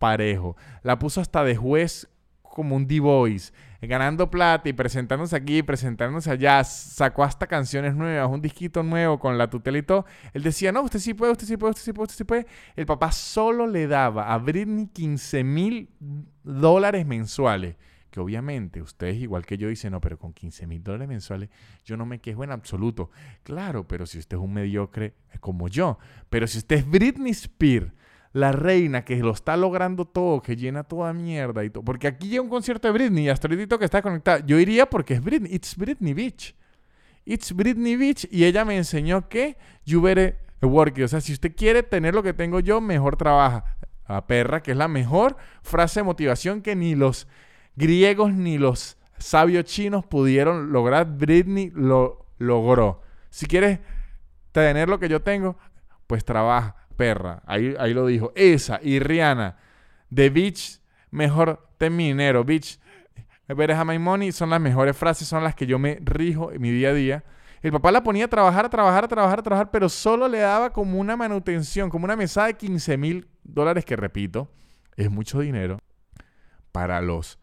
parejo. 0.01 0.57
La 0.81 0.97
puso 0.97 1.21
hasta 1.21 1.43
de 1.43 1.55
juez 1.55 2.09
como 2.41 2.75
un 2.75 2.87
D-Voice, 2.87 3.53
ganando 3.81 4.29
plata 4.29 4.67
y 4.67 4.73
presentándose 4.73 5.35
aquí, 5.35 5.61
presentándose 5.61 6.31
allá, 6.31 6.63
sacó 6.63 7.23
hasta 7.23 7.45
canciones 7.45 7.95
nuevas, 7.95 8.29
un 8.29 8.41
disquito 8.41 8.81
nuevo 8.81 9.19
con 9.19 9.37
la 9.37 9.47
tutela 9.47 9.77
y 9.77 9.83
todo. 9.83 10.05
Él 10.33 10.41
decía, 10.41 10.71
no, 10.71 10.81
usted 10.81 10.99
sí 10.99 11.13
puede, 11.13 11.31
usted 11.31 11.45
sí 11.45 11.55
puede, 11.55 11.71
usted 11.71 11.83
sí 11.83 11.93
puede, 11.93 12.05
usted 12.05 12.17
sí 12.17 12.23
puede. 12.23 12.47
El 12.75 12.87
papá 12.87 13.11
solo 13.11 13.67
le 13.67 13.87
daba 13.87 14.33
a 14.33 14.37
Britney 14.39 14.87
15 14.87 15.43
mil 15.43 15.89
dólares 16.43 17.05
mensuales. 17.05 17.75
Que 18.09 18.19
obviamente 18.19 18.81
ustedes, 18.81 19.15
igual 19.21 19.45
que 19.45 19.57
yo, 19.57 19.69
dicen, 19.69 19.93
no, 19.93 20.01
pero 20.01 20.17
con 20.19 20.33
15 20.33 20.67
mil 20.67 20.83
dólares 20.83 21.07
mensuales 21.07 21.49
yo 21.85 21.95
no 21.95 22.05
me 22.05 22.19
quejo 22.19 22.43
en 22.43 22.51
absoluto. 22.51 23.11
Claro, 23.43 23.87
pero 23.87 24.05
si 24.05 24.19
usted 24.19 24.35
es 24.35 24.43
un 24.43 24.51
mediocre 24.51 25.13
como 25.39 25.69
yo. 25.69 25.97
Pero 26.29 26.45
si 26.47 26.57
usted 26.57 26.77
es 26.77 26.89
Britney 26.89 27.31
Spears, 27.31 27.93
la 28.33 28.51
reina 28.51 29.03
que 29.03 29.17
lo 29.17 29.31
está 29.31 29.57
logrando 29.57 30.05
todo, 30.05 30.41
que 30.41 30.55
llena 30.55 30.83
toda 30.83 31.11
mierda 31.13 31.63
y 31.63 31.69
todo. 31.69 31.83
Porque 31.83 32.07
aquí 32.07 32.29
llega 32.29 32.41
un 32.41 32.49
concierto 32.49 32.87
de 32.87 32.93
Britney 32.93 33.25
y 33.25 33.29
ahorita 33.29 33.77
que 33.77 33.85
está 33.85 34.01
conectada. 34.01 34.39
Yo 34.45 34.57
iría 34.59 34.89
porque 34.89 35.15
es 35.15 35.23
Britney. 35.23 35.53
It's 35.53 35.75
Britney 35.75 36.13
Beach. 36.13 36.55
It's 37.25 37.53
Britney 37.53 37.95
Beach. 37.97 38.27
Y 38.31 38.45
ella 38.45 38.63
me 38.63 38.77
enseñó 38.77 39.27
que 39.27 39.57
you 39.85 40.01
better 40.01 40.37
work. 40.61 40.97
O 41.03 41.07
sea, 41.07 41.19
si 41.19 41.33
usted 41.33 41.53
quiere 41.55 41.83
tener 41.83 42.13
lo 42.13 42.23
que 42.23 42.33
tengo 42.33 42.59
yo, 42.61 42.79
mejor 42.79 43.17
trabaja. 43.17 43.77
A 44.05 44.27
perra, 44.27 44.61
que 44.61 44.71
es 44.71 44.77
la 44.77 44.89
mejor 44.89 45.37
frase 45.61 46.01
de 46.01 46.03
motivación 46.03 46.61
que 46.61 46.75
ni 46.75 46.95
los 46.95 47.29
griegos 47.77 48.33
ni 48.33 48.57
los 48.57 48.97
sabios 49.17 49.65
chinos 49.65 50.05
pudieron 50.05 50.71
lograr. 50.71 51.17
Britney 51.17 51.71
lo 51.73 52.25
logró. 52.37 53.01
Si 53.29 53.45
quieres 53.45 53.79
tener 54.51 54.89
lo 54.89 54.99
que 54.99 55.07
yo 55.07 55.21
tengo, 55.21 55.57
pues 56.07 56.25
trabaja 56.25 56.80
perra. 56.91 57.41
Ahí, 57.45 57.75
ahí 57.79 57.93
lo 57.93 58.05
dijo. 58.05 58.31
Esa 58.35 58.79
y 58.81 58.99
Rihanna. 58.99 59.57
The 60.13 60.29
Beach, 60.29 60.79
mejor 61.09 61.67
te 61.77 61.89
minero. 61.89 62.43
Beach, 62.43 62.79
better 63.47 63.85
my 63.85 63.99
money. 63.99 64.31
Son 64.31 64.49
las 64.49 64.61
mejores 64.61 64.95
frases, 64.95 65.27
son 65.27 65.43
las 65.43 65.55
que 65.55 65.65
yo 65.65 65.79
me 65.79 65.99
rijo 66.01 66.51
en 66.51 66.61
mi 66.61 66.71
día 66.71 66.89
a 66.89 66.93
día. 66.93 67.23
El 67.61 67.71
papá 67.71 67.91
la 67.91 68.01
ponía 68.03 68.25
a 68.25 68.27
trabajar, 68.27 68.65
a 68.65 68.69
trabajar, 68.69 69.03
a 69.03 69.07
trabajar, 69.07 69.39
a 69.39 69.43
trabajar, 69.43 69.71
pero 69.71 69.87
solo 69.87 70.27
le 70.27 70.39
daba 70.39 70.73
como 70.73 70.99
una 70.99 71.15
manutención, 71.15 71.89
como 71.89 72.05
una 72.05 72.15
mesada 72.15 72.47
de 72.47 72.55
15 72.55 72.97
mil 72.97 73.27
dólares, 73.43 73.85
que 73.85 73.95
repito, 73.95 74.51
es 74.95 75.11
mucho 75.11 75.39
dinero 75.39 75.77
para 76.71 77.01
los 77.01 77.37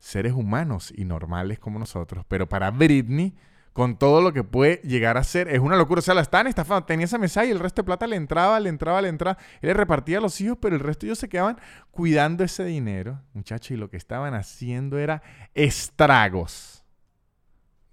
seres 0.00 0.32
humanos 0.32 0.92
y 0.96 1.04
normales 1.04 1.60
como 1.60 1.78
nosotros. 1.78 2.24
Pero 2.26 2.48
para 2.48 2.70
Britney 2.72 3.34
con 3.80 3.96
todo 3.96 4.20
lo 4.20 4.34
que 4.34 4.44
puede 4.44 4.82
llegar 4.84 5.16
a 5.16 5.24
ser. 5.24 5.48
Es 5.48 5.58
una 5.58 5.74
locura. 5.74 6.00
O 6.00 6.02
sea, 6.02 6.12
la 6.12 6.20
estaban 6.20 6.46
estafando. 6.46 6.84
Tenía 6.84 7.06
esa 7.06 7.16
mesa 7.16 7.46
y 7.46 7.50
el 7.50 7.58
resto 7.58 7.80
de 7.80 7.86
plata 7.86 8.06
le 8.06 8.16
entraba, 8.16 8.60
le 8.60 8.68
entraba, 8.68 9.00
le 9.00 9.08
entraba. 9.08 9.38
Él 9.62 9.68
le 9.68 9.72
repartía 9.72 10.18
a 10.18 10.20
los 10.20 10.38
hijos, 10.42 10.58
pero 10.60 10.76
el 10.76 10.82
resto 10.82 11.06
ellos 11.06 11.18
se 11.18 11.30
quedaban 11.30 11.58
cuidando 11.90 12.44
ese 12.44 12.62
dinero, 12.66 13.22
muchachos. 13.32 13.70
Y 13.70 13.76
lo 13.78 13.88
que 13.88 13.96
estaban 13.96 14.34
haciendo 14.34 14.98
era 14.98 15.22
estragos. 15.54 16.84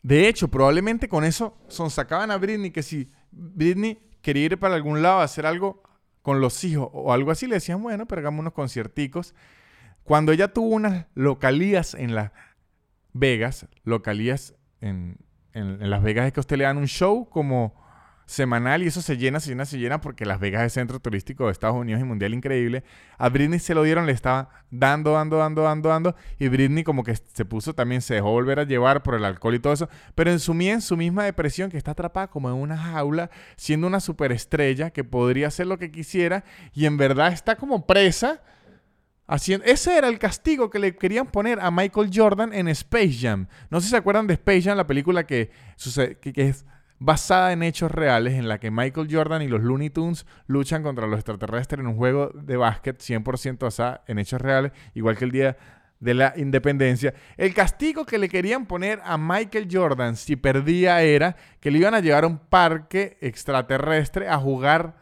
De 0.04 0.28
hecho, 0.28 0.50
probablemente 0.50 1.08
con 1.08 1.24
eso 1.24 1.58
son 1.70 1.90
sacaban 1.90 2.32
a 2.32 2.38
Britney 2.38 2.72
que 2.72 2.84
si 2.84 3.10
Britney 3.32 3.98
quería 4.22 4.44
ir 4.44 4.60
para 4.60 4.76
algún 4.76 5.02
lado 5.02 5.20
a 5.20 5.24
hacer 5.24 5.46
algo 5.46 5.84
con 6.22 6.42
los 6.42 6.66
hijos 6.66 6.90
o 6.92 7.14
algo 7.14 7.32
así, 7.32 7.48
le 7.48 7.56
decían, 7.56 7.82
bueno, 7.82 8.10
pero 8.10 8.20
hagamos 8.20 8.42
unos 8.42 8.52
concierticos. 8.52 9.34
Cuando 10.04 10.34
ella 10.34 10.50
tuvo 10.50 10.68
unas 10.68 11.06
localías 11.14 11.94
en 11.94 12.14
Las 12.14 12.34
Vegas, 13.14 13.68
localías 13.86 14.54
en, 14.82 15.26
en, 15.54 15.90
Las 15.90 16.04
Vegas 16.04 16.28
es 16.28 16.34
que 16.34 16.40
a 16.40 16.42
usted 16.42 16.58
le 16.58 16.64
dan 16.64 16.78
un 16.78 16.88
show 16.88 17.28
como 17.30 17.74
semanal 18.26 18.84
y 18.84 18.88
eso 18.88 19.02
se 19.02 19.16
llena, 19.16 19.40
se 19.40 19.50
llena, 19.50 19.66
se 19.66 19.80
llena 19.80 20.02
porque 20.02 20.26
Las 20.26 20.40
Vegas 20.42 20.64
es 20.64 20.74
centro 20.74 21.00
turístico 21.00 21.46
de 21.46 21.54
Estados 21.54 21.78
Unidos 21.78 22.02
y 22.02 22.04
mundial 22.04 22.34
increíble. 22.34 22.84
A 23.18 23.30
Britney 23.30 23.58
se 23.58 23.74
lo 23.74 23.84
dieron, 23.84 24.06
le 24.06 24.12
estaba 24.12 24.50
dando, 24.70 25.14
dando, 25.14 25.38
dando, 25.38 25.62
dando, 25.64 25.90
dando 25.90 26.16
y 26.38 26.50
Britney 26.50 26.84
como 26.84 27.04
que 27.04 27.16
se 27.16 27.46
puso 27.46 27.74
también, 27.74 28.02
se 28.02 28.16
dejó 28.16 28.32
volver 28.32 28.60
a 28.60 28.64
llevar 28.64 29.02
por 29.02 29.16
el 29.16 29.24
alcohol 29.24 29.56
y 29.56 29.60
todo 29.60 29.74
eso, 29.74 29.90
pero 30.14 30.30
en 30.30 30.40
su, 30.40 30.52
en 30.52 30.82
su 30.82 30.98
misma 30.98 31.24
depresión 31.24 31.72
que 31.72 31.78
está 31.78 31.92
atrapada 31.92 32.28
como 32.28 32.50
en 32.50 32.56
una 32.56 32.78
jaula, 32.78 33.30
siendo 33.56 33.88
una 33.88 34.02
superestrella 34.02 34.90
que 34.90 35.06
podría 35.06 35.48
hacer 35.48 35.68
lo 35.68 35.78
que 35.78 35.90
quisiera 35.90 36.44
y 36.74 36.86
en 36.86 36.98
verdad 36.98 37.32
está 37.32 37.56
como 37.56 37.88
presa 37.88 38.42
ese 39.30 39.98
era 39.98 40.08
el 40.08 40.20
castigo 40.20 40.70
que 40.70 40.80
le 40.80 40.96
querían 40.96 41.28
poner 41.28 41.60
a 41.60 41.70
Michael 41.70 42.10
Jordan 42.14 42.54
en 42.54 42.70
Space 42.70 43.18
Jam. 43.20 43.48
No 43.70 43.80
sé 43.80 43.86
si 43.86 43.92
se 43.92 43.98
acuerdan 43.98 44.28
de 44.28 44.36
Space 44.36 44.62
Jam, 44.62 44.78
la 44.78 44.88
película 44.88 45.26
que, 45.26 45.52
es 46.24 46.66
basada 47.00 47.52
en 47.52 47.62
hechos 47.62 47.92
reales, 47.92 48.36
en 48.36 48.48
la 48.48 48.60
que 48.60 48.72
Michael 48.72 49.10
Jordan 49.12 49.42
y 49.42 49.48
los 49.48 49.62
Looney 49.62 49.90
Tunes 49.90 50.26
luchan 50.48 50.82
contra 50.82 51.08
los 51.08 51.20
extraterrestres 51.20 51.82
en 51.82 51.88
un 51.88 51.98
juego 51.98 52.32
de 52.34 52.56
básquet 52.56 53.00
100% 53.00 53.60
basada 53.60 54.04
en 54.08 54.18
hechos 54.18 54.42
reales, 54.42 54.72
igual 54.94 55.18
que 55.18 55.26
el 55.26 55.32
día 55.32 55.58
de 56.00 56.14
la 56.14 56.34
independencia. 56.38 57.14
El 57.36 57.54
castigo 57.54 58.06
que 58.06 58.18
le 58.18 58.30
querían 58.30 58.66
poner 58.66 59.02
a 59.04 59.18
Michael 59.18 59.68
Jordan 59.70 60.16
si 60.16 60.36
perdía 60.36 61.02
era 61.02 61.36
que 61.60 61.72
le 61.72 61.80
iban 61.80 61.96
a 61.96 62.00
llevar 62.00 62.24
a 62.24 62.28
un 62.28 62.38
parque 62.38 63.18
extraterrestre 63.20 64.30
a 64.30 64.38
jugar 64.38 64.96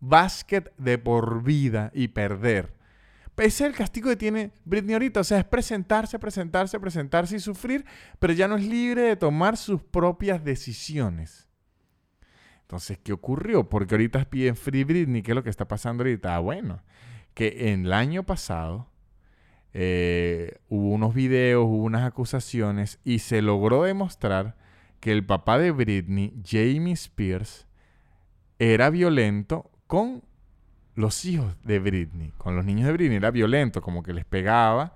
básquet 0.00 0.72
de 0.76 0.98
por 0.98 1.42
vida 1.42 1.90
y 1.94 2.08
perder. 2.08 2.79
Ese 3.40 3.64
es 3.64 3.70
el 3.70 3.74
castigo 3.74 4.10
que 4.10 4.16
tiene 4.16 4.52
Britney 4.64 4.92
ahorita. 4.92 5.20
O 5.20 5.24
sea, 5.24 5.38
es 5.38 5.44
presentarse, 5.44 6.18
presentarse, 6.18 6.78
presentarse 6.78 7.36
y 7.36 7.40
sufrir, 7.40 7.84
pero 8.18 8.32
ya 8.32 8.46
no 8.46 8.56
es 8.56 8.66
libre 8.66 9.02
de 9.02 9.16
tomar 9.16 9.56
sus 9.56 9.82
propias 9.82 10.44
decisiones. 10.44 11.48
Entonces, 12.62 12.98
¿qué 13.02 13.12
ocurrió? 13.12 13.68
Porque 13.68 13.94
ahorita 13.94 14.26
piden 14.30 14.56
Free 14.56 14.84
Britney. 14.84 15.22
¿Qué 15.22 15.32
es 15.32 15.34
lo 15.34 15.42
que 15.42 15.50
está 15.50 15.66
pasando 15.66 16.02
ahorita? 16.02 16.36
Ah, 16.36 16.38
bueno, 16.38 16.82
que 17.34 17.72
en 17.72 17.86
el 17.86 17.92
año 17.92 18.24
pasado 18.24 18.90
eh, 19.72 20.58
hubo 20.68 20.90
unos 20.90 21.14
videos, 21.14 21.64
hubo 21.64 21.82
unas 21.84 22.04
acusaciones 22.04 23.00
y 23.04 23.20
se 23.20 23.42
logró 23.42 23.84
demostrar 23.84 24.56
que 25.00 25.12
el 25.12 25.24
papá 25.24 25.58
de 25.58 25.70
Britney, 25.70 26.34
Jamie 26.44 26.92
Spears, 26.92 27.66
era 28.58 28.90
violento 28.90 29.70
con 29.86 30.22
los 30.94 31.24
hijos 31.24 31.56
de 31.64 31.78
Britney, 31.78 32.32
con 32.38 32.56
los 32.56 32.64
niños 32.64 32.86
de 32.86 32.92
Britney. 32.92 33.16
Era 33.16 33.30
violento, 33.30 33.82
como 33.82 34.02
que 34.02 34.12
les 34.12 34.24
pegaba 34.24 34.94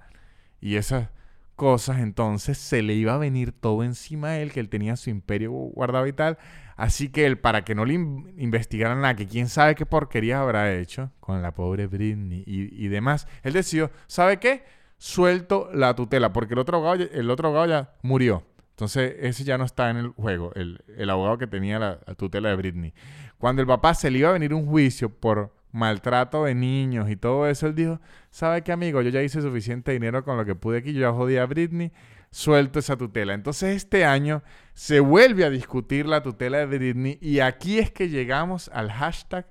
y 0.60 0.76
esas 0.76 1.08
cosas. 1.56 1.98
Entonces 2.00 2.58
se 2.58 2.82
le 2.82 2.94
iba 2.94 3.14
a 3.14 3.18
venir 3.18 3.52
todo 3.52 3.84
encima 3.84 4.28
a 4.28 4.38
él, 4.38 4.52
que 4.52 4.60
él 4.60 4.68
tenía 4.68 4.96
su 4.96 5.10
imperio 5.10 5.52
guardado 5.52 6.06
y 6.06 6.12
tal. 6.12 6.38
Así 6.76 7.08
que 7.08 7.26
él, 7.26 7.38
para 7.38 7.64
que 7.64 7.74
no 7.74 7.84
le 7.84 7.94
investigaran 7.94 9.00
nada, 9.00 9.14
que 9.14 9.28
quién 9.28 9.48
sabe 9.48 9.74
qué 9.74 9.86
porquería 9.86 10.40
habrá 10.40 10.74
hecho 10.74 11.12
con 11.20 11.40
la 11.40 11.52
pobre 11.52 11.86
Britney 11.86 12.42
y, 12.46 12.88
demás, 12.88 13.28
él 13.42 13.52
decidió, 13.52 13.90
¿sabe 14.06 14.38
qué? 14.38 14.64
Suelto 14.98 15.70
la 15.72 15.94
tutela, 15.94 16.32
porque 16.32 16.54
el 16.54 16.60
otro 16.60 16.78
abogado, 16.78 17.04
el 17.12 17.30
otro 17.30 17.48
abogado 17.48 17.68
ya 17.68 17.94
murió. 18.02 18.44
Entonces, 18.70 19.14
ese 19.20 19.44
ya 19.44 19.56
no 19.56 19.64
está 19.64 19.88
en 19.90 19.98
el 19.98 20.08
juego, 20.08 20.52
el, 20.56 20.82
abogado 21.08 21.38
que 21.38 21.46
tenía 21.46 21.78
la, 21.78 21.98
tutela 22.16 22.48
de 22.48 22.56
Britney. 22.56 22.92
Cuando 23.38 23.62
el 23.62 23.68
papá 23.68 23.94
se 23.94 24.10
le 24.10 24.18
iba 24.18 24.30
a 24.30 24.32
venir 24.32 24.52
un 24.52 24.66
juicio 24.66 25.10
por 25.10 25.53
maltrato 25.74 26.44
de 26.44 26.54
niños 26.54 27.10
y 27.10 27.16
todo 27.16 27.48
eso, 27.48 27.66
él 27.66 27.74
dijo, 27.74 28.00
¿sabe 28.30 28.62
qué, 28.62 28.70
amigo? 28.70 29.02
Yo 29.02 29.10
ya 29.10 29.22
hice 29.22 29.42
suficiente 29.42 29.90
dinero 29.90 30.24
con 30.24 30.36
lo 30.36 30.44
que 30.44 30.54
pude 30.54 30.78
aquí, 30.78 30.92
yo 30.92 31.00
ya 31.00 31.10
jodí 31.10 31.36
a 31.36 31.46
Britney, 31.46 31.90
suelto 32.30 32.78
esa 32.78 32.96
tutela. 32.96 33.34
Entonces 33.34 33.74
este 33.74 34.04
año 34.04 34.44
se 34.72 35.00
vuelve 35.00 35.44
a 35.44 35.50
discutir 35.50 36.06
la 36.06 36.22
tutela 36.22 36.58
de 36.58 36.66
Britney 36.66 37.18
y 37.20 37.40
aquí 37.40 37.80
es 37.80 37.90
que 37.90 38.08
llegamos 38.08 38.70
al 38.72 38.90
hashtag 38.92 39.46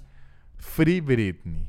Free 0.55 1.01
Britney. 1.01 1.67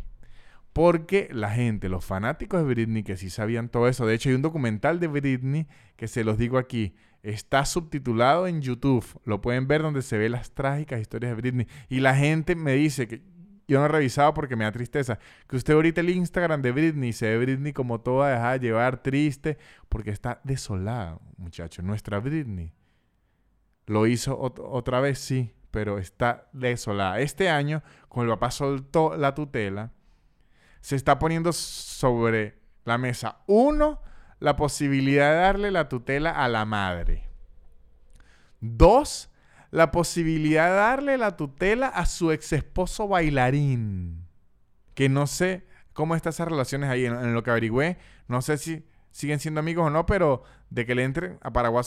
Porque 0.72 1.28
la 1.32 1.50
gente, 1.50 1.88
los 1.88 2.04
fanáticos 2.04 2.60
de 2.60 2.66
Britney 2.66 3.02
que 3.02 3.16
sí 3.16 3.30
sabían 3.30 3.68
todo 3.68 3.88
eso, 3.88 4.06
de 4.06 4.14
hecho 4.14 4.28
hay 4.28 4.36
un 4.36 4.42
documental 4.42 5.00
de 5.00 5.08
Britney 5.08 5.66
que 5.96 6.06
se 6.06 6.22
los 6.22 6.38
digo 6.38 6.58
aquí, 6.58 6.94
está 7.24 7.64
subtitulado 7.64 8.46
en 8.46 8.62
YouTube, 8.62 9.04
lo 9.24 9.40
pueden 9.40 9.66
ver 9.66 9.82
donde 9.82 10.02
se 10.02 10.16
ve 10.16 10.28
las 10.28 10.52
trágicas 10.52 11.00
historias 11.00 11.32
de 11.32 11.40
Britney 11.40 11.66
y 11.88 12.00
la 12.00 12.14
gente 12.14 12.54
me 12.54 12.74
dice 12.74 13.08
que 13.08 13.33
yo 13.66 13.78
no 13.78 13.86
he 13.86 13.88
revisado 13.88 14.34
porque 14.34 14.56
me 14.56 14.64
da 14.64 14.72
tristeza. 14.72 15.18
Que 15.48 15.56
usted 15.56 15.74
ahorita 15.74 16.00
el 16.00 16.10
Instagram 16.10 16.62
de 16.62 16.72
Britney 16.72 17.12
se 17.12 17.26
ve 17.28 17.38
Britney 17.38 17.72
como 17.72 18.00
toda 18.00 18.30
dejada 18.30 18.52
de 18.52 18.60
llevar, 18.60 19.02
triste, 19.02 19.58
porque 19.88 20.10
está 20.10 20.40
desolada, 20.44 21.18
muchachos. 21.36 21.84
Nuestra 21.84 22.20
Britney 22.20 22.72
lo 23.86 24.06
hizo 24.06 24.38
otra 24.38 25.00
vez, 25.00 25.18
sí, 25.18 25.54
pero 25.70 25.98
está 25.98 26.48
desolada. 26.52 27.20
Este 27.20 27.48
año, 27.48 27.82
cuando 28.08 28.32
el 28.32 28.38
papá 28.38 28.50
soltó 28.50 29.16
la 29.16 29.34
tutela, 29.34 29.92
se 30.80 30.96
está 30.96 31.18
poniendo 31.18 31.52
sobre 31.52 32.58
la 32.84 32.98
mesa, 32.98 33.38
uno, 33.46 34.02
la 34.40 34.56
posibilidad 34.56 35.30
de 35.30 35.38
darle 35.38 35.70
la 35.70 35.88
tutela 35.88 36.30
a 36.30 36.48
la 36.48 36.64
madre. 36.64 37.28
Dos, 38.60 39.30
la 39.74 39.90
posibilidad 39.90 40.68
de 40.68 40.76
darle 40.76 41.18
la 41.18 41.36
tutela 41.36 41.88
a 41.88 42.06
su 42.06 42.30
ex 42.30 42.52
esposo 42.52 43.08
bailarín. 43.08 44.24
Que 44.94 45.08
no 45.08 45.26
sé 45.26 45.66
cómo 45.92 46.14
están 46.14 46.30
esas 46.30 46.46
relaciones 46.46 46.88
ahí. 46.88 47.06
En, 47.06 47.34
lo 47.34 47.42
que 47.42 47.50
averigüé, 47.50 47.98
no 48.28 48.40
sé 48.40 48.56
si 48.56 48.84
siguen 49.10 49.40
siendo 49.40 49.58
amigos 49.58 49.88
o 49.88 49.90
no, 49.90 50.06
pero 50.06 50.44
de 50.70 50.86
que 50.86 50.94
le 50.94 51.02
entren 51.02 51.40
a 51.42 51.52
Paraguay 51.52 51.82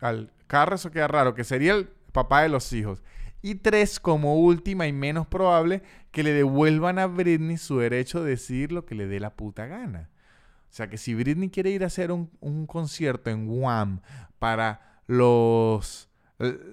al 0.00 0.30
carro, 0.48 0.74
eso 0.74 0.90
queda 0.90 1.08
raro, 1.08 1.34
que 1.34 1.44
sería 1.44 1.72
el 1.72 1.88
papá 2.12 2.42
de 2.42 2.50
los 2.50 2.70
hijos. 2.74 3.02
Y 3.40 3.54
tres, 3.54 4.00
como 4.00 4.36
última 4.36 4.86
y 4.86 4.92
menos 4.92 5.26
probable, 5.26 5.82
que 6.10 6.22
le 6.22 6.34
devuelvan 6.34 6.98
a 6.98 7.06
Britney 7.06 7.56
su 7.56 7.78
derecho 7.78 8.22
de 8.22 8.32
decir 8.32 8.70
lo 8.70 8.84
que 8.84 8.94
le 8.94 9.06
dé 9.06 9.18
la 9.18 9.34
puta 9.34 9.64
gana. 9.64 10.10
O 10.68 10.72
sea 10.74 10.90
que 10.90 10.98
si 10.98 11.14
Britney 11.14 11.48
quiere 11.48 11.70
ir 11.70 11.84
a 11.84 11.86
hacer 11.86 12.12
un, 12.12 12.30
un 12.40 12.66
concierto 12.66 13.30
en 13.30 13.46
Guam 13.46 14.02
para 14.38 15.00
los 15.06 16.09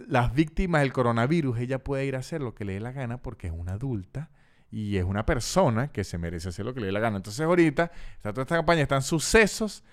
las 0.08 0.34
víctimas 0.34 0.82
del 0.82 0.94
coronavirus, 0.94 1.60
ella 1.60 1.84
puede 1.84 2.06
ir 2.06 2.16
a 2.16 2.20
hacer 2.20 2.42
lo 2.42 2.56
que 2.56 2.64
le 2.64 2.74
dé 2.74 2.80
la 2.80 2.94
gana 2.94 3.22
porque 3.22 3.48
es 3.48 3.54
una 3.54 3.74
adulta 3.74 4.30
y 4.72 4.98
es 4.98 5.04
una 5.04 5.26
persona 5.26 5.90
que 5.90 6.04
se 6.04 6.18
merece 6.18 6.50
hacer 6.50 6.66
lo 6.66 6.74
que 6.74 6.80
le 6.80 6.88
dé 6.88 6.92
la 6.94 7.00
gana. 7.00 7.18
Entonces 7.18 7.46
ahorita 7.46 7.92
está 8.16 8.32
toda 8.32 8.44
esta 8.44 8.56
campaña, 8.56 8.82
están 8.82 9.02
sucesos, 9.02 9.84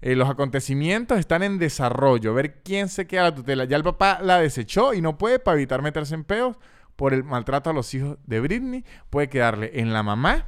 eh, 0.00 0.14
los 0.14 0.28
acontecimientos 0.28 1.18
están 1.18 1.42
en 1.42 1.58
desarrollo, 1.58 2.32
ver 2.34 2.62
quién 2.62 2.88
se 2.88 3.06
queda 3.06 3.22
a 3.22 3.30
la 3.30 3.34
tutela. 3.34 3.64
Ya 3.64 3.76
el 3.76 3.82
papá 3.82 4.20
la 4.22 4.38
desechó 4.38 4.94
y 4.94 5.00
no 5.00 5.18
puede 5.18 5.40
para 5.40 5.56
evitar 5.56 5.82
meterse 5.82 6.14
en 6.14 6.24
peos 6.24 6.56
por 6.94 7.12
el 7.12 7.24
maltrato 7.24 7.70
a 7.70 7.72
los 7.72 7.92
hijos 7.94 8.18
de 8.24 8.40
Britney, 8.40 8.84
puede 9.10 9.28
quedarle 9.28 9.72
en 9.80 9.92
la 9.92 10.04
mamá, 10.04 10.46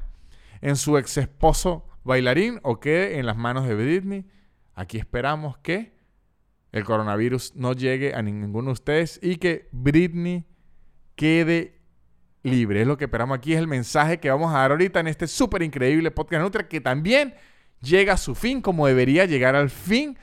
en 0.60 0.76
su 0.76 0.96
ex 0.96 1.16
esposo 1.16 1.88
bailarín 2.04 2.60
o 2.62 2.78
quede 2.78 3.18
en 3.18 3.26
las 3.26 3.36
manos 3.36 3.66
de 3.66 3.74
Britney. 3.74 4.26
Aquí 4.74 4.98
esperamos 4.98 5.58
que 5.58 5.95
el 6.76 6.84
coronavirus 6.84 7.54
no 7.56 7.72
llegue 7.72 8.14
a 8.14 8.20
ninguno 8.20 8.66
de 8.66 8.72
ustedes 8.72 9.18
y 9.22 9.36
que 9.36 9.68
Britney 9.72 10.44
quede 11.14 11.80
libre. 12.42 12.82
Es 12.82 12.86
lo 12.86 12.98
que 12.98 13.04
esperamos 13.04 13.38
aquí, 13.38 13.54
es 13.54 13.58
el 13.58 13.66
mensaje 13.66 14.18
que 14.18 14.28
vamos 14.28 14.54
a 14.54 14.58
dar 14.58 14.72
ahorita 14.72 15.00
en 15.00 15.06
este 15.06 15.26
súper 15.26 15.62
increíble 15.62 16.10
podcast 16.10 16.42
Nutria 16.42 16.68
que 16.68 16.82
también 16.82 17.34
llega 17.80 18.12
a 18.12 18.16
su 18.18 18.34
fin 18.34 18.60
como 18.60 18.86
debería 18.86 19.24
llegar 19.24 19.56
al 19.56 19.70
fin. 19.70 20.18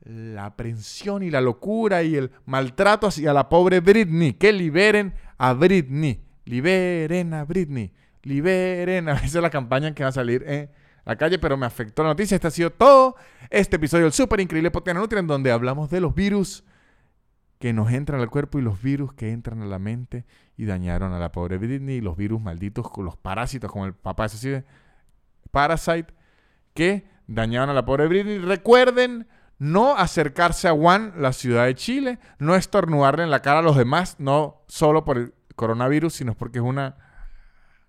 La 0.00 0.46
aprensión 0.46 1.22
y 1.22 1.30
la 1.30 1.42
locura 1.42 2.02
y 2.02 2.16
el 2.16 2.30
maltrato 2.46 3.06
hacia 3.06 3.34
la 3.34 3.50
pobre 3.50 3.80
Britney. 3.80 4.34
Que 4.34 4.52
liberen 4.52 5.14
a 5.36 5.52
Britney. 5.52 6.22
Liberen 6.46 7.34
a 7.34 7.44
Britney. 7.44 7.92
Liberen. 8.22 9.08
A 9.08 9.14
veces 9.20 9.40
la 9.42 9.50
campaña 9.50 9.94
que 9.94 10.02
va 10.02 10.10
a 10.10 10.12
salir. 10.12 10.44
Eh, 10.46 10.70
la 11.04 11.16
calle, 11.16 11.38
pero 11.38 11.56
me 11.56 11.66
afectó 11.66 12.02
la 12.02 12.10
noticia. 12.10 12.34
Este 12.34 12.46
ha 12.46 12.50
sido 12.50 12.70
todo 12.70 13.16
este 13.50 13.76
episodio 13.76 14.04
del 14.04 14.12
súper 14.12 14.40
increíble 14.40 14.70
podcast 14.70 14.98
Nutri, 14.98 15.18
en 15.18 15.26
donde 15.26 15.52
hablamos 15.52 15.90
de 15.90 16.00
los 16.00 16.14
virus 16.14 16.64
que 17.58 17.72
nos 17.72 17.90
entran 17.92 18.20
al 18.20 18.30
cuerpo 18.30 18.58
y 18.58 18.62
los 18.62 18.82
virus 18.82 19.12
que 19.14 19.30
entran 19.30 19.62
a 19.62 19.66
la 19.66 19.78
mente 19.78 20.24
y 20.56 20.66
dañaron 20.66 21.12
a 21.12 21.18
la 21.18 21.32
pobre 21.32 21.58
Britney, 21.58 21.96
y 21.96 22.00
los 22.00 22.16
virus 22.16 22.40
malditos, 22.40 22.86
los 22.98 23.16
parásitos, 23.16 23.70
como 23.70 23.86
el 23.86 23.94
papá 23.94 24.26
ese 24.26 24.56
así 24.56 24.66
Parasite, 25.50 26.12
que 26.74 27.06
dañaron 27.26 27.70
a 27.70 27.74
la 27.74 27.84
pobre 27.84 28.06
Britney. 28.06 28.38
Recuerden 28.38 29.28
no 29.58 29.96
acercarse 29.96 30.68
a 30.68 30.72
Wuhan, 30.72 31.14
la 31.16 31.32
ciudad 31.32 31.66
de 31.66 31.74
Chile, 31.74 32.18
no 32.38 32.54
estornudarle 32.54 33.22
en 33.22 33.30
la 33.30 33.40
cara 33.40 33.60
a 33.60 33.62
los 33.62 33.76
demás, 33.76 34.16
no 34.18 34.62
solo 34.66 35.04
por 35.04 35.16
el 35.16 35.34
coronavirus, 35.54 36.12
sino 36.14 36.34
porque 36.34 36.58
es 36.58 36.64
una 36.64 36.96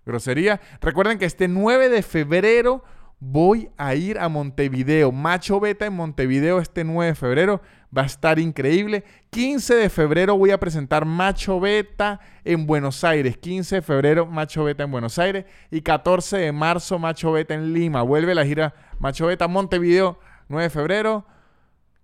grosería. 0.04 0.60
Recuerden 0.80 1.18
que 1.18 1.24
este 1.24 1.48
9 1.48 1.88
de 1.88 2.02
febrero 2.02 2.84
voy 3.18 3.70
a 3.76 3.94
ir 3.94 4.18
a 4.18 4.28
Montevideo. 4.28 5.12
Macho 5.12 5.60
Beta 5.60 5.86
en 5.86 5.94
Montevideo 5.94 6.58
este 6.58 6.84
9 6.84 7.10
de 7.10 7.14
febrero. 7.14 7.62
Va 7.96 8.02
a 8.02 8.06
estar 8.06 8.38
increíble. 8.38 9.04
15 9.30 9.74
de 9.74 9.88
febrero 9.88 10.36
voy 10.36 10.50
a 10.50 10.60
presentar 10.60 11.04
Macho 11.04 11.60
Beta 11.60 12.20
en 12.44 12.66
Buenos 12.66 13.04
Aires. 13.04 13.36
15 13.38 13.76
de 13.76 13.82
febrero 13.82 14.26
Macho 14.26 14.64
Beta 14.64 14.84
en 14.84 14.90
Buenos 14.90 15.18
Aires. 15.18 15.46
Y 15.70 15.80
14 15.80 16.36
de 16.36 16.52
marzo 16.52 16.98
Macho 16.98 17.32
Beta 17.32 17.54
en 17.54 17.72
Lima. 17.72 18.02
Vuelve 18.02 18.34
la 18.34 18.44
gira 18.44 18.74
Macho 18.98 19.26
Beta 19.26 19.48
Montevideo 19.48 20.18
9 20.48 20.64
de 20.64 20.70
febrero. 20.70 21.26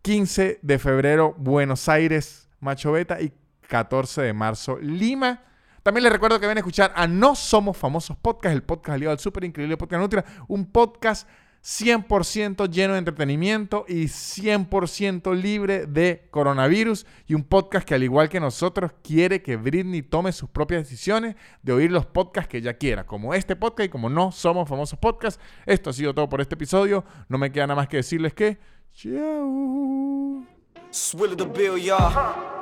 15 0.02 0.60
de 0.62 0.78
febrero 0.78 1.34
Buenos 1.38 1.88
Aires 1.88 2.48
Macho 2.60 2.92
Beta. 2.92 3.20
Y 3.20 3.32
14 3.68 4.22
de 4.22 4.32
marzo 4.32 4.78
Lima. 4.78 5.42
También 5.82 6.04
les 6.04 6.12
recuerdo 6.12 6.38
que 6.38 6.46
ven 6.46 6.58
a 6.58 6.60
escuchar 6.60 6.92
a 6.94 7.06
No 7.06 7.34
Somos 7.34 7.76
Famosos 7.76 8.16
Podcast, 8.16 8.54
el 8.54 8.62
podcast 8.62 8.94
aliado 8.94 9.12
al 9.12 9.18
súper 9.18 9.44
increíble 9.44 9.76
podcast 9.76 10.00
Nutria, 10.00 10.24
un 10.46 10.66
podcast 10.66 11.28
100% 11.64 12.68
lleno 12.70 12.94
de 12.94 12.98
entretenimiento 12.98 13.84
y 13.88 14.04
100% 14.04 15.34
libre 15.34 15.86
de 15.86 16.26
coronavirus 16.30 17.06
y 17.26 17.34
un 17.34 17.44
podcast 17.44 17.86
que 17.86 17.94
al 17.94 18.02
igual 18.02 18.28
que 18.28 18.40
nosotros 18.40 18.92
quiere 19.02 19.42
que 19.42 19.56
Britney 19.56 20.02
tome 20.02 20.32
sus 20.32 20.50
propias 20.50 20.82
decisiones 20.82 21.36
de 21.62 21.72
oír 21.72 21.92
los 21.92 22.04
podcasts 22.04 22.48
que 22.48 22.58
ella 22.58 22.74
quiera, 22.74 23.06
como 23.06 23.32
este 23.32 23.54
podcast 23.54 23.86
y 23.86 23.90
como 23.90 24.10
no 24.10 24.32
somos 24.32 24.68
famosos 24.68 24.98
podcasts. 24.98 25.40
Esto 25.64 25.90
ha 25.90 25.92
sido 25.92 26.14
todo 26.14 26.28
por 26.28 26.40
este 26.40 26.56
episodio. 26.56 27.04
No 27.28 27.38
me 27.38 27.52
queda 27.52 27.68
nada 27.68 27.76
más 27.76 27.88
que 27.88 27.98
decirles 27.98 28.34
que 28.34 28.58
chao. 28.92 30.44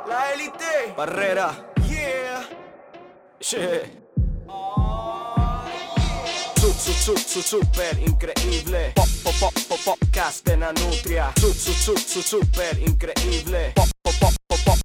La 0.07 0.33
élite. 0.33 0.95
Barrera. 0.97 1.70
Shit. 3.43 3.87
Su, 6.61 6.73
su, 6.73 7.17
su, 7.17 7.43
super 7.43 7.99
increíble. 7.99 8.93
Pop, 8.95 9.09
pop, 9.25 9.35
pop, 9.41 9.55
pop, 9.67 9.79
podcast 9.83 10.47
la 10.49 10.73
nutria. 10.73 11.33
Su, 11.41 11.55
su, 11.55 11.97
su, 11.97 12.21
super 12.21 12.79
increíble. 12.79 13.73
Pop, 13.75 13.89
pop, 14.03 14.15
pop, 14.21 14.40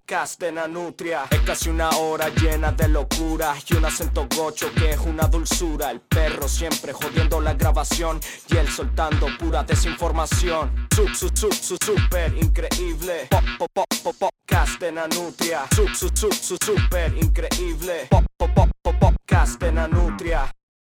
podcast 0.05 0.39
de 0.39 0.51
Nanutria. 0.51 1.23
Es 1.31 1.39
casi 1.41 1.69
una 1.69 1.89
hora 1.89 2.29
llena 2.29 2.71
de 2.71 2.87
locura 2.87 3.55
y 3.67 3.75
un 3.75 3.85
acento 3.85 4.27
gocho 4.37 4.71
que 4.75 4.91
es 4.91 4.99
una 4.99 5.23
dulzura. 5.23 5.89
El 5.89 5.99
perro 5.99 6.47
siempre 6.47 6.93
jodiendo 6.93 7.41
la 7.41 7.55
grabación 7.55 8.19
y 8.47 8.57
él 8.57 8.67
soltando 8.67 9.27
pura 9.39 9.63
desinformación. 9.63 10.87
Su, 10.95 11.07
su, 11.07 11.29
su, 11.29 11.51
su, 11.51 11.77
super 11.83 12.31
increíble. 12.37 13.27
Pop, 13.31 13.43
pop, 13.57 13.69
pop, 13.73 13.85
pop, 14.03 14.15
podcast 14.19 14.79
de 14.79 14.91
Nanutria. 14.91 15.65
Su, 15.75 15.87
su, 15.87 16.09
su, 16.13 16.31
su, 16.31 16.55
super 16.63 17.11
increíble. 17.17 18.07
Pop, 18.11 18.25
pop, 18.37 18.51
pop, 18.53 18.69
pop. 18.83 19.15